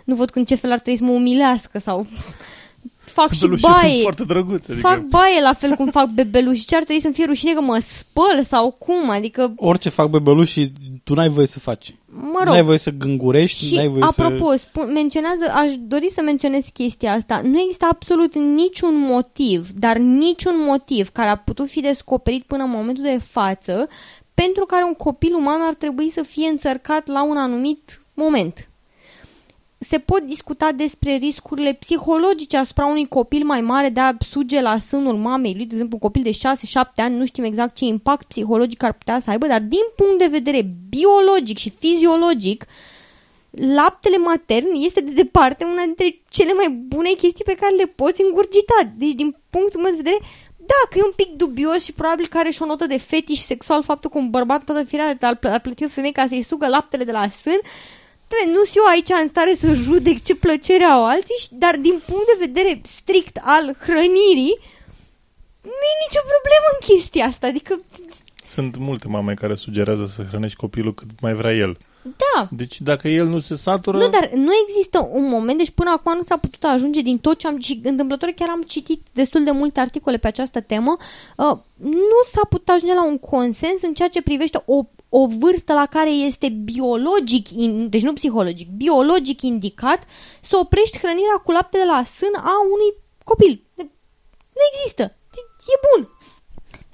nu 0.04 0.14
văd 0.14 0.30
în 0.34 0.44
ce 0.44 0.54
fel 0.54 0.72
ar 0.72 0.78
trebui 0.78 0.98
să 0.98 1.04
mă 1.04 1.10
umilească 1.12 1.78
sau 1.78 2.06
fac 3.16 3.32
și 3.32 3.40
Bebelușii 3.40 3.68
baie. 3.70 3.90
sunt 3.90 4.02
foarte 4.02 4.24
drăguți, 4.24 4.70
adică- 4.70 4.88
Fac 4.88 5.00
baie 5.00 5.40
la 5.42 5.52
fel 5.52 5.74
cum 5.74 5.90
fac 5.90 6.06
bebeluși. 6.08 6.66
Ce 6.66 6.76
ar 6.76 6.82
trebui 6.82 7.02
să-mi 7.02 7.14
fie 7.14 7.24
rușine 7.24 7.52
că 7.52 7.60
mă 7.60 7.82
spăl 7.86 8.42
sau 8.42 8.70
cum? 8.70 9.10
Adică, 9.10 9.52
Orice 9.56 9.88
fac 9.88 10.08
bebeluși, 10.10 10.72
tu 11.04 11.14
n-ai 11.14 11.28
voie 11.28 11.46
să 11.46 11.58
faci. 11.58 11.94
mă 12.06 12.40
rog. 12.44 12.52
N-ai 12.52 12.62
voie 12.62 12.78
să 12.78 12.90
gângurești, 12.90 13.64
Și 13.66 13.74
n-ai 13.74 13.88
voie 13.88 14.02
apropo, 14.02 14.50
să... 14.50 14.56
spun, 14.56 14.90
menționează, 14.92 15.44
aș 15.54 15.70
dori 15.78 16.10
să 16.10 16.22
menționez 16.22 16.64
chestia 16.72 17.12
asta. 17.12 17.40
Nu 17.44 17.58
există 17.60 17.86
absolut 17.90 18.34
niciun 18.34 18.94
motiv, 18.98 19.68
dar 19.70 19.96
niciun 19.96 20.54
motiv 20.66 21.08
care 21.08 21.28
a 21.28 21.36
putut 21.36 21.68
fi 21.68 21.80
descoperit 21.80 22.44
până 22.44 22.62
în 22.62 22.70
momentul 22.70 23.02
de 23.02 23.18
față 23.30 23.88
pentru 24.34 24.64
care 24.66 24.84
un 24.84 24.94
copil 24.94 25.34
uman 25.34 25.60
ar 25.62 25.74
trebui 25.74 26.10
să 26.10 26.22
fie 26.22 26.48
înțărcat 26.48 27.06
la 27.06 27.24
un 27.24 27.36
anumit 27.36 28.02
moment. 28.14 28.68
Se 29.88 29.98
pot 29.98 30.22
discuta 30.22 30.72
despre 30.72 31.16
riscurile 31.16 31.72
psihologice 31.72 32.56
asupra 32.56 32.86
unui 32.86 33.08
copil 33.08 33.44
mai 33.44 33.60
mare 33.60 33.88
de 33.88 34.00
a 34.00 34.16
suge 34.28 34.60
la 34.60 34.78
sânul 34.78 35.16
mamei 35.16 35.54
lui, 35.54 35.66
de 35.66 35.74
exemplu, 35.74 35.98
un 36.00 36.08
copil 36.08 36.22
de 36.22 36.30
6-7 36.30 36.32
ani, 36.96 37.16
nu 37.16 37.26
știm 37.26 37.44
exact 37.44 37.76
ce 37.76 37.84
impact 37.84 38.26
psihologic 38.26 38.82
ar 38.82 38.92
putea 38.92 39.20
să 39.20 39.30
aibă, 39.30 39.46
dar 39.46 39.60
din 39.60 39.86
punct 39.96 40.18
de 40.18 40.26
vedere 40.26 40.66
biologic 40.88 41.58
și 41.58 41.70
fiziologic, 41.70 42.64
laptele 43.50 44.16
matern 44.16 44.66
este 44.72 45.00
de 45.00 45.10
departe 45.10 45.64
una 45.64 45.82
dintre 45.84 46.20
cele 46.28 46.52
mai 46.52 46.70
bune 46.70 47.10
chestii 47.10 47.44
pe 47.44 47.54
care 47.54 47.74
le 47.74 47.86
poți 47.86 48.22
îngurgita. 48.22 48.92
Deci, 48.96 49.12
din 49.12 49.36
punctul 49.50 49.80
meu 49.80 49.90
de 49.90 49.96
vedere, 49.96 50.18
da, 50.56 50.88
că 50.90 50.98
e 50.98 51.04
un 51.04 51.12
pic 51.16 51.28
dubios 51.28 51.84
și 51.84 51.92
probabil 51.92 52.26
că 52.26 52.38
are 52.38 52.50
și 52.50 52.62
o 52.62 52.66
notă 52.66 52.86
de 52.86 52.98
fetiș 52.98 53.38
sexual 53.38 53.82
faptul 53.82 54.10
că 54.10 54.18
un 54.18 54.30
bărbat 54.30 54.64
toată 54.64 54.84
firea 54.84 55.16
ar, 55.20 55.38
ar 55.42 55.60
plăti 55.60 55.84
o 55.84 55.88
femeie 55.88 56.12
ca 56.12 56.26
să-i 56.26 56.42
sugă 56.42 56.68
laptele 56.68 57.04
de 57.04 57.12
la 57.12 57.28
sân. 57.28 57.60
Doamne, 58.30 58.52
nu 58.58 58.64
sunt 58.64 58.76
eu 58.76 58.86
aici 58.92 59.22
în 59.22 59.28
stare 59.28 59.54
să 59.58 59.72
judec 59.72 60.22
ce 60.22 60.34
plăcere 60.34 60.84
au 60.84 61.06
alții, 61.06 61.36
și- 61.42 61.48
dar 61.52 61.76
din 61.76 62.02
punct 62.06 62.26
de 62.26 62.44
vedere 62.46 62.80
strict 62.84 63.36
al 63.42 63.76
hrănirii, 63.80 64.56
nu 65.62 65.76
e 65.92 66.02
nicio 66.06 66.22
problemă 66.32 66.66
în 66.74 66.78
chestia 66.88 67.24
asta. 67.26 67.46
Adică, 67.46 67.80
Sunt 68.46 68.76
multe 68.76 69.08
mame 69.08 69.34
care 69.34 69.54
sugerează 69.54 70.06
să 70.06 70.22
hrănești 70.28 70.56
copilul 70.56 70.94
cât 70.94 71.08
mai 71.20 71.34
vrea 71.34 71.54
el. 71.54 71.78
Da, 72.04 72.48
Deci 72.50 72.80
dacă 72.80 73.08
el 73.08 73.26
nu 73.26 73.38
se 73.38 73.56
satură... 73.56 73.98
Nu, 73.98 74.08
dar 74.08 74.30
nu 74.34 74.50
există 74.66 75.08
un 75.12 75.28
moment, 75.28 75.58
deci 75.58 75.70
până 75.70 75.90
acum 75.90 76.16
nu 76.16 76.22
s-a 76.26 76.36
putut 76.36 76.64
ajunge 76.64 77.00
din 77.00 77.18
tot 77.18 77.38
ce 77.38 77.46
am 77.46 77.58
și 77.58 77.80
întâmplător 77.84 78.28
chiar 78.28 78.48
am 78.48 78.62
citit 78.62 79.06
destul 79.12 79.44
de 79.44 79.50
multe 79.50 79.80
articole 79.80 80.16
pe 80.16 80.26
această 80.26 80.60
temă, 80.60 80.96
uh, 81.36 81.58
nu 81.76 82.20
s-a 82.32 82.46
putut 82.48 82.68
ajunge 82.68 82.94
la 82.94 83.04
un 83.04 83.18
consens 83.18 83.82
în 83.82 83.94
ceea 83.94 84.08
ce 84.08 84.22
privește 84.22 84.62
o, 84.66 84.84
o 85.08 85.26
vârstă 85.26 85.72
la 85.72 85.86
care 85.86 86.10
este 86.10 86.48
biologic, 86.48 87.50
in, 87.50 87.88
deci 87.88 88.02
nu 88.02 88.12
psihologic, 88.12 88.68
biologic 88.68 89.42
indicat 89.42 90.02
să 90.40 90.56
oprești 90.60 90.98
hrănirea 90.98 91.40
cu 91.44 91.50
lapte 91.50 91.78
de 91.78 91.84
la 91.84 92.02
sân 92.16 92.34
a 92.34 92.54
unui 92.72 92.94
copil. 93.24 93.62
Nu 94.54 94.62
există. 94.72 95.16
E 95.74 95.76
bun. 95.88 96.08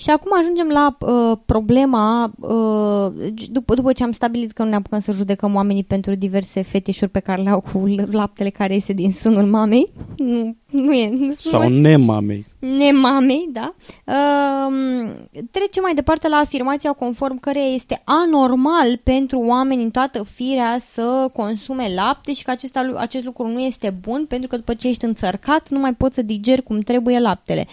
Și 0.01 0.11
acum 0.11 0.31
ajungem 0.39 0.69
la 0.69 0.97
uh, 1.01 1.39
problema, 1.47 2.33
uh, 2.41 3.31
după, 3.51 3.75
după 3.75 3.93
ce 3.93 4.03
am 4.03 4.13
stabilit 4.13 4.53
că 4.53 4.63
nu 4.63 4.69
ne 4.69 4.75
apucăm 4.75 5.01
să 5.01 5.13
judecăm 5.13 5.55
oamenii 5.55 5.85
pentru 5.85 6.15
diverse 6.15 6.63
fetișuri 6.63 7.11
pe 7.11 7.21
care 7.21 7.43
le 7.43 7.51
au 7.51 7.61
cu 7.61 7.85
laptele 8.11 8.51
care 8.51 8.75
iese 8.75 8.93
din 8.93 9.11
sânul 9.11 9.45
mamei. 9.45 9.93
Nu, 10.17 10.57
nu 10.71 10.93
e. 10.93 11.09
Nu 11.11 11.33
Sau 11.33 11.69
nu, 11.69 11.81
nemamei. 11.81 12.47
nemamei, 12.59 13.49
da. 13.53 13.75
Uh, 14.05 15.11
trecem 15.51 15.83
mai 15.83 15.95
departe 15.95 16.29
la 16.29 16.37
afirmația 16.37 16.93
conform 16.93 17.41
căreia 17.41 17.75
este 17.75 18.03
anormal 18.05 19.01
pentru 19.03 19.41
oameni 19.41 19.83
în 19.83 19.91
toată 19.91 20.23
firea 20.23 20.77
să 20.79 21.31
consume 21.33 21.93
lapte 21.95 22.33
și 22.33 22.45
că 22.45 22.51
acesta, 22.51 22.93
acest 22.97 23.25
lucru 23.25 23.47
nu 23.47 23.61
este 23.61 23.97
bun 24.01 24.25
pentru 24.29 24.49
că 24.49 24.57
după 24.57 24.75
ce 24.75 24.89
ești 24.89 25.05
înțărcat 25.05 25.69
nu 25.69 25.79
mai 25.79 25.95
poți 25.95 26.15
să 26.15 26.23
digeri 26.23 26.63
cum 26.63 26.81
trebuie 26.81 27.19
laptele. 27.19 27.67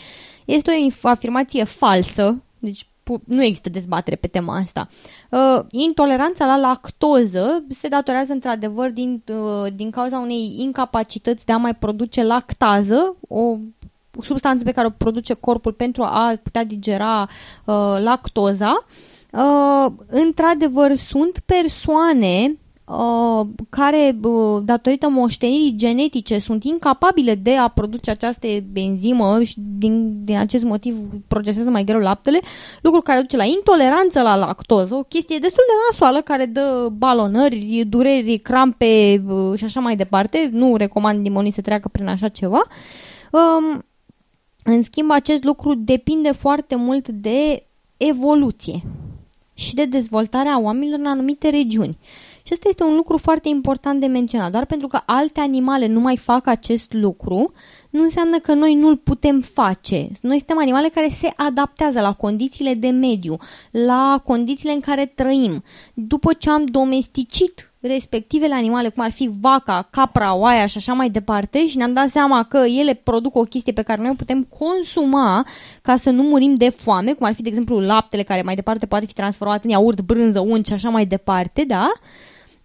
Este 0.47 0.71
o 0.71 0.89
inf- 0.89 1.01
afirmație 1.01 1.63
falsă, 1.63 2.41
deci 2.59 2.87
pu- 3.03 3.21
nu 3.25 3.43
există 3.43 3.69
dezbatere 3.69 4.15
pe 4.15 4.27
tema 4.27 4.55
asta. 4.55 4.87
Uh, 5.29 5.59
intoleranța 5.71 6.45
la 6.45 6.57
lactoză 6.57 7.63
se 7.69 7.87
datorează 7.87 8.33
într-adevăr 8.33 8.89
din, 8.89 9.23
uh, 9.31 9.73
din 9.75 9.89
cauza 9.89 10.19
unei 10.19 10.55
incapacități 10.57 11.45
de 11.45 11.51
a 11.51 11.57
mai 11.57 11.75
produce 11.75 12.23
lactază, 12.23 13.15
o 13.27 13.57
substanță 14.21 14.63
pe 14.63 14.71
care 14.71 14.87
o 14.87 14.97
produce 14.97 15.33
corpul 15.33 15.73
pentru 15.73 16.03
a 16.03 16.39
putea 16.43 16.63
digera 16.63 17.21
uh, 17.65 17.95
lactoza. 17.99 18.85
Uh, 19.31 19.91
într-adevăr, 20.07 20.95
sunt 20.95 21.39
persoane 21.45 22.43
uh, 22.45 22.66
care, 23.69 24.17
uh, 24.23 24.61
datorită 24.63 25.09
moștenirii 25.09 25.75
genetice, 25.75 26.39
sunt 26.39 26.63
incapabile 26.63 27.35
de 27.35 27.55
a 27.55 27.67
produce 27.67 28.11
această 28.11 28.47
benzimă 28.71 29.43
și 29.43 29.55
din, 29.77 30.23
din 30.25 30.37
acest 30.37 30.63
motiv 30.63 30.95
procesează 31.27 31.69
mai 31.69 31.83
greu 31.83 31.99
laptele, 31.99 32.39
lucru 32.81 33.01
care 33.01 33.19
duce 33.19 33.37
la 33.37 33.43
intoleranță 33.43 34.21
la 34.21 34.35
lactoză, 34.35 34.95
o 34.95 35.03
chestie 35.03 35.37
destul 35.37 35.63
de 35.67 35.73
nasoală 35.89 36.21
care 36.21 36.45
dă 36.45 36.89
balonări, 36.91 37.85
dureri, 37.87 38.37
crampe 38.37 39.23
uh, 39.27 39.57
și 39.57 39.63
așa 39.63 39.79
mai 39.79 39.95
departe. 39.95 40.49
Nu 40.51 40.75
recomand 40.75 41.21
nimănui 41.21 41.51
să 41.51 41.61
treacă 41.61 41.87
prin 41.87 42.07
așa 42.07 42.27
ceva. 42.27 42.61
Um, 43.31 43.85
în 44.63 44.81
schimb, 44.81 45.11
acest 45.11 45.43
lucru 45.43 45.73
depinde 45.73 46.31
foarte 46.31 46.75
mult 46.75 47.07
de 47.07 47.63
evoluție 47.97 48.81
și 49.53 49.75
de 49.75 49.85
dezvoltarea 49.85 50.59
oamenilor 50.59 50.99
în 50.99 51.05
anumite 51.05 51.49
regiuni. 51.49 51.97
Și 52.47 52.53
asta 52.53 52.67
este 52.69 52.83
un 52.83 52.95
lucru 52.95 53.17
foarte 53.17 53.47
important 53.47 53.99
de 53.99 54.05
menționat. 54.05 54.51
Doar 54.51 54.65
pentru 54.65 54.87
că 54.87 54.99
alte 55.05 55.39
animale 55.39 55.87
nu 55.87 55.99
mai 55.99 56.17
fac 56.17 56.47
acest 56.47 56.93
lucru, 56.93 57.53
nu 57.89 58.01
înseamnă 58.01 58.39
că 58.39 58.53
noi 58.53 58.75
nu-l 58.75 58.97
putem 58.97 59.41
face. 59.41 60.09
Noi 60.21 60.37
suntem 60.37 60.57
animale 60.59 60.87
care 60.87 61.09
se 61.09 61.33
adaptează 61.35 62.01
la 62.01 62.13
condițiile 62.13 62.73
de 62.73 62.87
mediu, 62.87 63.37
la 63.71 64.21
condițiile 64.25 64.73
în 64.73 64.79
care 64.79 65.05
trăim. 65.05 65.63
După 65.93 66.33
ce 66.33 66.49
am 66.49 66.65
domesticit 66.65 67.71
respectivele 67.79 68.53
animale, 68.53 68.89
cum 68.89 69.03
ar 69.03 69.11
fi 69.11 69.29
vaca, 69.39 69.87
capra, 69.91 70.35
oaia 70.35 70.65
și 70.65 70.77
așa 70.77 70.93
mai 70.93 71.09
departe 71.09 71.67
și 71.67 71.77
ne-am 71.77 71.93
dat 71.93 72.09
seama 72.09 72.43
că 72.43 72.57
ele 72.57 72.93
produc 72.93 73.35
o 73.35 73.43
chestie 73.43 73.73
pe 73.73 73.81
care 73.81 74.01
noi 74.01 74.09
o 74.09 74.15
putem 74.15 74.43
consuma 74.43 75.47
ca 75.81 75.95
să 75.95 76.09
nu 76.09 76.23
murim 76.23 76.55
de 76.55 76.69
foame, 76.69 77.13
cum 77.13 77.25
ar 77.25 77.33
fi, 77.33 77.41
de 77.41 77.49
exemplu, 77.49 77.79
laptele 77.79 78.23
care 78.23 78.41
mai 78.41 78.55
departe 78.55 78.85
poate 78.85 79.05
fi 79.05 79.13
transformat 79.13 79.63
în 79.63 79.69
iaurt, 79.69 80.01
brânză, 80.01 80.39
unt 80.39 80.65
și 80.65 80.73
așa 80.73 80.89
mai 80.89 81.05
departe, 81.05 81.63
da? 81.63 81.91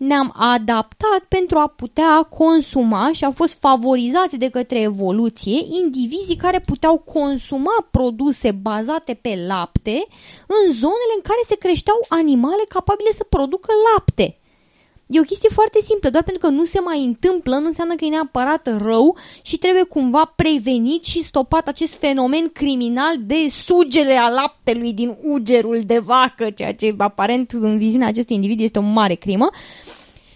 Ne-am 0.03 0.32
adaptat 0.36 1.20
pentru 1.28 1.59
a 1.59 1.66
putea 1.66 2.22
consuma 2.22 3.11
și 3.12 3.24
au 3.24 3.30
fost 3.30 3.59
favorizați 3.59 4.36
de 4.36 4.48
către 4.48 4.80
evoluție 4.80 5.59
indivizii 5.82 6.36
care 6.36 6.61
puteau 6.61 6.98
consuma 6.98 7.86
produse 7.90 8.50
bazate 8.50 9.14
pe 9.14 9.44
lapte 9.46 10.07
în 10.46 10.72
zonele 10.72 11.14
în 11.16 11.22
care 11.22 11.40
se 11.48 11.55
creșteau 11.55 11.96
animale 12.09 12.64
capabile 12.68 13.11
să 13.12 13.24
producă 13.28 13.72
lapte. 13.94 14.41
E 15.07 15.20
o 15.20 15.22
chestie 15.22 15.48
foarte 15.53 15.78
simplă, 15.84 16.11
doar 16.11 16.22
pentru 16.22 16.46
că 16.46 16.53
nu 16.55 16.64
se 16.64 16.80
mai 16.80 17.05
întâmplă, 17.05 17.57
nu 17.57 17.66
înseamnă 17.66 17.94
că 17.94 18.05
e 18.05 18.09
neapărat 18.09 18.78
rău 18.78 19.16
și 19.42 19.57
trebuie 19.57 19.82
cumva 19.82 20.32
prevenit 20.36 21.05
și 21.05 21.24
stopat 21.24 21.68
acest 21.68 21.94
fenomen 21.94 22.48
criminal 22.53 23.14
de 23.20 23.48
sugere 23.50 24.14
a 24.14 24.28
laptelui 24.28 24.92
din 24.92 25.16
ugerul 25.22 25.80
de 25.86 25.98
vacă, 25.98 26.50
ceea 26.50 26.74
ce 26.74 26.94
aparent 26.98 27.50
în 27.50 27.78
viziunea 27.78 28.09
acestui 28.09 28.34
individ 28.34 28.61
este 28.61 28.78
o 28.78 28.82
mare 28.82 29.14
crimă. 29.14 29.50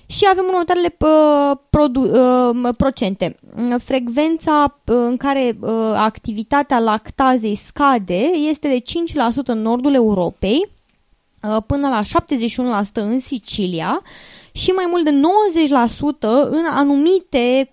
Și 0.07 0.27
avem 0.31 0.45
următoarele 0.49 0.97
uh, 0.99 1.57
produ- 1.71 2.11
uh, 2.11 2.75
procente. 2.77 3.37
Frecvența 3.79 4.81
uh, 4.85 4.95
în 4.97 5.17
care 5.17 5.57
uh, 5.61 5.71
activitatea 5.95 6.79
lactazei 6.79 7.55
scade 7.55 8.21
este 8.49 8.69
de 8.69 8.83
5% 9.43 9.45
în 9.45 9.63
nordul 9.63 9.95
Europei, 9.95 10.69
uh, 11.43 11.57
până 11.67 11.89
la 11.89 12.03
71% 12.03 12.93
în 12.93 13.21
Sicilia 13.21 14.03
și 14.57 14.71
mai 14.71 14.87
mult 14.89 15.05
de 15.05 15.11
90% 15.11 16.49
în 16.51 16.65
anumite 16.71 17.69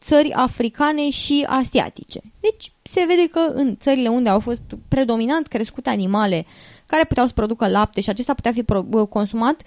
țări 0.00 0.32
africane 0.32 1.10
și 1.10 1.46
asiatice. 1.48 2.20
Deci 2.40 2.72
se 2.82 3.04
vede 3.08 3.28
că 3.28 3.38
în 3.38 3.76
țările 3.76 4.08
unde 4.08 4.28
au 4.28 4.40
fost 4.40 4.62
predominant 4.88 5.46
crescute 5.46 5.90
animale 5.90 6.46
care 6.86 7.04
puteau 7.04 7.26
să 7.26 7.32
producă 7.32 7.68
lapte 7.68 8.00
și 8.00 8.08
acesta 8.08 8.34
putea 8.34 8.52
fi 8.52 8.64
consumat, 9.08 9.62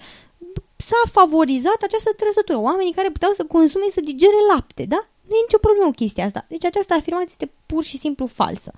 s-a 0.76 1.10
favorizat 1.12 1.82
această 1.82 2.10
trăsătură. 2.16 2.58
Oamenii 2.58 2.92
care 2.92 3.10
puteau 3.10 3.32
să 3.32 3.44
consume, 3.44 3.84
să 3.92 4.00
digere 4.00 4.40
lapte, 4.54 4.84
da? 4.84 5.08
Nu 5.28 5.34
e 5.34 5.46
nicio 5.46 5.58
problemă 5.58 5.86
cu 5.86 5.94
chestia 5.94 6.24
asta. 6.24 6.44
Deci 6.48 6.64
această 6.64 6.94
afirmație 6.94 7.28
este 7.30 7.50
pur 7.66 7.84
și 7.84 7.98
simplu 7.98 8.26
falsă. 8.26 8.72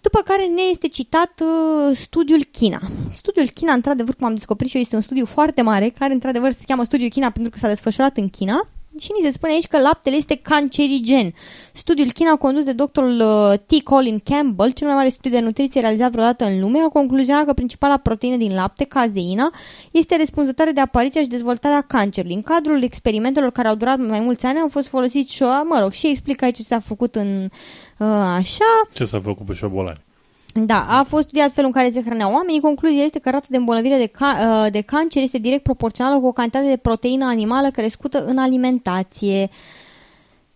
După 0.00 0.20
care 0.24 0.46
ne 0.46 0.62
este 0.70 0.88
citat 0.88 1.40
uh, 1.40 1.96
studiul 1.96 2.44
China. 2.44 2.80
Studiul 3.12 3.48
China, 3.48 3.72
într-adevăr, 3.72 4.14
cum 4.14 4.26
am 4.26 4.34
descoperit 4.34 4.70
și 4.70 4.76
eu, 4.76 4.82
este 4.82 4.96
un 4.96 5.02
studiu 5.02 5.24
foarte 5.24 5.62
mare, 5.62 5.88
care 5.98 6.12
într-adevăr 6.12 6.52
se 6.52 6.62
cheamă 6.66 6.84
studiul 6.84 7.10
China 7.10 7.30
pentru 7.30 7.50
că 7.50 7.58
s-a 7.58 7.68
desfășurat 7.68 8.16
în 8.16 8.28
China 8.28 8.68
și 9.00 9.10
ni 9.18 9.24
se 9.24 9.32
spune 9.32 9.52
aici 9.52 9.66
că 9.66 9.80
laptele 9.80 10.16
este 10.16 10.34
cancerigen. 10.34 11.34
Studiul 11.72 12.10
China 12.12 12.36
condus 12.36 12.64
de 12.64 12.72
doctorul 12.72 13.20
uh, 13.20 13.58
T. 13.66 13.82
Colin 13.82 14.18
Campbell, 14.18 14.70
cel 14.70 14.86
mai 14.86 14.96
mare 14.96 15.08
studiu 15.08 15.30
de 15.30 15.40
nutriție 15.40 15.80
realizat 15.80 16.10
vreodată 16.10 16.44
în 16.44 16.60
lume, 16.60 16.78
a 16.78 16.88
concluzionat 16.88 17.44
că 17.44 17.52
principala 17.52 17.96
proteină 17.96 18.36
din 18.36 18.54
lapte, 18.54 18.84
cazeina, 18.84 19.50
este 19.90 20.16
răspunzătoare 20.16 20.70
de 20.70 20.80
apariția 20.80 21.20
și 21.20 21.28
dezvoltarea 21.28 21.80
cancerului. 21.80 22.34
În 22.34 22.42
cadrul 22.42 22.82
experimentelor 22.82 23.50
care 23.50 23.68
au 23.68 23.74
durat 23.74 23.98
mai 23.98 24.20
mulți 24.20 24.46
ani 24.46 24.58
au 24.58 24.68
fost 24.68 24.88
folosiți 24.88 25.34
și, 25.34 25.42
mă 25.42 25.78
rog, 25.80 25.92
și 25.92 26.08
explică 26.08 26.44
aici 26.44 26.56
ce 26.56 26.62
s-a 26.62 26.80
făcut 26.80 27.14
în 27.14 27.44
uh, 27.98 28.06
așa. 28.08 28.88
Ce 28.92 29.04
s-a 29.04 29.20
făcut 29.20 29.46
pe 29.46 29.52
șobolani? 29.52 30.06
Da, 30.66 30.86
a 30.88 31.02
fost 31.02 31.22
studiat 31.22 31.52
felul 31.52 31.70
în 31.74 31.82
care 31.82 31.92
se 31.92 32.02
hrăneau 32.02 32.32
oamenii. 32.32 32.60
Concluzia 32.60 33.02
este 33.02 33.18
că 33.18 33.30
rata 33.30 33.46
de 33.48 33.56
îmbolnăvire 33.56 33.96
de, 33.96 34.06
ca, 34.06 34.62
uh, 34.64 34.72
de 34.72 34.80
cancer 34.80 35.22
este 35.22 35.38
direct 35.38 35.62
proporțională 35.62 36.20
cu 36.20 36.26
o 36.26 36.32
cantitate 36.32 36.68
de 36.68 36.76
proteină 36.76 37.24
animală 37.24 37.70
crescută 37.70 38.24
în 38.24 38.38
alimentație. 38.38 39.48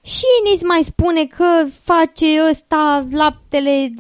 Și 0.05 0.24
ne 0.44 0.66
mai 0.66 0.82
spune 0.82 1.24
că 1.24 1.66
face 1.82 2.26
ăsta 2.50 3.07
laptele, 3.11 3.92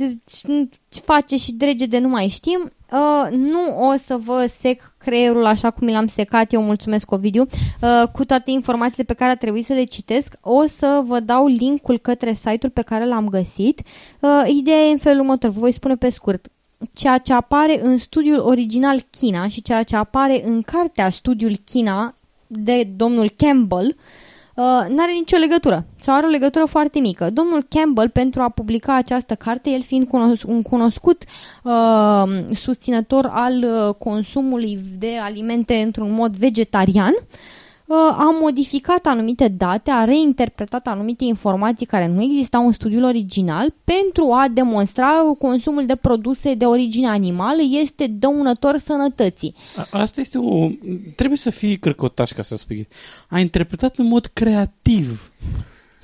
face 0.88 1.36
și 1.36 1.52
drege 1.52 1.86
de 1.86 1.98
nu 1.98 2.08
mai 2.08 2.28
știm. 2.28 2.72
Uh, 2.92 3.28
nu 3.30 3.88
o 3.88 3.96
să 4.06 4.16
vă 4.16 4.50
sec 4.60 4.94
creierul 4.98 5.46
așa 5.46 5.70
cum 5.70 5.86
mi 5.86 5.92
l-am 5.92 6.06
secat, 6.06 6.52
eu 6.52 6.62
mulțumesc 6.62 7.10
Ovidiu, 7.10 7.46
uh, 7.80 8.08
cu 8.12 8.24
toate 8.24 8.50
informațiile 8.50 9.04
pe 9.04 9.14
care 9.14 9.30
a 9.30 9.36
trebuit 9.36 9.64
să 9.64 9.72
le 9.72 9.84
citesc. 9.84 10.34
O 10.40 10.66
să 10.66 11.02
vă 11.06 11.20
dau 11.20 11.46
linkul 11.46 11.98
către 11.98 12.32
site-ul 12.32 12.72
pe 12.72 12.82
care 12.82 13.06
l-am 13.06 13.28
găsit. 13.28 13.80
Uh, 14.20 14.42
ideea 14.46 14.84
e 14.84 14.90
în 14.90 14.98
felul 14.98 15.20
următor, 15.20 15.50
vă 15.50 15.60
voi 15.60 15.72
spune 15.72 15.96
pe 15.96 16.10
scurt. 16.10 16.48
Ceea 16.92 17.18
ce 17.18 17.32
apare 17.32 17.80
în 17.82 17.98
studiul 17.98 18.38
original 18.38 19.00
China 19.10 19.48
și 19.48 19.62
ceea 19.62 19.82
ce 19.82 19.96
apare 19.96 20.42
în 20.44 20.62
cartea 20.62 21.10
studiul 21.10 21.56
China 21.64 22.14
de 22.46 22.84
domnul 22.96 23.32
Campbell 23.36 23.86
uh, 23.86 24.21
uh, 24.54 24.84
nu 24.88 25.02
are 25.02 25.12
nicio 25.12 25.36
legătură 25.36 25.86
sau 26.00 26.14
are 26.14 26.26
o 26.26 26.28
legătură 26.28 26.64
foarte 26.64 26.98
mică. 26.98 27.30
Domnul 27.30 27.66
Campbell, 27.68 28.08
pentru 28.08 28.40
a 28.42 28.48
publica 28.48 28.94
această 28.94 29.34
carte, 29.34 29.70
el 29.70 29.82
fiind 29.82 30.06
cunos- 30.06 30.42
un 30.42 30.62
cunoscut 30.62 31.24
uh, 31.62 32.22
susținător 32.54 33.28
al 33.32 33.64
uh, 33.64 33.94
consumului 33.94 34.78
de 34.98 35.18
alimente 35.22 35.74
într-un 35.74 36.12
mod 36.12 36.36
vegetarian, 36.36 37.12
uh, 37.12 37.26
a 37.94 38.36
modificat 38.40 39.06
anumite 39.06 39.48
date, 39.48 39.90
a 39.90 40.04
reinterpretat 40.04 40.86
anumite 40.86 41.24
informații 41.24 41.86
care 41.86 42.06
nu 42.06 42.22
existau 42.22 42.66
în 42.66 42.72
studiul 42.72 43.04
original 43.04 43.74
pentru 43.84 44.30
a 44.32 44.48
demonstra 44.48 45.06
că 45.06 45.34
consumul 45.38 45.86
de 45.86 45.96
produse 45.96 46.54
de 46.54 46.64
origine 46.64 47.08
animală 47.08 47.62
este 47.80 48.06
dăunător 48.06 48.76
sănătății. 48.76 49.54
A, 49.76 49.86
asta 49.90 50.20
este 50.20 50.38
o... 50.38 50.68
Trebuie 51.16 51.38
să 51.38 51.50
fii 51.50 51.78
cărcotaș 51.78 52.32
ca 52.32 52.42
să 52.42 52.56
spui. 52.56 52.88
A 53.28 53.38
interpretat 53.38 53.96
în 53.96 54.06
mod 54.06 54.26
creativ. 54.32 55.30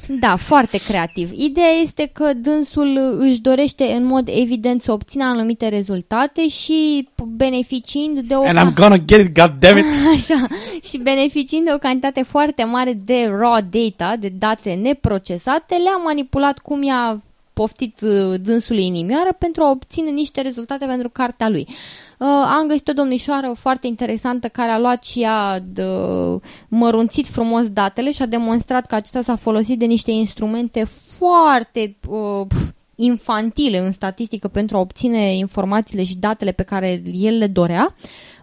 Da, 0.08 0.36
foarte 0.36 0.78
creativ. 0.78 1.30
Ideea 1.34 1.70
este 1.82 2.10
că 2.12 2.32
dânsul 2.32 3.16
își 3.18 3.40
dorește 3.40 3.84
în 3.84 4.04
mod 4.04 4.28
evident 4.32 4.82
să 4.82 4.92
obțină 4.92 5.24
anumite 5.24 5.68
rezultate 5.68 6.48
și 6.48 7.08
beneficiind 7.26 8.20
de 8.20 8.34
o... 8.34 8.42
And 8.42 8.58
I'm 8.58 8.74
gonna 8.74 8.96
get 8.96 9.20
it, 9.20 9.34
goddammit! 9.34 9.84
Așa, 10.14 10.46
și 10.82 10.98
beneficiind 10.98 11.64
de 11.64 11.72
o 11.74 11.78
cantitate 11.78 12.22
foarte 12.22 12.64
mare 12.64 12.92
de 13.04 13.32
raw 13.38 13.58
data, 13.70 14.16
de 14.16 14.32
date 14.38 14.72
neprocesate, 14.72 15.74
le-a 15.74 15.96
manipulat 16.04 16.58
cum 16.58 16.82
i-a 16.82 17.22
poftit 17.58 18.00
uh, 18.00 18.40
dânsul 18.40 18.76
inimioară 18.76 19.32
pentru 19.38 19.62
a 19.62 19.70
obține 19.70 20.10
niște 20.10 20.40
rezultate 20.40 20.86
pentru 20.86 21.08
cartea 21.08 21.48
lui. 21.48 21.66
Uh, 22.18 22.26
am 22.28 22.66
găsit 22.66 22.88
o 22.88 22.92
domnișoară 22.92 23.52
foarte 23.58 23.86
interesantă 23.86 24.48
care 24.48 24.70
a 24.70 24.78
luat 24.78 25.04
și 25.04 25.26
a 25.28 25.58
de, 25.58 25.84
mărunțit 26.68 27.26
frumos 27.26 27.68
datele 27.68 28.10
și 28.10 28.22
a 28.22 28.26
demonstrat 28.26 28.86
că 28.86 28.94
acesta 28.94 29.22
s-a 29.22 29.36
folosit 29.36 29.78
de 29.78 29.84
niște 29.84 30.10
instrumente 30.10 30.84
foarte 31.18 31.96
uh, 32.08 32.46
infantile 32.94 33.78
în 33.78 33.92
statistică 33.92 34.48
pentru 34.48 34.76
a 34.76 34.80
obține 34.80 35.36
informațiile 35.36 36.02
și 36.02 36.16
datele 36.18 36.52
pe 36.52 36.62
care 36.62 37.02
el 37.12 37.38
le 37.38 37.46
dorea. 37.46 37.94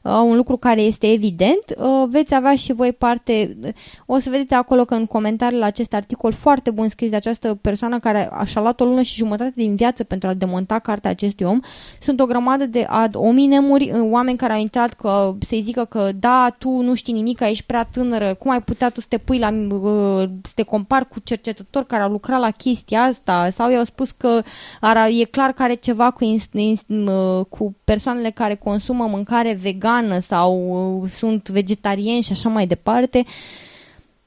Uh, 0.06 0.12
un 0.12 0.36
lucru 0.36 0.58
care 0.58 0.82
este 0.82 1.12
evident. 1.12 1.64
Uh, 1.78 2.04
veți 2.10 2.36
avea 2.36 2.56
și 2.56 2.74
voi 2.74 2.94
parte, 2.94 3.58
o 4.06 4.18
să 4.18 4.30
vedeți 4.30 4.54
acolo 4.54 4.86
că 4.86 4.94
în 4.94 5.06
comentariile 5.06 5.60
la 5.60 5.66
acest 5.66 5.94
articol 5.94 6.32
foarte 6.32 6.72
bun 6.72 6.88
scris 6.88 7.10
de 7.10 7.16
această 7.16 7.58
persoană 7.62 8.00
care 8.00 8.30
și-a 8.46 8.62
luat 8.62 8.80
o 8.80 8.86
lună 8.86 9.02
și 9.02 9.16
jumătate 9.16 9.54
din 9.56 9.76
viață 9.76 10.04
pentru 10.04 10.30
a 10.30 10.34
demonta 10.34 10.80
cartea 10.80 11.10
acestui 11.10 11.46
om. 11.46 11.60
Sunt 12.00 12.20
o 12.20 12.26
grămadă 12.26 12.66
de 12.66 12.86
ad 12.90 13.16
ominemuri, 13.16 13.92
uh, 13.92 14.00
oameni 14.02 14.38
care 14.38 14.54
au 14.54 14.60
intrat 14.60 14.94
că 14.94 15.36
să-i 15.40 15.62
zică 15.62 15.86
că 15.86 16.10
da, 16.20 16.56
tu 16.58 16.70
nu 16.70 16.96
știi 16.96 17.14
nimic, 17.14 17.40
ești 17.40 17.64
prea 17.64 17.84
tânără, 17.84 18.34
cum 18.34 18.52
ai 18.52 18.62
putea 18.62 18.90
tu 18.90 19.00
să 19.00 19.08
te 19.10 19.18
pui 19.18 19.40
la, 19.40 19.50
uh, 19.50 20.30
să 20.44 20.52
te 20.56 20.64
compari 20.64 21.08
cu 21.08 21.20
cercetători 21.24 21.86
care 21.86 22.04
au 22.04 22.10
lucrat 22.10 22.40
la 22.40 22.52
chestia 22.52 23.02
asta 23.02 23.50
sau 23.50 23.72
i-au 23.72 23.84
spus 23.84 24.12
că 24.12 24.42
ar, 24.82 24.98
e 25.20 25.24
clar 25.24 25.52
că 25.52 25.64
are 25.64 25.74
ceva 25.74 26.12
cu, 26.12 26.24
ins, 26.24 26.44
ins, 26.52 26.82
uh, 26.88 27.46
cu 27.50 27.76
persoanele 27.84 28.30
care 28.30 28.56
consumă 28.56 29.08
mâncare 29.08 29.54
vegană 29.96 30.20
sau 30.20 30.54
uh, 31.02 31.10
sunt 31.10 31.50
vegetarieni 31.50 32.22
și 32.22 32.32
așa 32.32 32.50
mai 32.50 32.68
departe. 32.68 33.24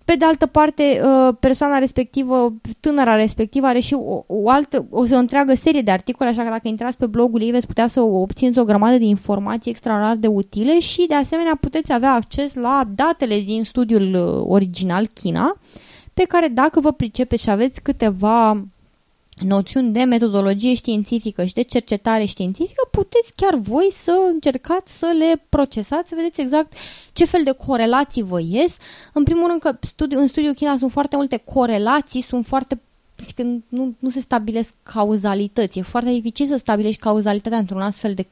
Pe 0.05 0.15
de 0.15 0.25
altă 0.25 0.47
parte, 0.47 1.01
uh, 1.05 1.35
persoana 1.41 1.79
respectivă, 1.79 2.53
tânăra 2.81 3.15
respectivă, 3.15 3.67
are 3.67 3.81
și 3.81 3.95
o, 3.95 4.25
o 4.27 4.49
altă, 4.49 4.87
o, 4.91 5.05
o 5.11 5.17
întreagă 5.17 5.55
serie 5.55 5.83
de 5.83 5.91
articole, 5.91 6.31
așa 6.31 6.43
că 6.43 6.49
dacă 6.49 6.69
intrați 6.69 6.97
pe 6.97 7.07
blogul 7.07 7.43
ei 7.43 7.51
veți 7.51 7.67
putea 7.67 7.89
să 7.89 8.01
obțineți 8.01 8.59
o 8.59 8.65
grămadă 8.65 8.97
de 8.97 9.05
informații 9.05 9.71
extraordinar 9.71 10.17
de 10.17 10.27
utile 10.27 10.79
și 10.79 11.05
de 11.09 11.15
asemenea 11.15 11.57
puteți 11.61 11.93
avea 11.93 12.13
acces 12.13 12.55
la 12.55 12.85
datele 12.95 13.41
din 13.41 13.65
studiul 13.65 14.15
original 14.49 15.07
China, 15.07 15.57
pe 16.15 16.23
care 16.23 16.49
dacă 16.49 16.81
vă 16.81 16.93
pricepeți 16.93 17.43
și 17.43 17.51
aveți 17.51 17.83
câteva 17.83 18.65
noțiuni 19.41 19.93
de 19.93 20.03
metodologie 20.03 20.75
științifică 20.75 21.45
și 21.45 21.55
de 21.55 21.63
cercetare 21.63 22.25
științifică, 22.25 22.89
puteți 22.91 23.33
chiar 23.37 23.55
voi 23.55 23.89
să 24.03 24.13
încercați 24.33 24.99
să 24.99 25.15
le 25.19 25.43
procesați, 25.49 26.09
să 26.09 26.15
vedeți 26.17 26.41
exact 26.41 26.73
ce 27.13 27.25
fel 27.25 27.43
de 27.45 27.51
corelații 27.67 28.23
vă 28.23 28.41
ies. 28.41 28.77
În 29.13 29.25
primul 29.25 29.49
rând 29.49 29.61
că 29.61 29.77
studiu, 29.81 30.19
în 30.19 30.27
studiul 30.27 30.55
China 30.55 30.77
sunt 30.77 30.93
foarte 30.93 31.17
multe 31.17 31.37
corelații, 31.37 32.21
sunt 32.21 32.47
foarte 32.47 32.81
când 33.35 33.63
nu, 33.69 33.95
nu 33.99 34.09
se 34.09 34.21
stabilesc 34.21 34.75
cauzalități. 34.83 35.79
E 35.79 35.83
foarte 35.83 36.11
dificil 36.11 36.47
să 36.47 36.57
stabilești 36.57 37.01
cauzalitatea 37.01 37.59
într-un 37.59 37.81
astfel 37.81 38.15
de 38.15 38.27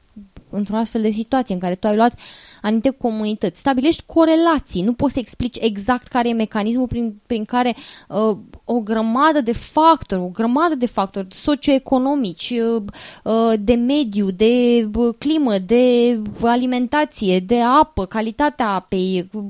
într-o 0.56 0.76
astfel 0.76 1.02
de 1.02 1.10
situație 1.10 1.54
în 1.54 1.60
care 1.60 1.74
tu 1.74 1.86
ai 1.86 1.96
luat 1.96 2.18
anumite 2.62 2.90
comunități. 2.90 3.58
Stabilești 3.58 4.02
corelații, 4.06 4.82
nu 4.82 4.92
poți 4.92 5.12
să 5.12 5.18
explici 5.18 5.56
exact 5.60 6.06
care 6.06 6.28
e 6.28 6.32
mecanismul 6.32 6.86
prin, 6.86 7.20
prin 7.26 7.44
care 7.44 7.76
uh, 8.08 8.36
o 8.64 8.80
grămadă 8.80 9.40
de 9.40 9.52
factori, 9.52 10.20
o 10.20 10.28
grămadă 10.28 10.74
de 10.74 10.86
factori 10.86 11.34
socioeconomici, 11.34 12.50
uh, 12.50 12.82
uh, 13.24 13.52
de 13.60 13.74
mediu, 13.74 14.30
de 14.30 14.88
uh, 14.94 15.14
climă, 15.18 15.58
de 15.58 16.18
alimentație, 16.42 17.40
de 17.40 17.60
apă, 17.60 18.06
calitatea 18.06 18.68
apei. 18.68 19.28
Uh, 19.32 19.44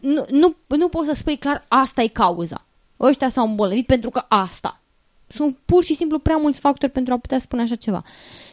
nu, 0.00 0.26
nu, 0.30 0.54
nu 0.66 0.88
poți 0.88 1.08
să 1.08 1.14
spui 1.14 1.36
clar 1.36 1.64
asta 1.68 2.02
e 2.02 2.06
cauza. 2.06 2.64
Ăștia 3.00 3.28
s-au 3.28 3.46
îmbolnăvit 3.46 3.86
pentru 3.86 4.10
că 4.10 4.24
asta. 4.28 4.78
Sunt 5.26 5.58
pur 5.64 5.84
și 5.84 5.94
simplu 5.94 6.18
prea 6.18 6.36
mulți 6.36 6.60
factori 6.60 6.92
pentru 6.92 7.12
a 7.12 7.18
putea 7.18 7.38
spune 7.38 7.62
așa 7.62 7.74
ceva. 7.74 8.02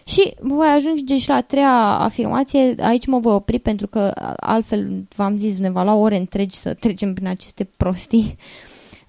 Și 0.03 0.33
voi 0.39 0.67
ajunge 0.67 1.17
și 1.17 1.29
la 1.29 1.35
a 1.35 1.41
treia 1.41 1.73
afirmație, 1.99 2.75
aici 2.79 3.05
mă 3.05 3.19
voi 3.19 3.33
opri 3.33 3.59
pentru 3.59 3.87
că 3.87 4.11
altfel 4.39 5.03
v-am 5.15 5.37
zis, 5.37 5.57
ne 5.57 5.69
va 5.69 5.83
lua 5.83 5.93
ore 5.93 6.17
întregi 6.17 6.55
să 6.55 6.73
trecem 6.73 7.13
prin 7.13 7.27
aceste 7.27 7.69
prostii. 7.77 8.37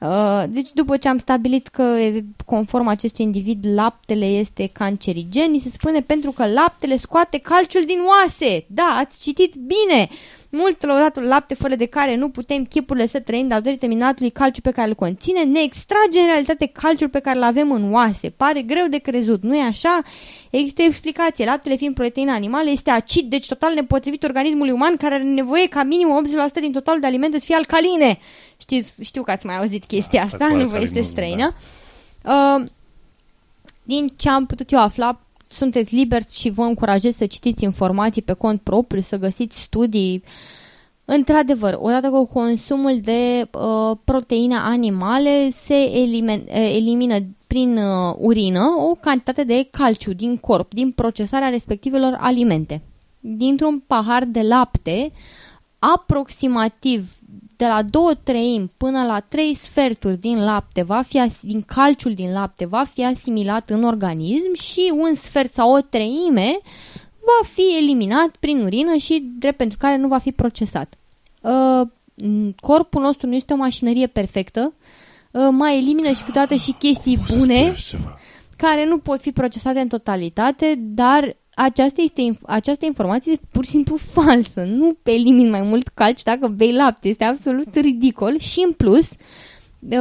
Uh, 0.03 0.45
deci 0.49 0.73
după 0.73 0.97
ce 0.97 1.09
am 1.09 1.19
stabilit 1.19 1.67
că 1.67 1.97
conform 2.45 2.87
acestui 2.87 3.25
individ 3.25 3.67
laptele 3.75 4.25
este 4.25 4.67
cancerigen, 4.73 5.59
se 5.59 5.71
spune 5.71 6.01
pentru 6.01 6.31
că 6.31 6.47
laptele 6.47 6.97
scoate 6.97 7.39
calciul 7.39 7.85
din 7.85 7.99
oase. 8.07 8.65
Da, 8.69 8.97
ați 8.99 9.21
citit 9.21 9.55
bine! 9.55 10.09
Mult 10.55 10.85
lăudatul 10.85 11.23
lapte 11.23 11.55
fără 11.55 11.75
de 11.75 11.87
care 11.87 12.17
nu 12.17 12.29
putem 12.29 12.65
chipurile 12.65 13.07
să 13.07 13.21
trăim 13.21 13.49
datorită 13.49 13.87
minatului 13.87 14.31
calciu 14.31 14.61
pe 14.61 14.71
care 14.71 14.89
îl 14.89 14.95
conține, 14.95 15.43
ne 15.43 15.61
extrage 15.61 16.19
în 16.21 16.27
realitate 16.27 16.67
calciul 16.67 17.09
pe 17.09 17.19
care 17.19 17.37
îl 17.37 17.45
avem 17.45 17.73
în 17.73 17.93
oase. 17.93 18.31
Pare 18.31 18.63
greu 18.63 18.87
de 18.87 18.99
crezut, 18.99 19.43
nu 19.43 19.57
e 19.57 19.63
așa? 19.63 20.03
Există 20.51 20.83
o 20.83 20.85
explicație. 20.85 21.45
Laptele 21.45 21.77
fiind 21.77 21.95
proteină 21.95 22.33
animală 22.33 22.71
este 22.71 22.91
acid, 22.91 23.31
deci 23.31 23.49
total 23.49 23.75
nepotrivit 23.75 24.23
organismului 24.23 24.73
uman 24.73 24.97
care 24.97 25.15
are 25.15 25.23
nevoie 25.23 25.69
ca 25.69 25.83
minim 25.83 26.25
80% 26.51 26.61
din 26.61 26.73
totalul 26.73 27.01
de 27.01 27.07
alimente 27.07 27.39
să 27.39 27.45
fie 27.45 27.55
alcaline. 27.55 28.19
Știți, 28.57 29.05
știu 29.05 29.23
că 29.23 29.31
ați 29.31 29.47
mai 29.47 29.59
auzit 29.59 29.85
chestia 29.85 30.21
da, 30.21 30.27
asta, 30.27 30.57
nu 30.57 30.69
vă 30.69 30.81
este 30.81 31.01
străină. 31.01 31.55
Da. 32.23 32.55
Uh, 32.59 32.65
din 33.83 34.07
ce 34.17 34.29
am 34.29 34.47
putut 34.47 34.71
eu 34.73 34.81
afla, 34.81 35.21
sunteți 35.53 35.95
liberți 35.95 36.41
și 36.41 36.51
vă 36.51 36.63
încurajez 36.63 37.17
să 37.17 37.27
citiți 37.27 37.65
informații 37.65 38.23
pe 38.23 38.33
cont 38.33 38.61
propriu, 38.61 39.01
să 39.01 39.17
găsiți 39.17 39.61
studii. 39.61 40.23
Într-adevăr, 41.05 41.79
odată 41.81 42.11
cu 42.11 42.27
consumul 42.27 43.01
de 43.01 43.49
uh, 43.53 43.97
proteine 44.05 44.57
animale 44.57 45.51
se 45.51 45.75
elimin, 45.75 46.45
uh, 46.49 46.73
elimină 46.75 47.19
prin 47.47 47.77
uh, 47.77 48.15
urină 48.19 48.75
o 48.79 48.95
cantitate 48.95 49.45
de 49.45 49.69
calciu 49.71 50.13
din 50.13 50.37
corp, 50.37 50.75
din 50.75 50.91
procesarea 50.91 51.49
respectivelor 51.49 52.17
alimente. 52.21 52.83
Dintr-un 53.21 53.79
pahar 53.87 54.25
de 54.25 54.43
lapte, 54.43 55.11
aproximativ 55.79 57.17
de 57.63 57.69
la 57.69 57.83
2 57.83 58.19
treimi 58.23 58.71
până 58.77 59.05
la 59.05 59.21
3 59.21 59.55
sferturi 59.55 60.17
din 60.17 60.45
lapte, 60.45 60.83
va 60.83 61.03
fi, 61.03 61.21
din 61.41 61.63
calciul 61.63 62.15
din 62.15 62.33
lapte, 62.33 62.67
va 62.67 62.85
fi 62.85 63.05
asimilat 63.05 63.71
în 63.71 63.85
organism 63.85 64.55
și 64.55 64.93
un 64.95 65.15
sfert 65.15 65.53
sau 65.53 65.73
o 65.73 65.81
treime 65.81 66.59
va 67.21 67.47
fi 67.53 67.77
eliminat 67.77 68.37
prin 68.41 68.63
urină 68.63 68.97
și 68.97 69.31
drept 69.39 69.57
pentru 69.57 69.79
care 69.79 69.97
nu 69.97 70.09
va 70.09 70.19
fi 70.19 70.33
procesat. 70.33 70.95
Uh, 71.41 71.89
corpul 72.61 73.03
nostru 73.03 73.27
nu 73.27 73.35
este 73.35 73.53
o 73.53 73.57
mașinărie 73.57 74.07
perfectă, 74.07 74.75
uh, 75.31 75.49
mai 75.51 75.77
elimină 75.79 76.13
și 76.13 76.25
câteodată 76.25 76.55
și 76.55 76.73
chestii 76.73 77.19
bune 77.37 77.75
care 78.57 78.87
nu 78.87 78.99
pot 78.99 79.21
fi 79.21 79.33
procesate 79.33 79.81
în 79.81 79.89
totalitate, 79.89 80.75
dar 80.79 81.37
aceasta, 81.55 82.03
este, 82.03 82.39
această 82.47 82.85
informație 82.85 83.33
este 83.33 83.47
pur 83.51 83.65
și 83.65 83.71
simplu 83.71 83.97
falsă. 84.15 84.63
Nu 84.63 84.97
elimin 85.03 85.51
mai 85.51 85.63
mult 85.63 85.89
calci 85.89 86.23
dacă 86.23 86.47
bei 86.47 86.73
lapte. 86.73 87.09
Este 87.09 87.25
absolut 87.25 87.75
ridicol 87.75 88.39
și 88.39 88.63
în 88.67 88.73
plus 88.73 89.11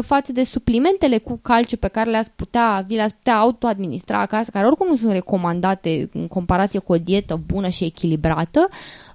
față 0.01 0.31
de 0.31 0.43
suplimentele 0.43 1.17
cu 1.17 1.39
calciu 1.41 1.77
pe 1.77 1.87
care 1.87 2.09
le-ați 2.09 2.31
putea, 2.31 2.83
vi 2.87 2.95
le-ați 2.95 3.15
putea 3.15 3.37
autoadministra 3.37 4.19
acasă, 4.19 4.51
care 4.51 4.65
oricum 4.65 4.87
nu 4.87 4.95
sunt 4.95 5.11
recomandate 5.11 6.09
în 6.13 6.27
comparație 6.27 6.79
cu 6.79 6.91
o 6.91 6.97
dietă 6.97 7.41
bună 7.45 7.69
și 7.69 7.83
echilibrată, 7.83 8.67
uh, 8.69 9.10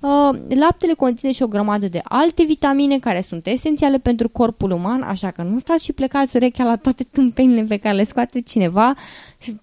laptele 0.48 0.92
conține 0.92 1.32
și 1.32 1.42
o 1.42 1.46
grămadă 1.46 1.88
de 1.88 2.00
alte 2.04 2.44
vitamine 2.44 2.98
care 2.98 3.20
sunt 3.20 3.46
esențiale 3.46 3.98
pentru 3.98 4.28
corpul 4.28 4.70
uman, 4.70 5.02
așa 5.02 5.30
că 5.30 5.42
nu 5.42 5.58
stați 5.58 5.84
și 5.84 5.92
plecați 5.92 6.36
urechea 6.36 6.64
la 6.64 6.76
toate 6.76 7.04
tâmpenile 7.04 7.62
pe 7.62 7.76
care 7.76 7.94
le 7.94 8.04
scoate 8.04 8.40
cineva 8.40 8.94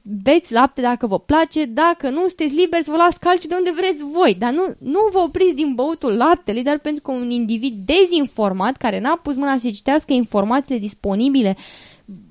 beți 0.01 0.53
lapte 0.53 0.81
dacă 0.81 1.07
vă 1.07 1.19
place, 1.19 1.65
dacă 1.65 2.09
nu 2.09 2.19
sunteți 2.19 2.55
liberi 2.55 2.83
să 2.83 2.91
vă 2.91 2.97
luați 2.97 3.19
calciu 3.19 3.47
de 3.47 3.55
unde 3.57 3.71
vreți 3.75 4.03
voi, 4.03 4.35
dar 4.39 4.51
nu, 4.51 4.65
nu 4.79 4.99
vă 5.11 5.19
opriți 5.19 5.55
din 5.55 5.73
băutul 5.73 6.15
laptele, 6.15 6.61
dar 6.61 6.79
pentru 6.79 7.01
că 7.01 7.11
un 7.11 7.29
individ 7.29 7.85
dezinformat, 7.85 8.77
care 8.77 8.99
n-a 8.99 9.15
pus 9.15 9.35
mâna 9.35 9.57
să 9.57 9.69
citească 9.69 10.13
informațiile 10.13 10.79
disponibile 10.79 11.57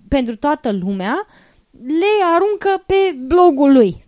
pentru 0.08 0.36
toată 0.36 0.72
lumea, 0.72 1.26
le 1.86 2.24
aruncă 2.34 2.82
pe 2.86 3.16
blogul 3.26 3.72
lui. 3.72 4.01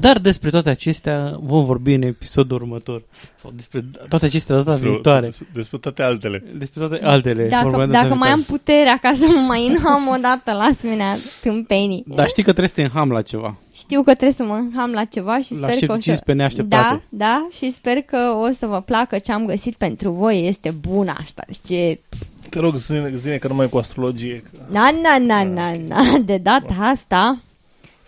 Dar 0.00 0.18
despre 0.18 0.50
toate 0.50 0.70
acestea 0.70 1.38
vom 1.42 1.64
vorbi 1.64 1.92
în 1.92 2.02
episodul 2.02 2.56
următor. 2.56 3.02
Sau 3.36 3.52
despre 3.56 3.84
toate 4.08 4.24
acestea 4.24 4.56
data 4.56 4.70
despre, 4.70 4.90
viitoare. 4.90 5.26
Despre, 5.26 5.46
despre 5.52 5.78
toate 5.78 6.02
altele. 6.02 6.44
Despre 6.56 6.80
toate 6.80 7.04
altele. 7.04 7.48
Dacă, 7.48 7.86
dacă 7.86 8.14
mai 8.14 8.28
am 8.28 8.42
puterea 8.42 8.98
ca 9.02 9.12
să 9.16 9.26
mă 9.26 9.40
mai 9.48 9.66
înham 9.66 10.08
o 10.08 10.16
dată 10.20 10.52
la 10.52 10.64
asemenea 10.64 11.18
tâmpenii. 11.40 12.04
Dar 12.06 12.28
știi 12.28 12.42
că 12.42 12.50
trebuie 12.50 12.68
să 12.68 12.74
te 12.74 12.82
înham 12.82 13.10
la 13.10 13.22
ceva. 13.22 13.58
Știu 13.72 14.02
că 14.02 14.14
trebuie 14.14 14.32
să 14.36 14.42
mă 14.42 14.54
înham 14.54 14.90
la 14.90 15.04
ceva 15.04 15.40
și 15.40 15.58
la 15.58 15.70
sper 15.70 15.86
că 15.86 15.92
o 15.92 16.00
să... 16.00 16.22
pe 16.24 16.32
neașteptate. 16.32 17.02
Da, 17.08 17.24
da, 17.24 17.48
și 17.56 17.70
sper 17.70 18.02
că 18.02 18.16
o 18.16 18.52
să 18.52 18.66
vă 18.66 18.80
placă 18.80 19.18
ce 19.18 19.32
am 19.32 19.46
găsit 19.46 19.74
pentru 19.76 20.10
voi. 20.10 20.46
Este 20.46 20.70
bun 20.70 21.08
asta. 21.20 21.44
Deci 21.46 21.78
e... 21.78 22.00
Te 22.48 22.58
rog, 22.58 22.76
zine, 22.76 23.12
zine 23.14 23.36
că 23.36 23.48
numai 23.48 23.68
cu 23.68 23.78
astrologie. 23.78 24.42
Na, 24.70 24.90
na, 25.02 25.18
na, 25.18 25.44
na, 25.44 25.76
na. 25.88 26.18
De 26.18 26.36
data 26.36 26.74
asta 26.78 27.38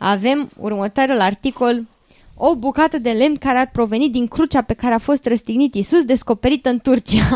avem 0.04 0.48
următorul 0.58 1.20
articol 1.20 1.82
o 2.44 2.54
bucată 2.56 2.98
de 2.98 3.10
lemn 3.10 3.36
care 3.36 3.58
ar 3.58 3.70
proveni 3.72 4.08
din 4.08 4.26
crucea 4.26 4.62
pe 4.62 4.74
care 4.74 4.94
a 4.94 4.98
fost 4.98 5.26
răstignit 5.26 5.74
Isus, 5.74 6.04
descoperită 6.04 6.68
în 6.68 6.78
Turcia. 6.78 7.28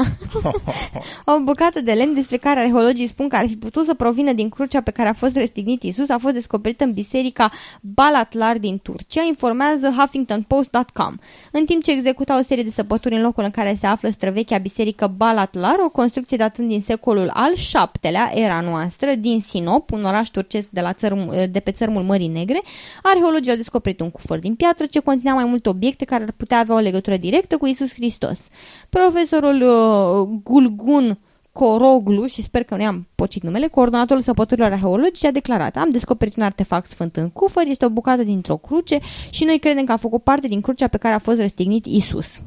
o 1.35 1.41
bucată 1.43 1.81
de 1.81 1.93
lemn 1.93 2.15
despre 2.15 2.37
care 2.37 2.61
arheologii 2.61 3.07
spun 3.07 3.29
că 3.29 3.37
ar 3.37 3.47
fi 3.47 3.57
putut 3.57 3.85
să 3.85 3.95
provină 3.95 4.33
din 4.33 4.49
crucea 4.49 4.81
pe 4.81 4.91
care 4.91 5.09
a 5.09 5.13
fost 5.13 5.37
răstignit 5.37 5.83
Isus 5.83 6.09
a 6.09 6.19
fost 6.19 6.35
descoperită 6.35 6.85
în 6.85 6.93
biserica 6.93 7.51
Balatlar 7.81 8.59
din 8.59 8.79
Turcia, 8.83 9.23
informează 9.23 9.95
HuffingtonPost.com. 9.99 11.15
În 11.53 11.65
timp 11.65 11.83
ce 11.83 11.91
executa 11.91 12.39
o 12.39 12.43
serie 12.43 12.65
de 12.65 12.71
săpături 12.71 13.15
în 13.15 13.23
locul 13.23 13.45
în 13.45 13.51
care 13.51 13.77
se 13.81 13.87
află 13.87 14.09
străvechea 14.09 14.59
biserică 14.59 15.13
Balatlar, 15.17 15.77
o 15.85 15.89
construcție 15.89 16.37
datând 16.37 16.69
din 16.69 16.81
secolul 16.81 17.31
al 17.35 17.53
VII-lea, 18.01 18.31
era 18.35 18.61
noastră, 18.61 19.15
din 19.15 19.41
Sinop, 19.41 19.91
un 19.91 20.05
oraș 20.05 20.29
turcesc 20.29 20.69
de, 20.71 20.81
la 20.81 20.93
țărm, 20.93 21.51
de 21.51 21.61
pe 21.61 21.71
țărmul 21.71 22.03
Mării 22.03 22.29
Negre, 22.29 22.63
arheologii 23.03 23.51
au 23.51 23.57
descoperit 23.57 24.01
un 24.01 24.11
cufăr 24.11 24.39
din 24.39 24.55
piatră 24.55 24.87
ce 24.97 25.03
conținea 25.03 25.35
mai 25.35 25.45
multe 25.45 25.69
obiecte 25.69 26.05
care 26.05 26.23
ar 26.23 26.33
putea 26.37 26.59
avea 26.59 26.75
o 26.75 26.79
legătură 26.79 27.17
directă 27.17 27.57
cu 27.57 27.67
Isus 27.67 27.95
Hristos. 27.95 28.47
Profesorul 28.89 29.63
uh, 29.63 30.39
Gulgun 30.43 31.19
Coroglu, 31.53 32.27
și 32.27 32.43
sper 32.43 32.63
că 32.63 32.75
nu 32.75 32.83
i-am 32.83 33.07
pocit 33.15 33.43
numele, 33.43 33.67
coordonatorul 33.67 34.23
săpăturilor 34.23 34.73
arheologice 34.73 35.27
a 35.27 35.31
declarat 35.31 35.77
Am 35.77 35.91
descoperit 35.91 36.37
un 36.37 36.43
artefact 36.43 36.91
sfânt 36.91 37.17
în 37.17 37.31
cufăr, 37.31 37.67
este 37.67 37.85
o 37.85 37.89
bucată 37.89 38.23
dintr-o 38.23 38.57
cruce 38.57 38.99
și 39.31 39.45
noi 39.45 39.59
credem 39.59 39.85
că 39.85 39.93
a 39.93 39.97
făcut 39.97 40.23
parte 40.23 40.49
din 40.49 40.61
crucea 40.61 40.89
pe 40.89 40.97
care 40.97 41.15
a 41.15 41.19
fost 41.19 41.41
răstignit 41.41 41.87
Isus. 41.87 42.41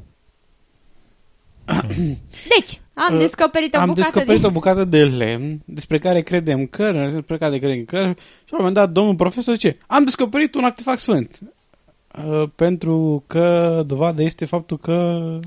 Deci, 2.56 2.82
am 2.94 3.14
Uh, 3.14 3.20
descoperit 3.20 3.76
o 3.76 3.80
Am 3.80 3.88
bucată 3.88 4.12
descoperit 4.12 4.42
de... 4.42 4.48
o 4.48 4.50
bucată 4.50 4.84
de 4.84 5.04
lemn 5.04 5.62
despre 5.66 5.98
care 5.98 6.22
credem 6.22 6.66
că, 6.66 7.10
despre 7.14 7.38
care 7.38 7.58
credem 7.58 7.84
că, 7.86 7.98
și 8.46 8.52
la 8.52 8.58
un 8.58 8.66
moment 8.66 8.76
dat 8.76 8.90
domnul 8.90 9.16
profesor 9.16 9.54
zice, 9.54 9.78
am 9.88 10.04
descoperit 10.04 10.56
un 10.56 10.64
artefact 10.64 11.00
sfânt. 11.00 11.40
Uh, 12.18 12.44
pentru 12.56 13.24
că 13.28 13.84
dovada 13.88 14.22
este 14.22 14.46
faptul 14.46 14.78
că 14.78 14.92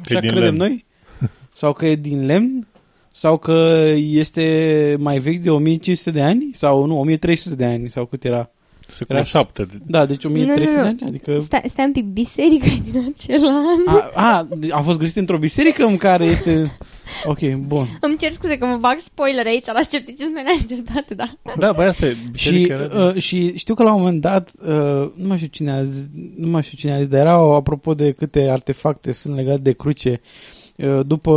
Că 0.03 0.13
e 0.13 0.17
așa 0.17 0.21
din 0.21 0.31
credem 0.31 0.43
lemn. 0.45 0.57
noi? 0.57 0.85
Sau 1.55 1.73
că 1.73 1.87
e 1.87 1.95
din 1.95 2.25
lemn? 2.27 2.67
Sau 3.11 3.39
că 3.39 3.85
este 3.97 4.97
mai 4.99 5.19
vechi 5.19 5.41
de 5.43 5.51
1500 5.51 6.11
de 6.11 6.23
ani? 6.23 6.51
Sau 6.53 6.85
nu, 6.85 6.99
1300 6.99 7.55
de 7.55 7.65
ani? 7.65 7.89
Sau 7.91 8.05
cât 8.07 8.25
era? 8.25 8.51
Secolul 8.93 9.20
Era- 9.22 9.30
7. 9.30 9.66
Da, 9.86 10.07
deci 10.07 10.24
1300 10.24 10.70
Nu, 10.76 10.82
nu, 10.82 10.88
nu. 10.88 10.95
de 10.97 11.05
ani? 11.05 11.09
Adică... 11.09 11.40
Stai, 11.40 11.62
stai 11.68 11.84
un 11.84 11.93
pic, 11.93 12.05
biserica 12.05 12.66
e 12.66 12.80
din 12.90 13.12
acel 13.14 13.45
an. 13.47 13.95
A, 13.97 14.11
a, 14.14 14.49
a 14.70 14.80
fost 14.80 14.99
găsit 14.99 15.16
într-o 15.16 15.38
biserică 15.38 15.84
în 15.84 15.97
care 15.97 16.24
este... 16.24 16.76
Ok, 17.24 17.38
bun. 17.55 17.99
Îmi 18.01 18.16
cer 18.16 18.30
scuze 18.30 18.59
că 18.59 18.66
mă 18.66 18.76
bag 18.80 18.99
spoiler 18.99 19.47
aici 19.47 19.66
la 19.66 19.80
scepticism 19.82 20.32
neașteptate, 20.45 21.14
da. 21.14 21.32
Da, 21.59 21.72
băi, 21.72 21.86
asta 21.86 22.07
e. 22.07 22.16
Și, 22.34 22.51
biserica 22.51 22.74
era- 22.74 23.05
uh, 23.05 23.14
și 23.16 23.57
știu 23.57 23.74
că 23.74 23.82
la 23.82 23.93
un 23.95 24.01
moment 24.01 24.20
dat, 24.20 24.51
uh, 24.62 25.11
nu 25.14 25.26
mai 25.26 25.36
știu 25.36 25.49
cine 25.49 25.70
a 25.72 25.82
zis, 25.84 26.09
nu 26.36 26.47
mai 26.49 26.62
știu 26.62 26.76
cine 26.78 26.93
a 26.95 26.99
zis, 26.99 27.07
dar 27.07 27.20
era 27.20 27.55
apropo 27.55 27.95
de 27.95 28.12
câte 28.12 28.49
artefacte 28.51 29.12
sunt 29.12 29.34
legate 29.36 29.61
de 29.62 29.72
cruce, 29.72 30.20
uh, 30.76 31.01
după 31.07 31.32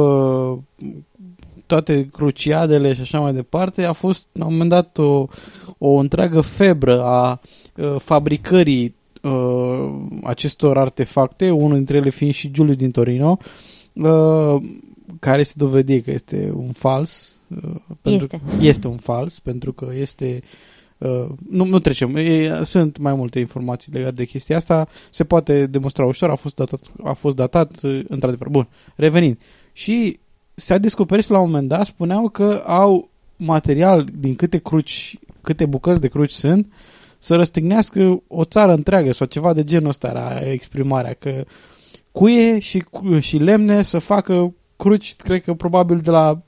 toate 1.65 2.09
cruciadele 2.11 2.93
și 2.93 3.01
așa 3.01 3.19
mai 3.19 3.33
departe, 3.33 3.83
a 3.83 3.93
fost 3.93 4.27
la 4.31 4.45
un 4.45 4.51
moment 4.51 4.69
dat 4.69 4.97
o, 4.97 5.27
o 5.77 5.89
întreagă 5.89 6.41
febră 6.41 7.03
a 7.03 7.41
uh, 7.75 7.95
fabricării 7.97 8.95
uh, 9.21 9.89
acestor 10.23 10.77
artefacte, 10.77 11.49
unul 11.49 11.75
dintre 11.75 11.97
ele 11.97 12.09
fiind 12.09 12.33
și 12.33 12.51
Giuliu 12.51 12.73
din 12.73 12.91
Torino, 12.91 13.37
uh, 13.93 14.55
care 15.19 15.43
se 15.43 15.53
dovedi 15.55 16.01
că 16.01 16.11
este 16.11 16.51
un 16.55 16.71
fals. 16.71 17.35
Uh, 17.47 17.75
pentru- 18.01 18.23
Este. 18.23 18.41
Este 18.61 18.87
un 18.87 18.97
fals, 18.97 19.39
pentru 19.39 19.73
că 19.73 19.87
este 19.99 20.41
Uh, 20.97 21.25
nu, 21.49 21.65
nu 21.65 21.79
trecem. 21.79 22.15
E, 22.15 22.63
sunt 22.63 22.97
mai 22.97 23.13
multe 23.13 23.39
informații 23.39 23.91
legate 23.91 24.13
de 24.13 24.25
chestia 24.25 24.55
asta. 24.55 24.87
Se 25.11 25.23
poate 25.23 25.65
demonstra 25.65 26.05
ușor. 26.05 26.29
A 26.29 26.35
fost 26.35 26.55
datat, 26.55 26.79
a 27.03 27.13
fost 27.13 27.35
datat 27.35 27.81
uh, 27.83 28.05
într-adevăr. 28.07 28.49
Bun. 28.49 28.67
Revenind. 28.95 29.37
Și 29.73 30.19
s-a 30.55 30.77
descoperit 30.77 31.27
la 31.27 31.39
un 31.39 31.45
moment 31.49 31.67
dat, 31.67 31.85
spuneau 31.85 32.29
că 32.29 32.63
au 32.65 33.09
material 33.35 34.05
din 34.17 34.35
câte 34.35 34.57
cruci, 34.57 35.17
câte 35.41 35.65
bucăți 35.65 36.01
de 36.01 36.07
cruci 36.07 36.31
sunt, 36.31 36.71
să 37.19 37.35
răstignească 37.35 38.21
o 38.27 38.43
țară 38.43 38.73
întreagă 38.73 39.11
sau 39.11 39.27
ceva 39.27 39.53
de 39.53 39.63
genul 39.63 39.87
ăsta 39.89 40.07
era 40.07 40.39
exprimarea, 40.51 41.13
că 41.19 41.43
cuie 42.11 42.59
și, 42.59 42.79
cu- 42.79 43.19
și 43.19 43.37
lemne 43.37 43.81
să 43.81 43.97
facă 43.99 44.53
cruci, 44.77 45.15
cred 45.15 45.41
că 45.43 45.53
probabil 45.53 45.97
de 45.99 46.11
la, 46.11 46.41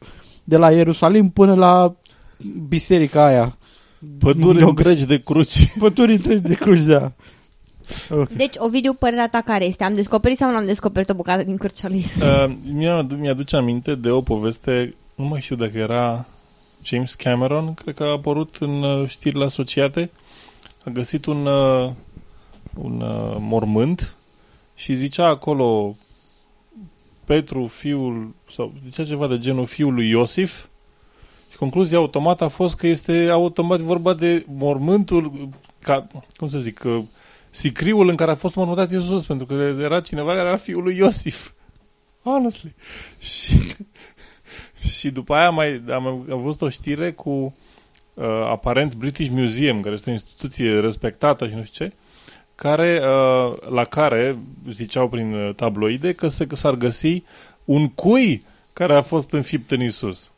de 0.43 0.57
la 0.57 0.71
Ierusalim 0.71 1.29
până 1.29 1.53
la 1.55 1.95
biserica 2.67 3.25
aia. 3.25 3.57
Păduri 4.19 4.59
Eu- 4.59 4.67
întregi 4.67 5.05
de 5.05 5.19
cruci. 5.21 5.73
Păduri 5.79 6.13
întregi 6.13 6.41
de 6.41 6.53
cruci, 6.53 6.83
da. 6.83 7.11
Ok. 8.09 8.29
Deci, 8.29 8.55
Ovidiu, 8.57 8.93
părerea 8.93 9.29
ta 9.29 9.41
care 9.41 9.65
este? 9.65 9.83
Am 9.83 9.93
descoperit 9.93 10.37
sau 10.37 10.51
nu 10.51 10.57
am 10.57 10.65
descoperit 10.65 11.09
o 11.09 11.13
bucată 11.13 11.43
din 11.43 11.57
crucea 11.57 11.87
lui 11.87 11.97
Isus? 11.97 12.21
Uh, 12.21 12.51
mi-a, 12.71 13.01
mi-aduce 13.01 13.55
aminte 13.55 13.95
de 13.95 14.09
o 14.09 14.21
poveste, 14.21 14.95
nu 15.15 15.25
mai 15.25 15.41
știu 15.41 15.55
dacă 15.55 15.77
era 15.77 16.25
James 16.83 17.13
Cameron, 17.13 17.73
cred 17.73 17.95
că 17.95 18.03
a 18.03 18.11
apărut 18.11 18.55
în 18.59 18.83
uh, 18.83 19.07
știrile 19.07 19.43
asociate, 19.43 20.09
a 20.85 20.89
găsit 20.89 21.25
un, 21.25 21.45
uh, 21.45 21.91
un 22.73 23.01
uh, 23.01 23.35
mormânt 23.39 24.15
și 24.75 24.95
zicea 24.95 25.27
acolo 25.27 25.95
Petru, 27.25 27.67
fiul, 27.67 28.35
sau 28.51 28.73
zicea 28.83 29.03
ceva 29.03 29.27
de 29.27 29.39
genul 29.39 29.65
fiul 29.65 29.93
lui 29.93 30.09
Iosif 30.09 30.65
și 31.51 31.57
concluzia 31.57 31.97
automată 31.97 32.43
a 32.43 32.47
fost 32.47 32.77
că 32.77 32.87
este 32.87 33.27
automat 33.31 33.79
vorba 33.79 34.13
de 34.13 34.45
mormântul, 34.47 35.49
ca, 35.79 36.07
cum 36.35 36.47
să 36.47 36.57
zic, 36.57 36.83
uh, 36.85 37.03
sicriul 37.57 38.07
în 38.07 38.15
care 38.15 38.31
a 38.31 38.35
fost 38.35 38.55
mormântat 38.55 38.91
Iisus, 38.91 39.25
pentru 39.25 39.45
că 39.45 39.53
era 39.79 39.99
cineva 39.99 40.33
care 40.33 40.47
era 40.47 40.57
fiul 40.57 40.83
lui 40.83 40.97
Iosif. 40.97 41.51
Honestly. 42.23 42.75
Și, 43.19 43.75
și 44.97 45.09
după 45.09 45.33
aia 45.33 45.49
mai, 45.49 45.83
am, 45.89 46.05
am 46.05 46.41
văzut 46.41 46.61
o 46.61 46.69
știre 46.69 47.11
cu 47.11 47.55
uh, 48.13 48.25
aparent 48.49 48.95
British 48.95 49.29
Museum, 49.29 49.81
care 49.81 49.93
este 49.93 50.09
o 50.09 50.13
instituție 50.13 50.79
respectată 50.79 51.47
și 51.47 51.55
nu 51.55 51.63
știu 51.63 51.85
ce, 51.85 51.93
care, 52.55 53.01
uh, 53.01 53.69
la 53.69 53.83
care 53.83 54.37
ziceau 54.69 55.09
prin 55.09 55.33
uh, 55.33 55.55
tabloide 55.55 56.13
că, 56.13 56.27
se, 56.27 56.47
că 56.47 56.55
s-ar 56.55 56.75
găsi 56.75 57.23
un 57.65 57.89
cui 57.89 58.45
care 58.73 58.95
a 58.95 59.01
fost 59.01 59.31
înfipt 59.31 59.71
în 59.71 59.81
Isus. 59.81 60.31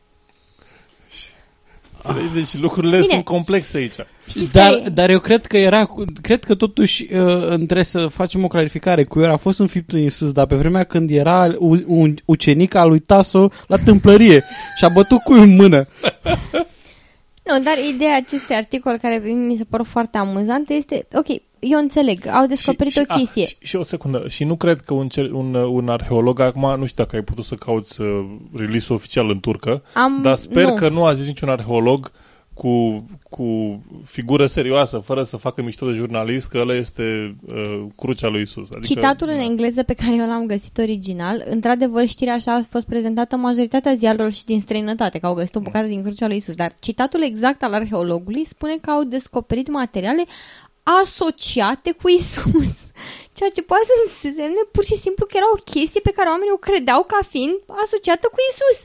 Înțelegi? 2.03 2.33
Deci 2.33 2.61
lucrurile 2.61 2.95
Bine. 2.95 3.07
sunt 3.07 3.23
complexe 3.23 3.77
aici. 3.77 3.93
Știți 4.27 4.51
Dar, 4.51 4.69
care 4.69 4.81
e- 4.85 4.89
dar 4.89 5.09
eu 5.09 5.19
cred 5.19 5.45
că 5.45 5.57
era, 5.57 5.85
cu- 5.85 6.03
cred 6.21 6.43
că 6.43 6.55
totuși 6.55 7.03
uh, 7.13 7.47
trebuie 7.47 7.83
să 7.83 8.07
facem 8.07 8.43
o 8.43 8.47
clarificare. 8.47 9.03
Cu 9.03 9.19
el 9.19 9.31
a 9.31 9.35
fost 9.37 9.59
înfipt 9.59 9.91
în 9.91 9.99
Iisus, 9.99 10.31
dar 10.31 10.45
pe 10.45 10.55
vremea 10.55 10.83
când 10.83 11.09
era 11.09 11.55
un, 11.57 11.83
un 11.87 12.15
ucenic 12.25 12.75
al 12.75 12.87
lui 12.89 12.99
Taso 12.99 13.49
la 13.67 13.77
tâmplărie 13.77 14.43
și 14.77 14.85
a 14.85 14.89
bătut 14.89 15.19
cu 15.21 15.33
în 15.33 15.55
mână. 15.55 15.87
Nu, 17.43 17.59
dar 17.63 17.73
ideea 17.93 18.15
acestui 18.15 18.55
articol 18.55 18.97
care 19.01 19.17
mi 19.17 19.55
se 19.57 19.63
pare 19.63 19.83
foarte 19.87 20.17
amuzantă 20.17 20.73
este, 20.73 21.07
ok, 21.13 21.25
eu 21.59 21.79
înțeleg, 21.79 22.27
au 22.27 22.45
descoperit 22.45 22.91
și, 22.93 22.99
o 23.09 23.15
chestie. 23.15 23.43
A, 23.43 23.45
și, 23.45 23.55
și 23.59 23.75
o 23.75 23.83
secundă. 23.83 24.27
Și 24.27 24.43
nu 24.43 24.55
cred 24.55 24.79
că 24.79 24.93
un, 24.93 25.07
cer- 25.07 25.31
un, 25.31 25.53
un 25.53 25.89
arheolog, 25.89 26.39
acum 26.39 26.79
nu 26.79 26.85
știu 26.85 27.03
dacă 27.03 27.15
ai 27.15 27.21
putut 27.21 27.45
să 27.45 27.55
cauți 27.55 28.01
uh, 28.01 28.25
release 28.53 28.93
oficial 28.93 29.29
în 29.29 29.39
turcă, 29.39 29.83
Am, 29.93 30.19
dar 30.21 30.35
sper 30.35 30.65
nu. 30.65 30.75
că 30.75 30.89
nu 30.89 31.05
a 31.05 31.13
zis 31.13 31.27
niciun 31.27 31.49
arheolog 31.49 32.11
cu, 32.59 33.05
cu 33.29 33.79
figură 34.05 34.45
serioasă, 34.45 34.97
fără 34.97 35.23
să 35.23 35.37
facă 35.37 35.61
mișto 35.61 35.85
de 35.85 35.93
jurnalist, 35.93 36.49
că 36.49 36.57
ăla 36.57 36.73
este 36.73 37.35
uh, 37.47 37.85
crucea 37.95 38.27
lui 38.27 38.41
Isus. 38.41 38.67
Adică, 38.71 38.93
Citatul 38.93 39.27
în 39.27 39.39
engleză 39.39 39.83
pe 39.83 39.93
care 39.93 40.15
eu 40.15 40.27
l-am 40.27 40.45
găsit 40.45 40.77
original, 40.77 41.43
într-adevăr 41.49 42.07
știrea 42.07 42.33
așa 42.33 42.53
a 42.53 42.65
fost 42.69 42.85
prezentată 42.85 43.35
în 43.35 43.41
majoritatea 43.41 43.93
ziarelor 43.93 44.31
și 44.31 44.45
din 44.45 44.61
străinătate, 44.61 45.19
că 45.19 45.25
au 45.25 45.33
găsit 45.33 45.55
o 45.55 45.59
bucată 45.59 45.87
din 45.87 46.01
crucea 46.01 46.27
lui 46.27 46.35
Isus, 46.35 46.55
dar 46.55 46.75
citatul 46.79 47.23
exact 47.23 47.63
al 47.63 47.73
arheologului 47.73 48.45
spune 48.45 48.77
că 48.81 48.89
au 48.89 49.03
descoperit 49.03 49.71
materiale 49.71 50.25
asociate 51.01 51.91
cu 51.91 52.09
Isus. 52.09 52.73
Ceea 53.35 53.49
ce 53.49 53.61
poate 53.61 53.85
să 53.85 54.25
însemne 54.27 54.61
pur 54.71 54.83
și 54.83 54.95
simplu 54.95 55.25
că 55.25 55.37
era 55.37 55.49
o 55.53 55.63
chestie 55.71 56.01
pe 56.01 56.11
care 56.11 56.29
oamenii 56.29 56.57
o 56.57 56.65
credeau 56.67 57.03
ca 57.03 57.19
fiind 57.29 57.55
asociată 57.67 58.27
cu 58.31 58.37
Isus. 58.51 58.79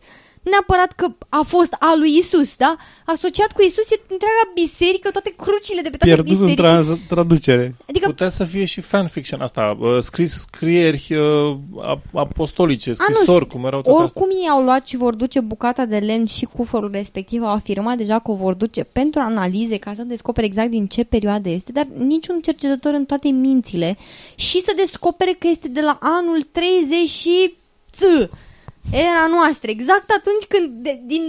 Nu 0.44 0.50
neapărat 0.50 0.92
că 0.92 1.06
a 1.28 1.42
fost 1.46 1.72
a 1.78 1.94
lui 1.98 2.16
Isus, 2.16 2.56
da? 2.56 2.76
Asociat 3.04 3.52
cu 3.52 3.62
Isus 3.62 3.90
e 3.90 4.00
întreaga 4.00 4.44
biserică, 4.54 5.10
toate 5.10 5.34
crucile 5.36 5.80
de 5.82 5.90
pe 5.90 5.96
toate 5.96 6.14
Pierdut 6.14 6.40
în 6.40 6.46
bisericii. 6.54 6.96
tra- 7.04 7.08
traducere. 7.08 7.74
Adică 7.88 8.06
Putea 8.08 8.28
să 8.28 8.44
fie 8.44 8.64
și 8.64 8.80
fanfiction 8.80 9.40
asta, 9.40 9.76
uh, 9.80 9.96
scris 10.00 10.32
scrieri 10.32 11.06
uh, 11.10 11.56
ap- 11.96 12.10
apostolice, 12.14 12.88
nu, 12.88 12.94
scrisori, 12.94 13.46
cum 13.46 13.64
erau 13.64 13.80
toate 13.80 14.02
astea. 14.02 14.22
Oricum 14.22 14.38
ei 14.42 14.48
au 14.48 14.62
luat 14.62 14.86
și 14.86 14.96
vor 14.96 15.14
duce 15.14 15.40
bucata 15.40 15.84
de 15.84 15.98
lemn 15.98 16.26
și 16.26 16.44
cufărul 16.56 16.90
respectiv, 16.92 17.42
au 17.42 17.52
afirmat 17.52 17.96
deja 17.96 18.18
că 18.18 18.30
o 18.30 18.34
vor 18.34 18.54
duce 18.54 18.84
pentru 18.84 19.20
analize 19.20 19.76
ca 19.76 19.94
să 19.94 20.02
descopere 20.02 20.46
exact 20.46 20.70
din 20.70 20.86
ce 20.86 21.04
perioadă 21.04 21.48
este, 21.48 21.72
dar 21.72 21.86
niciun 21.98 22.40
cercetător 22.40 22.92
în 22.92 23.04
toate 23.04 23.28
mințile 23.28 23.96
și 24.34 24.60
să 24.60 24.72
descopere 24.76 25.36
că 25.38 25.46
este 25.50 25.68
de 25.68 25.80
la 25.80 25.98
anul 26.00 26.46
30 26.52 27.08
și 27.08 27.54
ță, 27.92 28.30
era 29.06 29.24
noastră, 29.36 29.68
exact 29.76 30.08
atunci 30.18 30.44
când 30.52 30.66
de, 30.86 30.92
din 31.12 31.24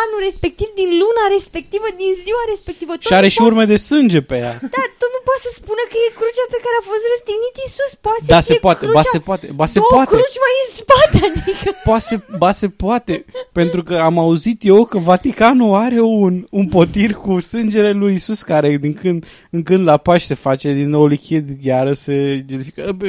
anul 0.00 0.20
respectiv, 0.28 0.68
din 0.80 0.90
luna 1.02 1.24
respectivă, 1.36 1.86
din 2.02 2.12
ziua 2.24 2.42
respectivă. 2.52 2.92
Tot 2.96 3.08
Și 3.08 3.16
are 3.20 3.28
nu 3.28 3.34
și 3.34 3.38
poate- 3.40 3.50
urme 3.52 3.64
de 3.72 3.78
sânge 3.88 4.20
pe 4.30 4.36
ea. 4.44 4.52
Da, 4.74 4.82
tot 5.00 5.10
nu 5.16 5.20
poate 5.28 5.42
să 5.46 5.50
spună 5.60 5.82
că 5.90 5.96
e 6.04 6.18
crucea 6.20 6.46
pe 6.54 6.58
care 6.64 6.76
a 6.80 6.84
fost 6.90 7.04
răstignit 7.12 7.54
Isus. 7.66 7.92
Poate 8.06 8.22
Da, 8.32 8.38
să 8.40 8.46
se 8.46 8.52
fie 8.54 8.64
poate, 8.66 8.82
crucea, 8.82 8.98
ba 8.98 9.02
se 9.14 9.18
poate, 9.28 9.46
ba 9.60 9.66
se 9.74 9.78
două 9.80 9.90
poate. 9.94 10.10
cruci 10.14 10.38
mai 10.44 10.54
în 10.64 10.70
spate, 10.82 11.18
adică... 11.30 11.68
Poate 11.88 12.04
se, 12.08 12.16
ba 12.42 12.50
se 12.60 12.68
poate, 12.84 13.14
pentru 13.60 13.80
că 13.88 13.94
am 14.08 14.16
auzit 14.24 14.58
eu 14.72 14.80
că 14.90 14.98
Vaticanul 15.10 15.72
are 15.86 16.00
un, 16.24 16.34
un 16.60 16.66
potir 16.76 17.10
cu 17.24 17.32
sângele 17.52 17.90
lui 18.00 18.12
Isus 18.20 18.40
care 18.52 18.68
din 18.86 18.94
când 19.02 19.18
în 19.56 19.60
când 19.68 19.82
la 19.90 19.96
Paște 20.06 20.34
face 20.34 20.68
din 20.80 20.88
nou 20.96 21.04
lichid, 21.14 21.44
iară 21.64 21.92
se 21.92 22.16
gelifică. 22.48 22.82
Bă, 22.96 23.08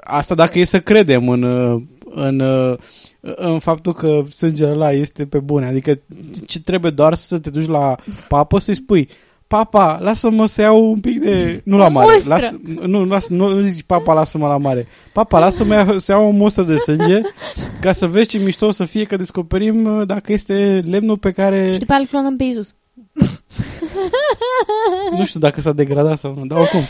Asta 0.00 0.34
dacă 0.34 0.58
e 0.58 0.64
să 0.64 0.80
credem 0.80 1.28
în, 1.28 1.42
uh, 1.42 1.82
în, 2.04 2.40
uh, 2.40 2.78
în 3.36 3.58
faptul 3.58 3.92
că 3.92 4.22
sângele 4.30 4.70
ăla 4.70 4.92
este 4.92 5.26
pe 5.26 5.38
bune. 5.38 5.66
Adică 5.66 5.98
ce 6.46 6.60
trebuie 6.60 6.90
doar 6.90 7.14
să 7.14 7.38
te 7.38 7.50
duci 7.50 7.66
la 7.66 7.96
papă 8.28 8.58
să-i 8.58 8.74
spui 8.74 9.08
Papa, 9.46 9.98
lasă-mă 10.02 10.46
să 10.46 10.60
iau 10.60 10.90
un 10.90 11.00
pic 11.00 11.20
de... 11.20 11.60
Nu 11.64 11.76
la 11.76 11.86
O 11.86 11.90
mare. 11.90 12.12
mustră. 12.12 12.34
Las, 12.34 12.50
nu, 12.86 13.04
las, 13.04 13.28
nu 13.28 13.60
zici, 13.60 13.82
papa, 13.82 14.12
lasă-mă 14.12 14.46
la 14.46 14.56
mare. 14.56 14.86
Papa, 15.12 15.38
lasă-mă 15.38 15.74
ia- 15.74 15.96
să 15.96 16.12
iau 16.12 16.26
o 16.26 16.30
mustră 16.30 16.62
de 16.62 16.76
sânge 16.76 17.20
ca 17.80 17.92
să 17.92 18.06
vezi 18.06 18.28
ce 18.28 18.38
mișto 18.38 18.66
o 18.66 18.70
să 18.70 18.84
fie 18.84 19.04
că 19.04 19.16
descoperim 19.16 19.84
uh, 19.84 20.06
dacă 20.06 20.32
este 20.32 20.82
lemnul 20.86 21.18
pe 21.18 21.30
care... 21.30 21.72
Și 21.72 21.78
după 21.78 21.92
aia 21.92 22.00
îl 22.00 22.06
clonăm 22.06 22.36
pe 22.36 22.44
Isus. 22.44 22.74
Nu 25.18 25.24
știu 25.24 25.40
dacă 25.40 25.60
s-a 25.60 25.72
degradat 25.72 26.18
sau 26.18 26.34
nu, 26.38 26.46
dar 26.46 26.58
oricum. 26.58 26.80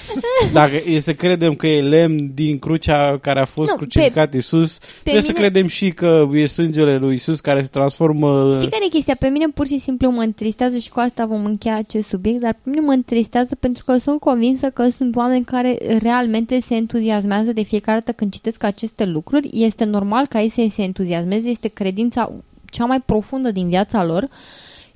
Dacă 0.53 0.73
e 0.87 0.99
să 0.99 1.15
credem 1.15 1.55
că 1.55 1.67
e 1.67 1.83
lemn 1.83 2.31
din 2.35 2.59
crucea 2.59 3.19
care 3.19 3.41
a 3.41 3.45
fost 3.45 3.71
Nu, 3.71 3.77
crucificat 3.77 4.35
Isus, 4.35 4.79
trebuie 5.03 5.23
să 5.23 5.33
mine- 5.37 5.45
credem 5.45 5.67
și 5.67 5.91
că 5.91 6.29
e 6.33 6.47
sângele 6.47 6.97
lui 6.97 7.15
Isus 7.15 7.41
care 7.41 7.63
se 7.63 7.69
transformă... 7.73 8.51
Știi 8.53 8.69
care 8.69 8.85
e 8.85 8.89
chestia? 8.89 9.17
Pe 9.19 9.29
mine 9.29 9.47
pur 9.55 9.67
și 9.67 9.79
simplu 9.79 10.11
mă 10.11 10.23
întristează 10.23 10.79
și 10.79 10.91
cu 10.91 11.01
asta 11.01 11.27
vom 11.27 11.45
încheia 11.45 11.77
acest 11.77 12.09
subiect, 12.09 12.41
dar 12.41 12.53
pe 12.53 12.71
mine 12.71 12.81
mă 12.81 12.93
întristează 12.93 13.55
pentru 13.61 13.85
că 13.85 13.97
sunt 13.97 14.21
convinsă 14.21 14.67
că 14.67 14.89
sunt 14.89 15.17
oameni 15.17 15.45
care 15.45 15.79
realmente 16.01 16.61
se 16.61 16.75
entuziasmează 16.75 17.53
de 17.53 17.63
fiecare 17.63 17.99
dată 17.99 18.13
când 18.13 18.33
citesc 18.33 18.63
aceste 18.63 19.05
lucruri. 19.05 19.51
Este 19.53 19.85
normal 19.85 20.27
ca 20.27 20.41
ei 20.41 20.49
să 20.49 20.67
se 20.71 20.83
entuziasmeze, 20.83 21.49
este 21.49 21.69
credința 21.69 22.33
cea 22.71 22.85
mai 22.85 23.01
profundă 23.01 23.51
din 23.51 23.69
viața 23.69 24.05
lor 24.05 24.29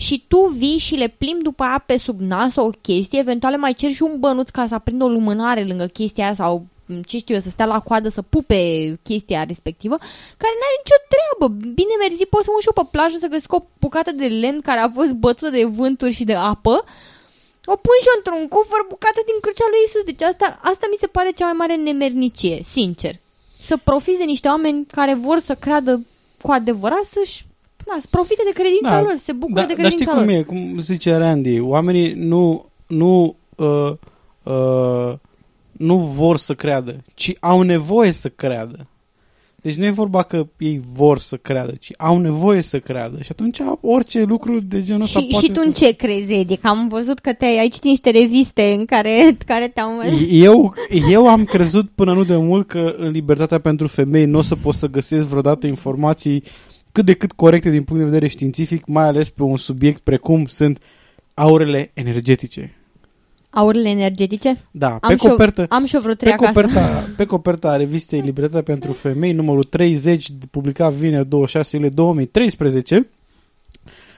și 0.00 0.24
tu 0.28 0.46
vii 0.46 0.78
și 0.78 0.94
le 0.94 1.08
plimbi 1.08 1.42
după 1.42 1.62
aia 1.62 1.82
pe 1.86 1.96
sub 1.96 2.20
nas 2.20 2.56
o 2.56 2.70
chestie, 2.80 3.18
eventual 3.18 3.52
le 3.52 3.58
mai 3.58 3.74
ceri 3.74 3.92
și 3.92 4.02
un 4.02 4.18
bănuț 4.18 4.48
ca 4.48 4.66
să 4.66 4.74
aprindă 4.74 5.04
o 5.04 5.08
lumânare 5.08 5.64
lângă 5.64 5.86
chestia 5.86 6.24
aia 6.24 6.34
sau 6.34 6.66
m, 6.86 7.00
ce 7.00 7.18
știu 7.18 7.34
eu, 7.34 7.40
să 7.40 7.48
stea 7.48 7.66
la 7.66 7.80
coadă 7.80 8.08
să 8.08 8.22
pupe 8.22 8.58
chestia 9.02 9.44
respectivă, 9.44 9.96
care 10.36 10.54
n-are 10.58 10.78
nicio 10.82 11.00
treabă. 11.12 11.54
Bine 11.78 11.94
mersi, 12.00 12.26
pot 12.26 12.42
să 12.44 12.50
mă 12.52 12.58
și 12.60 12.68
eu 12.70 12.82
pe 12.82 12.88
plajă 12.90 13.16
să 13.18 13.26
găsesc 13.26 13.52
o 13.52 13.64
bucată 13.78 14.12
de 14.12 14.26
lemn 14.26 14.60
care 14.60 14.80
a 14.80 14.90
fost 14.90 15.12
bătută 15.12 15.50
de 15.50 15.64
vânturi 15.64 16.12
și 16.18 16.24
de 16.24 16.34
apă, 16.34 16.84
o 17.72 17.76
pun 17.84 17.96
și 18.00 18.10
eu 18.10 18.16
într-un 18.16 18.48
cufăr 18.48 18.82
bucată 18.88 19.20
din 19.24 19.38
crucea 19.40 19.66
lui 19.70 19.84
Isus. 19.86 20.02
Deci 20.10 20.22
asta, 20.22 20.58
asta 20.62 20.86
mi 20.90 21.00
se 21.00 21.06
pare 21.06 21.30
cea 21.30 21.44
mai 21.44 21.58
mare 21.58 21.76
nemernicie, 21.76 22.58
sincer. 22.62 23.14
Să 23.60 23.76
profiți 23.76 24.18
de 24.18 24.24
niște 24.24 24.48
oameni 24.48 24.86
care 24.98 25.14
vor 25.14 25.38
să 25.38 25.54
creadă 25.54 26.06
cu 26.42 26.50
adevărat 26.50 27.04
să-și 27.04 27.44
na, 27.92 28.00
să 28.00 28.06
profite 28.10 28.42
de 28.44 28.60
credința 28.60 28.90
Da, 28.90 29.00
lor, 29.00 29.14
se 29.16 29.32
bucură 29.32 29.60
da, 29.60 29.66
de 29.66 29.74
dar 29.74 29.90
știi 29.90 30.04
credința 30.06 30.44
cum 30.44 30.54
lor. 30.54 30.68
e, 30.68 30.70
cum 30.72 30.80
zice 30.80 31.14
Randy, 31.14 31.60
oamenii 31.60 32.12
nu, 32.12 32.70
nu, 32.86 33.36
uh, 33.56 33.92
uh, 34.42 35.14
nu 35.72 35.96
vor 35.96 36.36
să 36.36 36.54
creadă, 36.54 37.04
ci 37.14 37.32
au 37.40 37.62
nevoie 37.62 38.12
să 38.12 38.28
creadă. 38.28 38.86
Deci 39.62 39.74
nu 39.74 39.84
e 39.84 39.90
vorba 39.90 40.22
că 40.22 40.46
ei 40.58 40.80
vor 40.92 41.18
să 41.18 41.36
creadă, 41.36 41.72
ci 41.80 41.92
au 41.96 42.18
nevoie 42.18 42.62
să 42.62 42.78
creadă. 42.78 43.16
Și 43.22 43.28
atunci 43.30 43.58
orice 43.80 44.22
lucru 44.22 44.60
de 44.60 44.82
genul 44.82 45.02
ăsta 45.02 45.20
Și, 45.20 45.26
poate 45.30 45.46
și 45.46 45.52
tu 45.52 45.58
să... 45.60 45.66
în 45.66 45.72
ce 45.72 45.92
crezi, 45.92 46.32
Edi? 46.32 46.56
Că 46.56 46.68
am 46.68 46.88
văzut 46.88 47.18
că 47.18 47.32
te-ai 47.32 47.58
ai 47.58 47.68
citit 47.68 47.84
niște 47.84 48.10
reviste 48.10 48.62
în 48.78 48.84
care, 48.84 49.36
care 49.46 49.68
te-au... 49.68 49.90
Eu, 50.30 50.74
eu 51.10 51.28
am 51.28 51.44
crezut 51.44 51.90
până 51.94 52.12
nu 52.12 52.24
de 52.24 52.36
mult 52.36 52.68
că 52.68 52.94
în 52.98 53.10
libertatea 53.10 53.58
pentru 53.60 53.86
femei 53.86 54.24
nu 54.24 54.38
o 54.38 54.42
să 54.42 54.56
pot 54.56 54.74
să 54.74 54.86
găsesc 54.86 55.26
vreodată 55.26 55.66
informații 55.66 56.42
cât 56.92 57.04
de 57.04 57.14
cât 57.14 57.32
corecte 57.32 57.70
din 57.70 57.82
punct 57.82 58.02
de 58.02 58.08
vedere 58.08 58.28
științific, 58.28 58.86
mai 58.86 59.04
ales 59.04 59.30
pe 59.30 59.42
un 59.42 59.56
subiect 59.56 60.00
precum 60.00 60.46
sunt 60.46 60.82
aurele 61.34 61.90
energetice. 61.94 62.72
Aurele 63.50 63.88
energetice? 63.88 64.64
Da, 64.70 64.90
am 64.90 64.98
pe 65.08 65.16
și 65.16 65.24
eu- 65.24 65.30
copertă, 65.30 65.66
am 65.68 65.84
și 65.84 65.94
eu 65.94 66.00
vreo 66.00 66.14
trei 66.14 66.32
pe 66.32 66.44
acasă. 66.44 66.60
coperta, 66.60 67.08
pe 67.16 67.24
coperta 67.24 67.76
revistei 67.76 68.20
Libertatea 68.20 68.62
pentru 68.62 68.92
Femei, 68.92 69.32
numărul 69.32 69.64
30, 69.64 70.28
publicat 70.50 70.92
vineri 70.92 71.28
26 71.28 71.76
iulie 71.76 71.90
2013, 71.90 73.08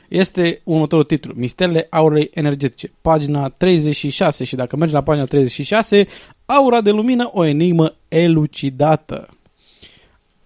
este 0.09 0.61
următorul 0.65 1.05
titlu, 1.05 1.33
Misterele 1.37 1.87
aurei 1.91 2.31
energetice, 2.35 2.93
pagina 3.01 3.49
36 3.49 4.45
și 4.45 4.57
dacă 4.57 4.77
mergi 4.77 4.95
la 4.95 5.03
pagina 5.03 5.25
36, 5.25 6.07
aura 6.47 6.81
de 6.81 6.91
lumină, 6.91 7.31
o 7.33 7.45
enigmă 7.45 7.95
elucidată. 8.09 9.29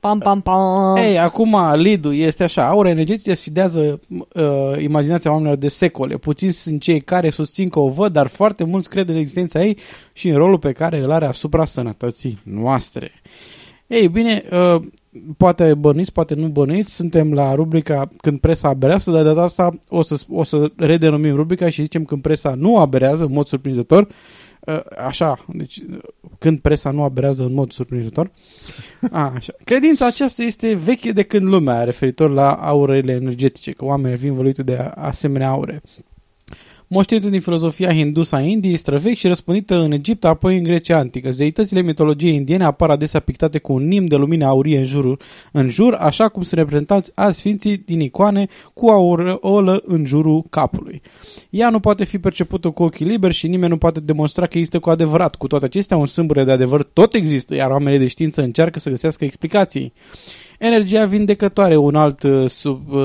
Pam, 0.04 0.18
pam, 0.18 0.40
pam. 0.40 0.96
Ei, 0.96 1.18
acum 1.18 1.56
lead 1.74 2.04
este 2.04 2.42
așa, 2.42 2.68
aura 2.68 2.88
energetică 2.88 3.34
sfidează 3.34 4.00
uh, 4.08 4.82
imaginația 4.82 5.30
oamenilor 5.30 5.58
de 5.58 5.68
secole. 5.68 6.16
Puțini 6.16 6.52
sunt 6.52 6.80
cei 6.80 7.00
care 7.00 7.30
susțin 7.30 7.68
că 7.68 7.78
o 7.78 7.88
văd, 7.88 8.12
dar 8.12 8.26
foarte 8.26 8.64
mulți 8.64 8.88
cred 8.88 9.08
în 9.08 9.16
existența 9.16 9.64
ei 9.64 9.78
și 10.12 10.28
în 10.28 10.36
rolul 10.36 10.58
pe 10.58 10.72
care 10.72 10.98
îl 10.98 11.10
are 11.10 11.26
asupra 11.26 11.64
sănătății 11.64 12.40
noastre. 12.42 13.10
Ei, 13.86 14.08
bine, 14.08 14.42
uh, 14.52 14.82
poate 15.36 15.74
bănuiți, 15.74 16.12
poate 16.12 16.34
nu 16.34 16.48
bănuiți, 16.48 16.94
suntem 16.94 17.32
la 17.32 17.54
rubrica 17.54 18.08
Când 18.16 18.38
presa 18.38 18.68
aberează, 18.68 19.10
dar 19.10 19.22
de 19.22 19.28
data 19.28 19.42
asta 19.42 19.70
o 19.88 20.02
să, 20.02 20.24
o 20.28 20.42
să 20.42 20.70
redenumim 20.76 21.34
rubrica 21.34 21.68
și 21.68 21.82
zicem 21.82 22.04
Când 22.04 22.22
presa 22.22 22.54
nu 22.54 22.78
aberează, 22.78 23.24
în 23.24 23.32
mod 23.32 23.46
surprinzător. 23.46 24.08
Uh, 24.66 24.80
Așa, 25.06 25.44
deci 25.48 25.76
uh, 25.76 25.98
când 26.38 26.60
presa 26.60 26.90
nu 26.90 27.02
aberează 27.02 27.42
în 27.42 27.52
mod 27.54 27.72
surprinzător. 27.72 28.30
A, 29.10 29.32
așa. 29.34 29.52
Credința 29.64 30.06
aceasta 30.06 30.42
este 30.42 30.74
veche 30.74 31.12
de 31.12 31.22
când 31.22 31.46
lumea, 31.46 31.84
referitor 31.84 32.30
la 32.30 32.52
aurele 32.52 33.12
energetice, 33.12 33.72
că 33.72 33.84
oamenii 33.84 34.16
vin 34.16 34.32
văluite 34.34 34.62
de 34.62 34.76
a- 34.76 34.88
asemenea 34.90 35.48
aure. 35.48 35.82
Moștenită 36.94 37.28
din 37.28 37.40
filozofia 37.40 37.92
hindusă 37.92 38.36
a 38.36 38.40
Indiei, 38.40 38.76
străvechi 38.76 39.16
și 39.16 39.26
răspândită 39.26 39.80
în 39.80 39.92
Egipt, 39.92 40.24
apoi 40.24 40.56
în 40.56 40.62
Grecia 40.62 40.98
antică. 40.98 41.30
Zeitățile 41.30 41.82
mitologiei 41.82 42.34
indiene 42.34 42.64
apar 42.64 42.90
adesea 42.90 43.20
pictate 43.20 43.58
cu 43.58 43.72
un 43.72 43.86
nim 43.86 44.06
de 44.06 44.16
lumină 44.16 44.46
aurie 44.46 44.78
în, 44.78 44.84
jurul, 44.84 45.20
în 45.52 45.68
jur, 45.68 45.94
așa 45.94 46.28
cum 46.28 46.42
sunt 46.42 46.60
reprezentați 46.60 47.12
azi 47.14 47.38
sfinții 47.38 47.76
din 47.76 48.00
icoane 48.00 48.46
cu 48.74 48.88
aureolă 48.88 49.82
în 49.84 50.04
jurul 50.04 50.44
capului. 50.50 51.02
Ea 51.50 51.70
nu 51.70 51.80
poate 51.80 52.04
fi 52.04 52.18
percepută 52.18 52.70
cu 52.70 52.82
ochii 52.82 53.06
liberi 53.06 53.34
și 53.34 53.48
nimeni 53.48 53.70
nu 53.70 53.78
poate 53.78 54.00
demonstra 54.00 54.46
că 54.46 54.58
există 54.58 54.78
cu 54.78 54.90
adevărat. 54.90 55.34
Cu 55.34 55.46
toate 55.46 55.64
acestea, 55.64 55.96
un 55.96 56.06
sâmbure 56.06 56.44
de 56.44 56.50
adevăr 56.50 56.82
tot 56.82 57.14
există, 57.14 57.54
iar 57.54 57.70
oamenii 57.70 57.98
de 57.98 58.06
știință 58.06 58.42
încearcă 58.42 58.78
să 58.78 58.90
găsească 58.90 59.24
explicații. 59.24 59.92
Energia 60.58 61.04
vindecătoare, 61.04 61.76
un 61.76 61.94
alt, 61.94 62.22
uh, 62.22 62.48
sub, 62.48 62.92
uh, 62.92 62.98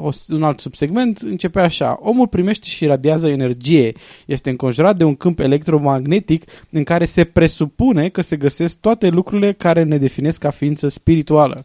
o- 0.00 0.10
un 0.34 0.42
alt 0.42 0.60
subsegment, 0.60 1.18
începe 1.18 1.60
așa. 1.60 1.98
Omul 2.02 2.26
primește 2.28 2.68
și 2.68 2.86
radiază 2.86 3.28
energie. 3.28 3.92
Este 4.26 4.50
înconjurat 4.50 4.96
de 4.96 5.04
un 5.04 5.14
câmp 5.14 5.38
electromagnetic 5.38 6.44
în 6.70 6.82
care 6.84 7.04
se 7.04 7.24
presupune 7.24 8.08
că 8.08 8.20
se 8.22 8.36
găsesc 8.36 8.78
toate 8.78 9.08
lucrurile 9.08 9.52
care 9.52 9.82
ne 9.82 9.98
definesc 9.98 10.38
ca 10.38 10.50
ființă 10.50 10.88
spirituală. 10.88 11.64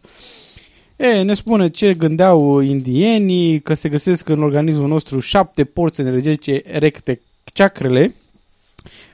E, 0.96 1.22
ne 1.22 1.34
spune 1.34 1.68
ce 1.68 1.94
gândeau 1.94 2.60
indienii, 2.60 3.60
că 3.60 3.74
se 3.74 3.88
găsesc 3.88 4.28
în 4.28 4.42
organismul 4.42 4.88
nostru 4.88 5.20
șapte 5.20 5.64
porți 5.64 6.00
energetice 6.00 6.62
erecte, 6.64 7.20
chakrele, 7.54 8.14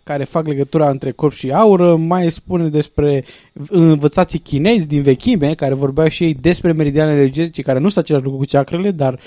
care 0.06 0.24
fac 0.24 0.46
legătura 0.46 0.90
între 0.90 1.10
corp 1.12 1.32
și 1.32 1.50
aură, 1.50 1.96
mai 1.96 2.30
spune 2.30 2.68
despre 2.68 3.24
învățații 3.68 4.38
chinezi 4.38 4.88
din 4.88 5.02
vechime, 5.02 5.54
care 5.54 5.74
vorbeau 5.74 6.08
și 6.08 6.24
ei 6.24 6.34
despre 6.40 6.72
meridiane 6.72 7.12
energetice, 7.12 7.62
care 7.62 7.78
nu 7.78 7.88
sunt 7.88 8.04
același 8.04 8.24
lucru 8.24 8.38
cu 8.38 8.44
chakrele, 8.50 8.90
dar 8.90 9.18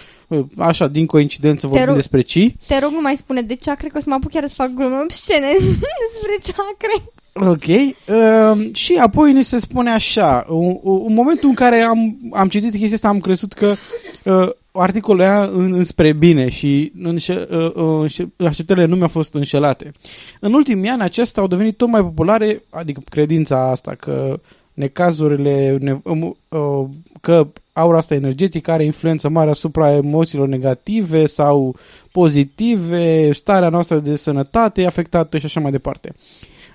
așa, 0.57 0.88
din 0.88 1.05
coincidență 1.05 1.67
vorbim 1.67 1.88
rog- 1.88 1.95
despre 1.95 2.21
ci. 2.21 2.53
Te 2.67 2.80
rog, 2.80 2.91
nu 2.91 3.01
mai 3.01 3.15
spune 3.15 3.41
de 3.41 3.55
ceacre, 3.55 3.88
că 3.88 3.97
o 3.97 3.99
să 3.99 4.05
mă 4.09 4.15
apuc 4.15 4.32
chiar 4.32 4.47
să 4.47 4.53
fac 4.53 4.69
glume 4.73 4.95
obscene 5.03 5.51
despre 6.05 6.36
ceacre. 6.43 7.03
Ok. 7.34 7.67
Uh, 7.67 8.75
și 8.75 8.93
apoi 8.93 9.34
ni 9.34 9.43
se 9.43 9.59
spune 9.59 9.89
așa, 9.89 10.45
un, 10.49 10.77
un 10.82 11.13
momentul 11.13 11.49
în 11.49 11.55
care 11.55 11.82
am, 11.82 12.17
am 12.34 12.47
citit 12.47 12.71
chestia 12.71 12.95
asta, 12.95 13.07
am 13.07 13.19
crezut 13.19 13.53
că 13.53 13.75
uh, 14.23 14.49
articolul 14.72 15.22
ea 15.22 15.43
în, 15.43 15.74
înspre 15.74 16.13
bine 16.13 16.49
și 16.49 16.91
înșe, 17.01 17.47
uh, 17.51 17.57
uh, 17.57 17.99
înșe, 17.99 18.30
așteptările 18.38 18.86
nu 18.86 18.95
mi-au 18.95 19.07
fost 19.07 19.34
înșelate. 19.34 19.91
În 20.39 20.53
ultimii 20.53 20.89
ani 20.89 21.01
acestea 21.01 21.41
au 21.41 21.47
devenit 21.47 21.78
tot 21.78 21.88
mai 21.88 22.01
populare, 22.01 22.63
adică 22.70 23.01
credința 23.09 23.70
asta 23.70 23.95
că 23.95 24.39
necazurile, 24.74 25.78
ne, 25.80 25.99
um, 26.03 26.38
uh, 26.47 26.86
că 27.22 27.47
aura 27.74 27.97
asta 27.97 28.13
energetică 28.13 28.72
are 28.72 28.84
influență 28.84 29.30
mare 29.30 29.49
asupra 29.49 29.91
emoțiilor 29.91 30.47
negative 30.47 31.26
sau 31.26 31.76
pozitive, 32.11 33.32
starea 33.32 33.70
noastră 33.70 33.99
de 33.99 34.15
sănătate 34.15 34.82
e 34.82 34.86
afectată 34.86 35.38
și 35.38 35.45
așa 35.45 35.59
mai 35.59 35.72
departe. 35.72 36.13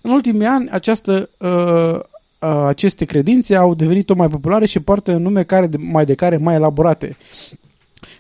În 0.02 0.10
ultimii 0.10 0.46
ani, 0.46 0.70
această, 0.70 1.30
uh, 1.38 2.00
uh, 2.48 2.64
aceste 2.66 3.04
credințe 3.04 3.56
au 3.56 3.74
devenit 3.74 4.06
tot 4.06 4.16
mai 4.16 4.28
populare 4.28 4.66
și 4.66 4.80
poartă 4.80 5.12
nume 5.12 5.42
care 5.42 5.66
de, 5.66 5.76
mai 5.76 6.04
de 6.04 6.14
care 6.14 6.36
mai 6.36 6.54
elaborate. 6.54 7.16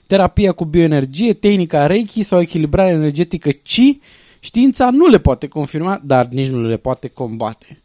Terapia 0.06 0.52
cu 0.52 0.64
bioenergie, 0.64 1.32
tehnica 1.32 1.86
Reiki 1.86 2.22
sau 2.22 2.40
echilibrare 2.40 2.90
energetică 2.90 3.50
Chi, 3.50 4.00
știința 4.40 4.90
nu 4.90 5.06
le 5.06 5.18
poate 5.18 5.46
confirma, 5.48 6.00
dar 6.04 6.26
nici 6.26 6.48
nu 6.48 6.62
le 6.62 6.76
poate 6.76 7.08
combate. 7.08 7.82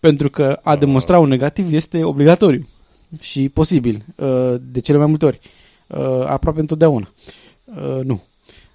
Pentru 0.00 0.30
că 0.30 0.58
a 0.62 0.76
demonstra 0.76 1.18
un 1.18 1.28
negativ 1.28 1.72
este 1.72 2.04
obligatoriu 2.04 2.68
și 3.20 3.48
posibil, 3.48 4.04
uh, 4.16 4.54
de 4.60 4.80
cele 4.80 4.98
mai 4.98 5.06
multe 5.06 5.24
ori, 5.24 5.40
uh, 5.86 6.24
aproape 6.26 6.60
întotdeauna. 6.60 7.12
Uh, 7.64 8.00
Nu. 8.04 8.22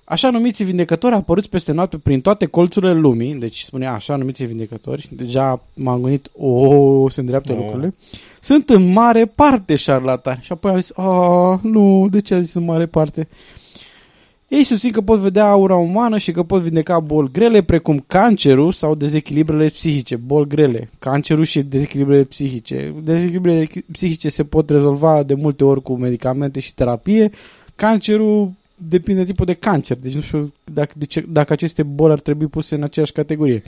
Așa 0.04 0.30
numiți 0.30 0.64
vindecători 0.64 1.16
apăruți 1.16 1.50
peste 1.50 1.72
noapte 1.72 1.98
prin 1.98 2.22
toate 2.22 2.46
colțurile 2.46 2.94
lumii, 2.94 3.36
deci 3.36 3.60
spunea 3.60 3.94
așa 3.94 4.16
numiți 4.16 4.44
vindecători, 4.44 5.10
deja 5.12 5.62
m-am 5.74 6.02
gândit, 6.02 6.32
o, 6.38 7.10
se 7.10 7.20
îndreaptă 7.20 7.52
Oh. 7.52 7.58
lucrurile, 7.58 7.94
sunt 8.40 8.70
în 8.70 8.92
mare 8.92 9.26
parte 9.26 9.76
șarlatani. 9.76 10.40
Și 10.42 10.52
apoi 10.52 10.72
am 10.72 10.80
zis, 10.80 10.92
a, 10.96 11.60
nu, 11.64 12.08
de 12.12 12.20
ce 12.20 12.34
a 12.34 12.42
zis 12.42 12.54
în 12.54 12.64
mare 12.64 12.86
parte? 12.86 13.28
Ei 14.48 14.64
susțin 14.64 14.92
că 14.92 15.02
pot 15.02 15.20
vedea 15.20 15.46
aura 15.46 15.76
umană 15.76 16.18
și 16.18 16.32
că 16.32 16.44
pot 16.44 16.62
vindeca 16.62 17.00
boli 17.00 17.32
grele, 17.32 17.64
precum 17.64 18.04
cancerul 18.08 18.72
sau 18.72 18.96
dezechilibrele 18.96 19.68
psihice. 19.68 20.16
Boli 20.16 20.48
grele, 20.48 20.90
cancerul 21.00 21.44
și 21.44 21.62
dezechilibrele 21.62 22.24
psihice. 22.24 22.94
Dezechilibrele 23.04 23.68
psihice 23.92 24.30
se 24.30 24.44
pot 24.44 24.70
rezolva 24.70 25.24
de 25.24 25.34
multe 25.34 25.64
ori 25.64 25.82
cu 25.82 25.98
medicamente 25.98 26.60
și 26.60 26.74
terapie. 26.74 27.30
Cancerul 27.76 28.52
depinde 28.76 29.20
de 29.20 29.26
tipul 29.26 29.46
de 29.46 29.54
cancer, 29.54 29.98
deci 29.98 30.16
nu 30.16 30.22
știu 30.22 30.54
dacă, 30.74 30.94
de 30.98 31.06
ce, 31.06 31.26
dacă 31.30 31.54
aceste 31.54 31.84
boli 31.84 32.12
ar 32.12 32.20
trebui 32.20 32.48
puse 32.48 32.76
în 32.76 32.84
aceeași 32.84 33.12
categorie. 33.12 33.64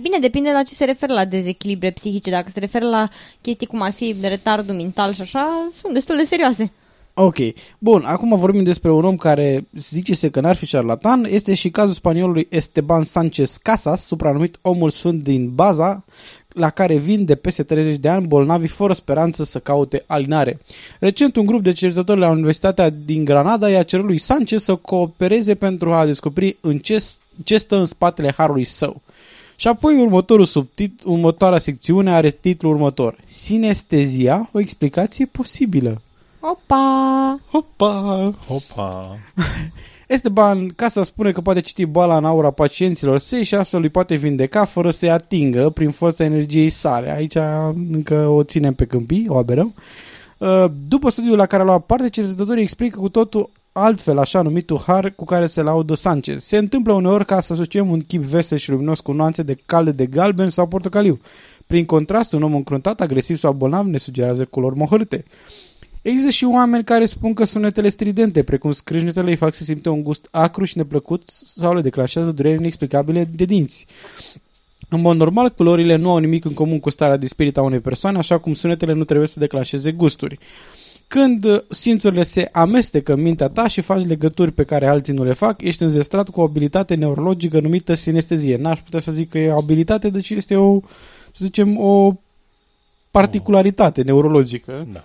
Bine, 0.00 0.18
depinde 0.18 0.50
la 0.52 0.62
ce 0.62 0.74
se 0.74 0.84
referă 0.84 1.12
la 1.12 1.24
dezechilibre 1.24 1.90
psihice. 1.90 2.30
Dacă 2.30 2.50
se 2.50 2.60
referă 2.60 2.88
la 2.88 3.08
chestii 3.40 3.66
cum 3.66 3.82
ar 3.82 3.92
fi 3.92 4.14
de 4.14 4.28
retardul 4.28 4.74
mental 4.74 5.12
și 5.12 5.20
așa, 5.20 5.68
sunt 5.80 5.92
destul 5.92 6.16
de 6.16 6.22
serioase. 6.22 6.72
Ok. 7.14 7.36
Bun, 7.78 8.02
acum 8.04 8.36
vorbim 8.36 8.62
despre 8.62 8.90
un 8.90 9.04
om 9.04 9.16
care 9.16 9.66
zice 9.72 10.14
se 10.14 10.30
că 10.30 10.40
n-ar 10.40 10.56
fi 10.56 10.66
șarlatan. 10.66 11.24
Este 11.24 11.54
și 11.54 11.70
cazul 11.70 11.92
spaniolului 11.92 12.46
Esteban 12.50 13.02
Sanchez 13.04 13.56
Casas, 13.56 14.06
supranumit 14.06 14.58
omul 14.62 14.90
sfânt 14.90 15.22
din 15.22 15.50
Baza, 15.54 16.04
la 16.48 16.70
care 16.70 16.96
vin 16.96 17.24
de 17.24 17.34
peste 17.34 17.62
30 17.62 17.96
de 17.96 18.08
ani 18.08 18.26
bolnavi 18.26 18.66
fără 18.66 18.92
speranță 18.92 19.44
să 19.44 19.58
caute 19.58 20.04
alinare. 20.06 20.60
Recent, 21.00 21.36
un 21.36 21.46
grup 21.46 21.62
de 21.62 21.72
cercetători 21.72 22.20
la 22.20 22.28
Universitatea 22.28 22.90
din 22.90 23.24
Granada 23.24 23.68
i-a 23.68 23.82
cerut 23.82 24.06
lui 24.06 24.18
Sanchez 24.18 24.62
să 24.62 24.74
coopereze 24.74 25.54
pentru 25.54 25.92
a 25.92 26.04
descoperi 26.04 26.56
în 26.60 26.78
ce, 26.78 27.04
ce 27.44 27.58
stă 27.58 27.76
în 27.76 27.84
spatele 27.84 28.32
harului 28.36 28.64
său. 28.64 29.02
Și 29.60 29.68
apoi 29.68 30.00
următorul 30.00 30.44
subtit, 30.44 31.02
următoarea 31.04 31.58
secțiune 31.58 32.14
are 32.14 32.30
titlul 32.30 32.72
următor. 32.72 33.18
Sinestezia, 33.24 34.48
o 34.52 34.60
explicație 34.60 35.26
posibilă. 35.26 36.00
Opa! 36.40 37.40
Opa! 37.50 38.32
Opa! 38.48 39.18
Esteban 40.06 40.68
Casa 40.68 41.02
spune 41.02 41.30
că 41.30 41.40
poate 41.40 41.60
citi 41.60 41.84
boala 41.84 42.16
în 42.16 42.24
aura 42.24 42.50
pacienților 42.50 43.18
săi 43.18 43.44
și 43.44 43.54
astfel 43.54 43.82
îi 43.82 43.88
poate 43.88 44.14
vindeca 44.14 44.64
fără 44.64 44.90
să-i 44.90 45.10
atingă 45.10 45.70
prin 45.70 45.90
forța 45.90 46.24
energiei 46.24 46.68
sale. 46.68 47.10
Aici 47.10 47.36
încă 47.92 48.26
o 48.26 48.42
ținem 48.42 48.74
pe 48.74 48.84
câmpii, 48.84 49.26
o 49.28 49.36
aberăm. 49.36 49.74
Uh, 50.38 50.64
după 50.88 51.10
studiul 51.10 51.36
la 51.36 51.46
care 51.46 51.62
a 51.62 51.64
luat 51.64 51.84
parte, 51.84 52.10
cercetătorii 52.10 52.62
explică 52.62 52.98
cu 52.98 53.08
totul 53.08 53.50
altfel 53.82 54.18
așa 54.18 54.42
numitul 54.42 54.82
har 54.86 55.12
cu 55.16 55.24
care 55.24 55.46
se 55.46 55.62
laudă 55.62 55.94
Sanchez. 55.94 56.44
Se 56.44 56.56
întâmplă 56.56 56.92
uneori 56.92 57.24
ca 57.24 57.40
să 57.40 57.52
asociem 57.52 57.90
un 57.90 58.00
chip 58.00 58.22
vesel 58.22 58.58
și 58.58 58.70
luminos 58.70 59.00
cu 59.00 59.12
nuanțe 59.12 59.42
de 59.42 59.56
calde 59.66 59.90
de 59.90 60.06
galben 60.06 60.50
sau 60.50 60.66
portocaliu. 60.66 61.20
Prin 61.66 61.84
contrast, 61.84 62.32
un 62.32 62.42
om 62.42 62.54
încruntat, 62.54 63.00
agresiv 63.00 63.36
sau 63.36 63.52
bolnav 63.52 63.86
ne 63.86 63.98
sugerează 63.98 64.44
culori 64.44 64.76
mohărâte. 64.76 65.24
Există 66.02 66.30
și 66.30 66.44
oameni 66.44 66.84
care 66.84 67.06
spun 67.06 67.34
că 67.34 67.44
sunetele 67.44 67.88
stridente, 67.88 68.42
precum 68.42 68.72
scrâșnetele, 68.72 69.30
îi 69.30 69.36
fac 69.36 69.54
să 69.54 69.64
simte 69.64 69.88
un 69.88 70.02
gust 70.02 70.28
acru 70.30 70.64
și 70.64 70.76
neplăcut 70.76 71.22
sau 71.28 71.74
le 71.74 71.80
declanșează 71.80 72.32
dureri 72.32 72.58
inexplicabile 72.58 73.30
de 73.34 73.44
dinți. 73.44 73.86
În 74.88 75.00
mod 75.00 75.16
normal, 75.16 75.50
culorile 75.50 75.96
nu 75.96 76.10
au 76.10 76.18
nimic 76.18 76.44
în 76.44 76.54
comun 76.54 76.80
cu 76.80 76.90
starea 76.90 77.16
de 77.16 77.26
spirit 77.26 77.56
a 77.56 77.62
unei 77.62 77.80
persoane, 77.80 78.18
așa 78.18 78.38
cum 78.38 78.52
sunetele 78.52 78.92
nu 78.92 79.04
trebuie 79.04 79.26
să 79.26 79.40
declanșeze 79.40 79.92
gusturi. 79.92 80.38
Când 81.08 81.64
simțurile 81.68 82.22
se 82.22 82.48
amestecă 82.52 83.12
în 83.12 83.20
mintea 83.20 83.48
ta 83.48 83.68
și 83.68 83.80
faci 83.80 84.04
legături 84.04 84.52
pe 84.52 84.64
care 84.64 84.86
alții 84.86 85.12
nu 85.12 85.24
le 85.24 85.32
fac, 85.32 85.62
ești 85.62 85.82
înzestrat 85.82 86.28
cu 86.28 86.40
o 86.40 86.44
abilitate 86.44 86.94
neurologică 86.94 87.60
numită 87.60 87.94
sinestezie. 87.94 88.56
N-aș 88.56 88.80
putea 88.80 89.00
să 89.00 89.12
zic 89.12 89.28
că 89.28 89.38
e 89.38 89.50
o 89.50 89.58
abilitate, 89.58 90.10
deci 90.10 90.30
este 90.30 90.56
o, 90.56 90.80
să 91.32 91.44
zicem, 91.44 91.80
o 91.80 92.14
particularitate 93.10 94.02
neurologică. 94.02 94.86
Da. 94.92 95.04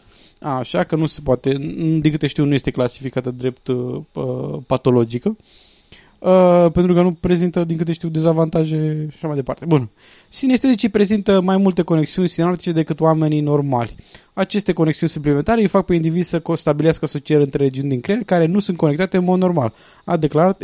Așa 0.58 0.84
că 0.84 0.96
nu 0.96 1.06
se 1.06 1.20
poate, 1.24 1.58
din 2.00 2.12
câte 2.12 2.28
știu, 2.28 2.46
nu 2.46 2.54
este 2.54 2.72
clasificată 2.72 3.32
drept 3.32 3.68
uh, 3.68 4.02
patologică. 4.68 5.30
Uh, 5.30 5.46
pentru 6.72 6.94
că 6.94 7.02
nu 7.02 7.12
prezintă, 7.12 7.64
din 7.64 7.78
câte 7.78 7.92
știu, 7.92 8.10
dezavantaje 8.10 9.06
și 9.10 9.16
așa 9.16 9.28
mai 9.28 9.36
departe. 9.36 9.66
Bun. 9.66 9.90
Sinestezicii 10.30 10.90
prezintă 10.90 11.42
mai 11.42 11.58
multe 11.58 11.82
conexiuni 11.82 12.28
sinaptice 12.28 12.72
decât 12.72 13.00
oamenii 13.00 13.42
normali. 13.42 13.96
Aceste 14.34 14.74
conexiuni 14.74 15.12
suplimentare 15.12 15.62
îi 15.62 15.68
fac 15.68 15.86
pe 15.86 15.94
individ 15.94 16.24
să 16.24 16.42
stabilească 16.54 17.06
asocieri 17.06 17.44
între 17.44 17.64
regiuni 17.64 17.90
din 17.90 18.02
creier 18.02 18.24
care 18.24 18.46
nu 18.46 18.60
sunt 18.60 18.78
conectate 18.78 19.18
în 19.18 19.24
mod 19.24 19.40
normal, 19.40 19.74
a 20.04 20.18
declarat 20.18 20.62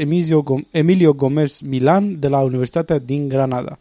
Emilio 0.72 1.14
Gomez 1.14 1.60
Milan 1.60 2.20
de 2.20 2.28
la 2.28 2.39
Universitatea 2.39 2.99
din 2.99 3.28
Granada. 3.28 3.78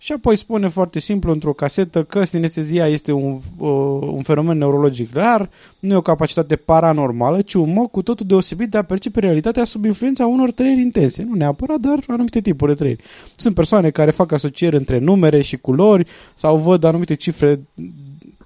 Și 0.00 0.12
apoi 0.12 0.36
spune 0.36 0.68
foarte 0.68 0.98
simplu 0.98 1.32
într-o 1.32 1.52
casetă 1.52 2.04
că 2.04 2.24
sinestezia 2.24 2.86
este 2.86 3.12
un, 3.12 3.38
uh, 3.58 3.68
un 4.00 4.22
fenomen 4.22 4.58
neurologic 4.58 5.12
rar, 5.12 5.50
nu 5.78 5.92
e 5.92 5.96
o 5.96 6.00
capacitate 6.00 6.56
paranormală, 6.56 7.42
ci 7.42 7.54
un 7.54 7.72
mod 7.72 7.86
cu 7.86 8.02
totul 8.02 8.26
deosebit 8.26 8.70
de 8.70 8.78
a 8.78 8.82
percepe 8.82 9.20
realitatea 9.20 9.64
sub 9.64 9.84
influența 9.84 10.26
unor 10.26 10.50
trăiri 10.50 10.80
intense. 10.80 11.22
Nu 11.22 11.34
neapărat, 11.34 11.78
dar 11.78 11.98
anumite 12.06 12.40
tipuri 12.40 12.70
de 12.70 12.78
trăiri. 12.78 13.02
Sunt 13.36 13.54
persoane 13.54 13.90
care 13.90 14.10
fac 14.10 14.32
asocieri 14.32 14.76
între 14.76 14.98
numere 14.98 15.42
și 15.42 15.56
culori 15.56 16.06
sau 16.34 16.56
văd 16.56 16.84
anumite 16.84 17.14
cifre 17.14 17.60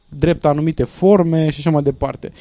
drept 0.09 0.45
anumite 0.45 0.85
forme 0.85 1.51
și 1.51 1.59
așa 1.59 1.71
mai 1.71 1.83
departe. 1.83 2.33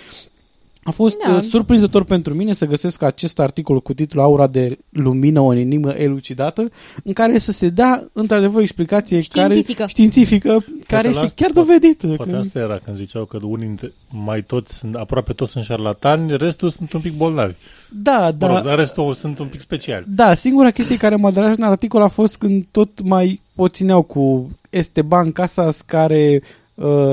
A 0.84 0.92
fost 0.92 1.18
da. 1.26 1.34
Uh, 1.34 1.42
surprinzător 1.42 2.04
pentru 2.04 2.34
mine 2.34 2.54
să 2.54 2.66
găsesc 2.66 3.02
acest 3.02 3.40
articol 3.40 3.82
cu 3.82 3.94
titlul 3.94 4.24
Aura 4.24 4.48
de 4.48 4.78
lumină, 4.90 5.40
o 5.40 5.54
enigmă 5.54 5.90
elucidată, 5.90 6.72
în 7.04 7.14
care 7.14 7.38
să 7.38 7.52
se 7.52 7.70
dea 7.70 8.04
într-adevăr 8.14 8.60
o 8.60 8.62
explicație 8.62 9.20
științifică, 9.20 9.74
care, 9.74 9.90
științifică, 9.90 10.66
care 10.88 11.08
este 11.08 11.22
asta, 11.22 11.34
chiar 11.36 11.52
dovedită. 11.52 12.08
Poate, 12.08 12.24
poate 12.24 12.36
asta 12.36 12.60
era 12.60 12.78
când 12.84 12.96
ziceau 12.96 13.26
că 13.26 13.38
unii 13.42 13.66
dintre, 13.66 13.92
mai 14.10 14.44
toți, 14.44 14.78
sunt, 14.78 14.96
aproape 14.96 15.34
toți 15.34 15.52
sunt 15.52 15.64
șarlatani, 15.64 16.38
restul 16.38 16.70
sunt 16.70 16.94
un 16.94 17.02
pic 17.02 17.14
bolnavi. 17.14 17.54
Da, 17.90 18.32
da. 18.38 18.48
Mă 18.48 18.54
rog, 18.54 18.66
dar 18.66 18.78
restul 18.78 19.14
sunt 19.14 19.40
un 19.40 19.48
pic 19.48 19.60
speciali. 19.60 20.06
Da, 20.08 20.34
singura 20.34 20.72
chestie 20.72 20.98
care 20.98 21.16
m-a 21.16 21.32
deranjat 21.32 21.58
în 21.58 21.64
articol 21.64 22.02
a 22.02 22.08
fost 22.08 22.38
când 22.38 22.66
tot 22.72 23.02
mai 23.02 23.42
o 23.56 23.68
țineau 23.68 24.02
cu 24.02 24.50
Esteban 24.70 25.32
Casas 25.32 25.82
care 25.82 26.42
Uh, 26.44 26.60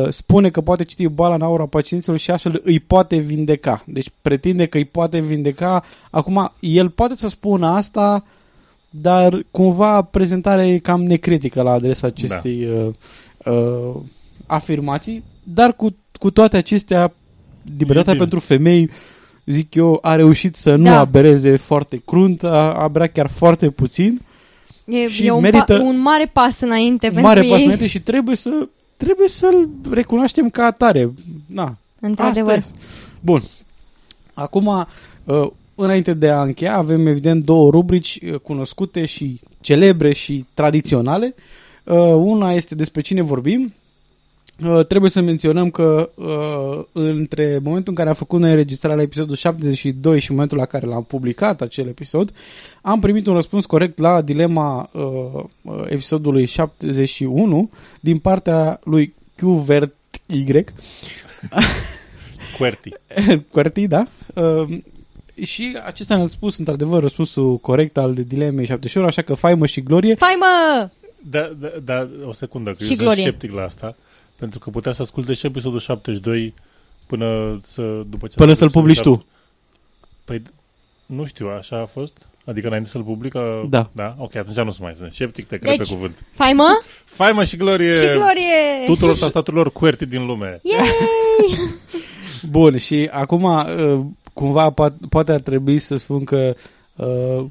spune 0.08 0.50
că 0.50 0.60
poate 0.60 0.84
citi 0.84 1.06
boala 1.06 1.34
în 1.34 1.42
aura 1.42 1.66
pacienților 1.66 2.18
și 2.18 2.30
astfel 2.30 2.60
îi 2.64 2.80
poate 2.80 3.16
vindeca. 3.16 3.82
Deci 3.86 4.10
pretinde 4.22 4.66
că 4.66 4.76
îi 4.76 4.84
poate 4.84 5.20
vindeca. 5.20 5.84
Acum, 6.10 6.52
el 6.60 6.90
poate 6.90 7.16
să 7.16 7.28
spună 7.28 7.66
asta, 7.66 8.24
dar 8.90 9.46
cumva 9.50 10.02
prezentarea 10.02 10.66
e 10.66 10.78
cam 10.78 11.02
necritică 11.02 11.62
la 11.62 11.72
adresa 11.72 12.06
acestei 12.06 12.66
da. 12.66 12.72
uh, 12.72 13.54
uh, 13.54 14.00
afirmații, 14.46 15.24
dar 15.42 15.72
cu, 15.72 15.96
cu 16.18 16.30
toate 16.30 16.56
acestea, 16.56 17.12
libertatea 17.78 18.16
pentru 18.16 18.38
femei, 18.38 18.90
zic 19.44 19.74
eu, 19.74 19.98
a 20.02 20.14
reușit 20.14 20.56
să 20.56 20.74
nu 20.74 20.84
da. 20.84 20.98
abereze 20.98 21.56
foarte 21.56 22.02
crunt, 22.04 22.44
a, 22.44 22.72
a 22.72 22.88
bea 22.88 23.06
chiar 23.06 23.26
foarte 23.26 23.70
puțin. 23.70 24.20
E, 24.84 25.08
și 25.08 25.26
e 25.26 25.30
un, 25.30 25.40
merită 25.40 25.78
pa, 25.78 25.82
un 25.82 26.00
mare 26.00 26.30
pas 26.32 26.60
înainte 26.60 27.06
un 27.06 27.12
pentru 27.12 27.28
mare 27.28 27.44
ei. 27.44 27.50
pas 27.50 27.62
înainte 27.62 27.86
și 27.86 28.00
trebuie 28.00 28.36
să 28.36 28.68
trebuie 28.98 29.28
să-l 29.28 29.68
recunoaștem 29.90 30.50
ca 30.50 30.64
atare. 30.64 31.12
Na, 31.46 31.76
Într-adevăr. 32.00 32.64
Bun. 33.20 33.42
Acum, 34.34 34.86
uh, 35.24 35.46
înainte 35.74 36.14
de 36.14 36.28
a 36.28 36.42
încheia, 36.42 36.76
avem 36.76 37.06
evident 37.06 37.44
două 37.44 37.70
rubrici 37.70 38.18
uh, 38.22 38.34
cunoscute 38.34 39.06
și 39.06 39.40
celebre 39.60 40.12
și 40.12 40.44
tradiționale. 40.54 41.34
Uh, 41.84 41.96
una 42.14 42.52
este 42.52 42.74
despre 42.74 43.00
cine 43.00 43.22
vorbim 43.22 43.72
Uh, 44.64 44.86
trebuie 44.86 45.10
să 45.10 45.20
menționăm 45.20 45.70
că 45.70 46.10
uh, 46.14 46.84
între 46.92 47.58
momentul 47.62 47.88
în 47.88 47.94
care 47.94 48.08
am 48.08 48.14
făcut 48.14 48.40
noi 48.40 48.50
înregistrarea 48.50 48.96
la 48.96 49.02
episodul 49.02 49.36
72 49.36 50.20
și 50.20 50.30
momentul 50.30 50.58
la 50.58 50.64
care 50.64 50.86
l-am 50.86 51.04
publicat 51.04 51.60
acel 51.60 51.86
episod, 51.86 52.32
am 52.82 53.00
primit 53.00 53.26
un 53.26 53.34
răspuns 53.34 53.66
corect 53.66 53.98
la 53.98 54.20
dilema 54.22 54.90
uh, 54.92 55.42
uh 55.62 55.84
episodului 55.88 56.44
71 56.44 57.70
din 58.00 58.18
partea 58.18 58.80
lui 58.84 59.14
QVERT 59.36 59.94
Y. 60.26 60.44
Querti. 62.58 62.92
Querti, 63.52 63.86
da. 63.86 64.06
Uh, 64.34 64.78
și 65.44 65.78
acesta 65.84 66.16
ne-a 66.16 66.26
spus 66.26 66.58
într-adevăr 66.58 67.02
răspunsul 67.02 67.56
corect 67.56 67.96
al 67.96 68.14
dilemei 68.14 68.66
71, 68.66 69.06
așa 69.06 69.22
că 69.22 69.34
faimă 69.34 69.66
și 69.66 69.82
glorie. 69.82 70.14
Faimă! 70.14 70.90
Da, 71.30 71.52
da, 71.60 71.68
da 71.84 72.08
o 72.26 72.32
secundă, 72.32 72.70
că 72.70 72.84
și 72.84 72.90
eu 72.90 72.96
glorie. 72.96 73.22
sunt 73.22 73.34
sceptic 73.34 73.56
la 73.56 73.62
asta. 73.62 73.96
Pentru 74.38 74.58
că 74.58 74.70
putea 74.70 74.92
să 74.92 75.02
asculte 75.02 75.34
și 75.34 75.46
episodul 75.46 75.78
72 75.78 76.54
până 77.06 77.58
să... 77.62 77.82
După 78.10 78.26
ce 78.26 78.36
până 78.36 78.52
să-l 78.52 78.70
publici 78.70 79.00
tu. 79.00 79.26
Păi, 80.24 80.42
nu 81.06 81.24
știu, 81.24 81.48
așa 81.48 81.80
a 81.80 81.84
fost? 81.84 82.26
Adică 82.44 82.66
înainte 82.66 82.88
să-l 82.88 83.02
public? 83.02 83.32
Da. 83.68 83.90
Da? 83.92 84.14
Ok, 84.18 84.34
atunci 84.34 84.56
nu 84.56 84.70
sunt 84.70 84.80
mai 84.80 84.94
sunt 84.94 85.12
sceptic, 85.12 85.46
te 85.46 85.56
cred 85.56 85.76
deci, 85.76 85.88
pe 85.88 85.94
cuvânt. 85.94 86.24
Faimă? 86.32 86.80
Faimă 87.18 87.44
și 87.44 87.56
glorie! 87.56 87.92
Și 87.92 88.06
glorie! 88.06 88.86
Tuturor 88.86 89.18
tastaturilor 89.18 89.72
QWERTY 89.72 90.06
din 90.06 90.26
lume. 90.26 90.60
Yay! 90.62 90.88
Bun, 92.50 92.76
și 92.76 93.08
acum 93.12 93.42
uh, 93.42 94.00
cumva 94.32 94.74
poate 95.08 95.32
ar 95.32 95.40
trebui 95.40 95.78
să 95.78 95.96
spun 95.96 96.24
că 96.24 96.54
uh, 96.96 97.44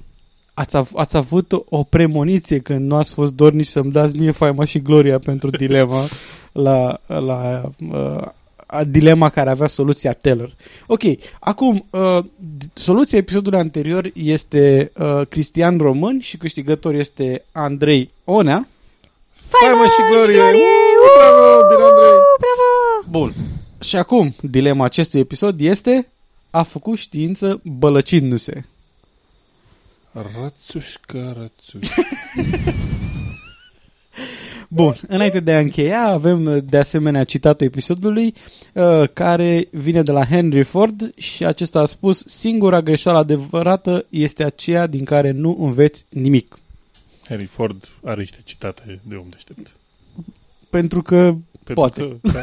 ați, 0.58 0.76
av- 0.76 0.96
ați 0.96 1.18
avut 1.18 1.52
o 1.70 1.84
premoniție 1.84 2.60
când 2.60 2.88
nu 2.88 2.96
ați 2.96 3.14
fost 3.14 3.34
dornici 3.34 3.68
să-mi 3.68 3.92
dați 3.92 4.18
mie 4.18 4.32
faima 4.32 4.66
și 4.66 4.80
gloria 4.82 5.20
pentru 5.20 5.50
dilema 5.50 6.04
la, 6.66 7.00
la 7.06 7.62
uh, 7.92 8.22
a, 8.66 8.84
dilema 8.84 9.30
care 9.30 9.50
avea 9.50 9.68
soluția 9.68 10.14
Teller. 10.14 10.56
Ok, 10.88 11.02
acum, 11.40 11.86
uh, 11.90 12.18
soluția 12.74 13.18
episodului 13.18 13.60
anterior 13.60 14.12
este 14.14 14.92
uh, 14.98 15.22
Cristian 15.30 15.78
Român 15.78 16.20
și 16.20 16.38
câștigător 16.38 16.94
este 16.94 17.44
Andrei 17.52 18.10
Onea. 18.24 18.68
Faimă 19.34 19.84
și 19.84 20.12
glorie! 20.12 20.36
glorie! 20.36 20.58
Uh, 20.58 21.18
bravo, 21.18 21.68
bine, 21.68 21.84
Andrei! 21.90 22.18
Bravo! 22.44 23.10
Bun. 23.10 23.34
Și 23.80 23.96
acum, 23.96 24.36
dilema 24.42 24.86
acestui 24.86 25.20
episod 25.20 25.60
este 25.60 26.08
a 26.50 26.64
făcut 26.64 26.98
știință 26.98 27.62
bălăcindu-se. 27.64 28.66
Rățușcă, 30.42 31.36
rățușcă. 31.38 32.02
Bun, 34.68 34.96
înainte 35.08 35.40
de 35.40 35.54
a 35.54 35.60
încheia, 35.60 36.02
avem 36.02 36.64
de 36.66 36.78
asemenea 36.78 37.24
citatul 37.24 37.66
episodului 37.66 38.34
uh, 38.74 39.04
care 39.14 39.68
vine 39.72 40.02
de 40.04 40.12
la 40.12 40.26
Henry 40.26 40.64
Ford 40.64 41.14
și 41.18 41.46
acesta 41.46 41.80
a 41.80 41.86
spus 41.86 42.24
singura 42.26 42.82
greșeală 42.82 43.18
adevărată 43.18 44.06
este 44.10 44.44
aceea 44.44 44.88
din 44.88 45.04
care 45.04 45.32
nu 45.32 45.58
înveți 45.60 46.06
nimic. 46.10 46.60
Henry 47.28 47.46
Ford 47.46 47.90
are 48.04 48.20
niște 48.20 48.38
citate 48.44 49.00
de 49.04 49.16
om 49.16 49.26
deștept. 49.30 49.72
Pentru 50.70 51.02
că 51.02 51.36
Pentru 51.64 51.74
poate. 51.74 52.02
Că, 52.02 52.16
da. 52.22 52.40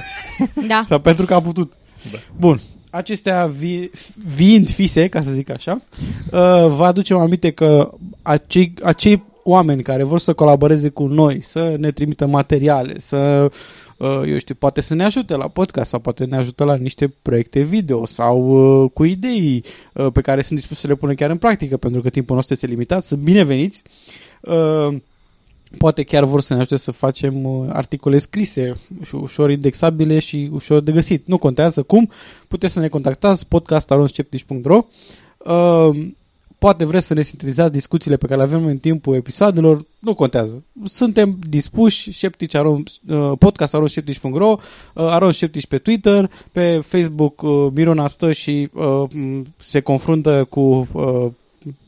Da. 0.67 0.85
Sau 0.89 1.01
pentru 1.01 1.25
că 1.25 1.35
a 1.35 1.41
putut. 1.41 1.73
Da. 2.13 2.19
Bun. 2.37 2.61
Acestea 2.95 3.47
vi, 3.47 3.91
fiind 4.35 4.71
fise, 4.71 5.09
ca 5.09 5.21
să 5.21 5.31
zic 5.31 5.51
așa, 5.51 5.73
uh, 5.73 6.67
vă 6.77 6.85
aducem 6.85 7.17
aminte 7.17 7.51
că 7.51 7.93
acei, 8.23 8.75
acei 8.83 9.23
oameni 9.43 9.83
care 9.83 10.03
vor 10.03 10.19
să 10.19 10.33
colaboreze 10.33 10.89
cu 10.89 11.07
noi, 11.07 11.43
să 11.43 11.75
ne 11.79 11.91
trimită 11.91 12.27
materiale, 12.27 12.99
să, 12.99 13.51
uh, 13.97 14.23
eu 14.27 14.39
știu, 14.39 14.55
poate 14.55 14.81
să 14.81 14.95
ne 14.95 15.05
ajute 15.05 15.37
la 15.37 15.49
podcast 15.49 15.91
sau 15.91 16.01
poate 16.01 16.25
ne 16.25 16.37
ajută 16.37 16.65
la 16.65 16.75
niște 16.75 17.15
proiecte 17.23 17.61
video 17.61 18.07
sau 18.07 18.49
uh, 18.83 18.91
cu 18.93 19.05
idei 19.05 19.65
uh, 19.93 20.07
pe 20.13 20.21
care 20.21 20.43
sunt 20.43 20.59
dispus 20.59 20.79
să 20.79 20.87
le 20.87 20.95
punem 20.95 21.15
chiar 21.15 21.31
în 21.31 21.37
practică, 21.37 21.77
pentru 21.77 22.01
că 22.01 22.11
timpul 22.11 22.35
nostru 22.35 22.55
este 22.55 22.67
limitat, 22.67 23.05
sunt 23.05 23.21
bineveniți. 23.21 23.83
Uh, 25.75 25.79
poate 25.79 26.03
chiar 26.03 26.25
vor 26.25 26.41
să 26.41 26.55
ne 26.55 26.61
ajute 26.61 26.77
să 26.77 26.91
facem 26.91 27.45
uh, 27.45 27.69
articole 27.73 28.19
scrise 28.19 28.77
și 29.03 29.15
ușor 29.15 29.51
indexabile 29.51 30.19
și 30.19 30.51
ușor 30.53 30.81
de 30.81 30.93
găsit. 30.93 31.27
Nu 31.27 31.39
contează 31.39 31.83
cum, 31.83 32.11
puteți 32.49 32.73
să 32.73 32.81
ne 32.81 32.89
contactați 32.89 33.49
podcast.aronsceptici.ro 33.49 34.87
uh, 35.39 36.13
Poate 36.65 36.85
vreți 36.85 37.07
să 37.07 37.15
ne 37.15 37.23
sintetizați 37.23 37.73
discuțiile 37.73 38.17
pe 38.17 38.27
care 38.27 38.39
le 38.39 38.47
avem 38.47 38.67
în 38.67 38.79
timpul 38.79 39.15
episoadelor, 39.15 39.81
nu 39.99 40.15
contează. 40.15 40.65
Suntem 40.85 41.39
dispuși, 41.49 42.13
sceptici, 42.13 42.55
aron, 42.55 42.83
uh, 43.09 43.33
podcast 43.39 43.75
aronsceptici.ro, 43.75 44.51
uh, 44.51 44.57
aronsceptici 44.95 45.67
pe 45.67 45.79
Twitter, 45.79 46.31
pe 46.53 46.81
Facebook 46.83 47.43
uh, 47.43 47.67
Mirona 47.75 48.09
stă 48.09 48.33
și 48.33 48.69
uh, 48.73 49.03
m, 49.15 49.43
se 49.57 49.81
confruntă 49.81 50.47
cu 50.51 50.89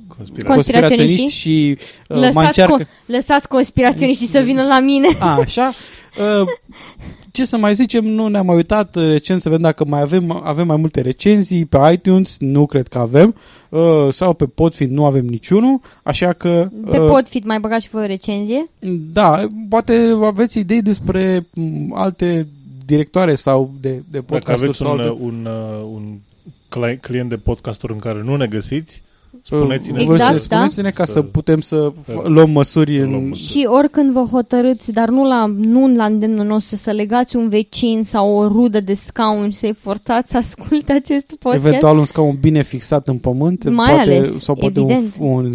uh, 0.08 0.16
Conspirații. 0.16 0.54
conspiraționiști 0.54 1.38
și 1.38 1.76
uh, 1.78 2.16
mai 2.16 2.20
Lăsați, 2.20 2.46
încearcă... 2.46 2.84
co- 2.84 2.88
lăsați 3.06 3.48
conspiraționiștii 3.48 4.26
să 4.26 4.40
vină 4.40 4.62
la 4.62 4.80
mine. 4.80 5.08
A, 5.18 5.38
așa. 5.40 5.72
Uh, 6.40 6.46
ce 7.30 7.44
să 7.44 7.56
mai 7.56 7.74
zicem, 7.74 8.04
nu 8.04 8.26
ne-am 8.28 8.46
mai 8.46 8.56
uitat 8.56 8.96
uh, 8.96 9.02
recent 9.04 9.40
să 9.40 9.48
vedem 9.48 9.62
dacă 9.64 9.84
mai 9.84 10.00
avem, 10.00 10.30
avem 10.44 10.66
mai 10.66 10.76
multe 10.76 11.00
recenzii 11.00 11.64
pe 11.64 11.78
iTunes, 11.92 12.36
nu 12.38 12.66
cred 12.66 12.88
că 12.88 12.98
avem, 12.98 13.34
uh, 13.68 14.08
sau 14.10 14.32
pe 14.32 14.44
Podfin 14.44 14.92
nu 14.94 15.04
avem 15.04 15.24
niciunul, 15.24 15.80
așa 16.02 16.32
că... 16.32 16.68
Pe 16.90 16.98
uh, 16.98 17.08
Podfit 17.08 17.44
mai 17.44 17.60
băgat 17.60 17.80
și 17.80 17.88
voi 17.88 18.02
o 18.02 18.06
recenzie? 18.06 18.70
Da, 19.12 19.46
poate 19.68 20.16
aveți 20.24 20.58
idei 20.58 20.82
despre 20.82 21.46
m, 21.54 21.92
alte 21.94 22.46
directoare 22.86 23.34
sau 23.34 23.72
de, 23.80 23.88
de 23.88 24.02
Dacă 24.10 24.24
podcasturi 24.28 24.62
aveți 24.64 24.78
sau 24.78 24.92
un, 24.92 25.00
alte... 25.00 25.22
un, 25.22 25.46
uh, 25.46 25.82
un 25.94 26.02
cli- 26.68 27.00
client 27.00 27.28
de 27.28 27.36
podcasturi 27.36 27.92
în 27.92 27.98
care 27.98 28.22
nu 28.24 28.36
ne 28.36 28.46
găsiți, 28.46 29.02
spuneți-ne. 29.42 30.00
Exact, 30.00 30.20
Exact, 30.20 30.48
da? 30.48 30.56
Spuneți-ne 30.56 30.90
ca 30.90 31.04
să, 31.04 31.12
Să- 31.12 31.22
putem 31.22 31.60
să 31.60 31.92
f- 31.92 32.04
să 32.04 32.22
luăm 32.28 32.50
măsuri 32.50 33.00
în... 33.00 33.10
luăm 33.10 33.22
măsuri. 33.24 33.48
Și 33.60 33.66
oricând 33.70 34.12
vă 34.12 34.20
hotărâți, 34.30 34.92
dar 34.92 35.08
nu 35.08 35.24
la, 35.28 35.46
nu 35.56 35.94
la 35.94 36.04
îndemnul 36.04 36.46
nostru, 36.46 36.76
să 36.76 36.90
legați 36.90 37.36
un 37.36 37.48
vecin 37.48 38.02
sau 38.04 38.30
o 38.36 38.46
rudă 38.48 38.80
de 38.80 38.94
scaun 38.94 39.50
și 39.50 39.56
să-i 39.56 39.76
forțați 39.80 40.30
să 40.30 40.36
asculte 40.36 40.92
acest 40.92 41.26
podcast. 41.38 41.64
Eventual 41.66 41.98
un 41.98 42.04
scaun 42.04 42.36
bine 42.40 42.62
fixat 42.62 43.08
în 43.08 43.18
pământ, 43.18 43.68
Mai 43.70 43.94
poate, 43.94 44.10
ales, 44.10 44.38
sau 44.40 44.54
poate 44.54 44.80
un, 44.80 44.90
evident. 44.90 45.14
un, 45.18 45.54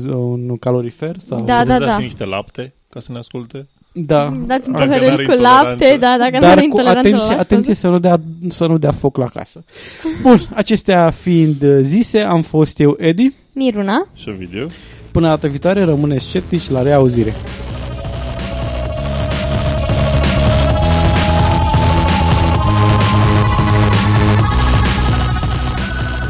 un 0.49 0.57
calorifer. 0.57 1.15
Sau... 1.19 1.37
Da, 1.37 1.43
Puteți 1.53 1.67
da, 1.67 1.77
dați 1.77 1.91
da. 1.91 1.97
niște 1.97 2.25
lapte 2.25 2.73
ca 2.89 2.99
să 2.99 3.11
ne 3.11 3.17
asculte. 3.17 3.67
da. 3.91 4.33
Dați 4.45 4.67
un 4.69 4.73
Dacă 4.75 4.87
păhărel 4.87 5.09
n-are 5.09 5.15
cu 5.15 5.31
intoleranță. 5.31 5.65
lapte, 5.67 5.97
da, 5.99 6.15
dacă 6.17 6.31
nu 6.33 6.39
Dar 6.39 6.49
are 6.51 6.59
cu 6.59 6.65
intoleranță 6.65 6.93
la 6.93 6.99
atenție, 6.99 7.17
lactoză. 7.27 7.39
atenție 7.39 7.73
să 7.73 7.87
nu, 7.87 7.99
dea, 7.99 8.21
să 8.49 8.65
nu 8.67 8.77
dea 8.77 8.91
foc 8.91 9.17
la 9.17 9.25
casă. 9.27 9.63
Bun, 10.21 10.37
acestea 10.53 11.09
fiind 11.09 11.61
uh, 11.63 11.77
zise, 11.81 12.19
am 12.19 12.41
fost 12.41 12.79
eu, 12.79 12.95
Edi. 12.99 13.33
Miruna, 13.53 14.07
Și 14.13 14.29
video. 14.29 14.67
Până 15.11 15.27
data 15.27 15.47
viitoare, 15.47 15.83
rămâneți 15.83 16.25
sceptici 16.25 16.69
la 16.69 16.81
reauzire. 16.81 17.33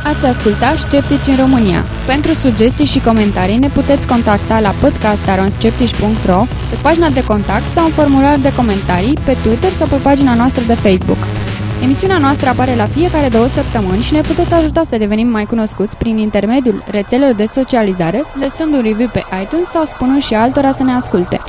Ați 0.03 0.25
ascultat 0.25 0.77
Sceptici 0.77 1.27
în 1.27 1.35
România. 1.35 1.83
Pentru 2.07 2.33
sugestii 2.33 2.85
și 2.85 2.99
comentarii 2.99 3.57
ne 3.57 3.67
puteți 3.67 4.07
contacta 4.07 4.59
la 4.59 4.69
podcastaronskeptici.ro, 4.69 6.41
pe 6.69 6.77
pagina 6.81 7.09
de 7.09 7.23
contact 7.23 7.67
sau 7.67 7.85
în 7.85 7.91
formular 7.91 8.37
de 8.39 8.53
comentarii, 8.53 9.13
pe 9.25 9.37
Twitter 9.43 9.71
sau 9.71 9.87
pe 9.87 9.95
pagina 9.95 10.33
noastră 10.35 10.63
de 10.67 10.73
Facebook. 10.73 11.50
Emisiunea 11.81 12.17
noastră 12.17 12.49
apare 12.49 12.75
la 12.75 12.85
fiecare 12.85 13.27
două 13.27 13.47
săptămâni 13.47 14.01
și 14.01 14.13
ne 14.13 14.21
puteți 14.21 14.53
ajuta 14.53 14.83
să 14.83 14.97
devenim 14.97 15.27
mai 15.27 15.45
cunoscuți 15.45 15.97
prin 15.97 16.17
intermediul 16.17 16.83
rețelelor 16.87 17.35
de 17.35 17.45
socializare, 17.45 18.23
lăsând 18.39 18.73
un 18.73 18.81
review 18.81 19.09
pe 19.13 19.23
iTunes 19.41 19.67
sau 19.67 19.85
spunând 19.85 20.21
și 20.21 20.33
altora 20.33 20.71
să 20.71 20.83
ne 20.83 20.91
asculte. 20.91 21.39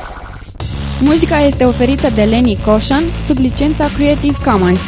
Muzica 1.01 1.39
este 1.39 1.64
oferită 1.64 2.11
de 2.14 2.22
Lenny 2.22 2.59
Koshan 2.64 3.03
sub 3.26 3.39
licența 3.39 3.89
Creative 3.97 4.37
Commons. 4.45 4.80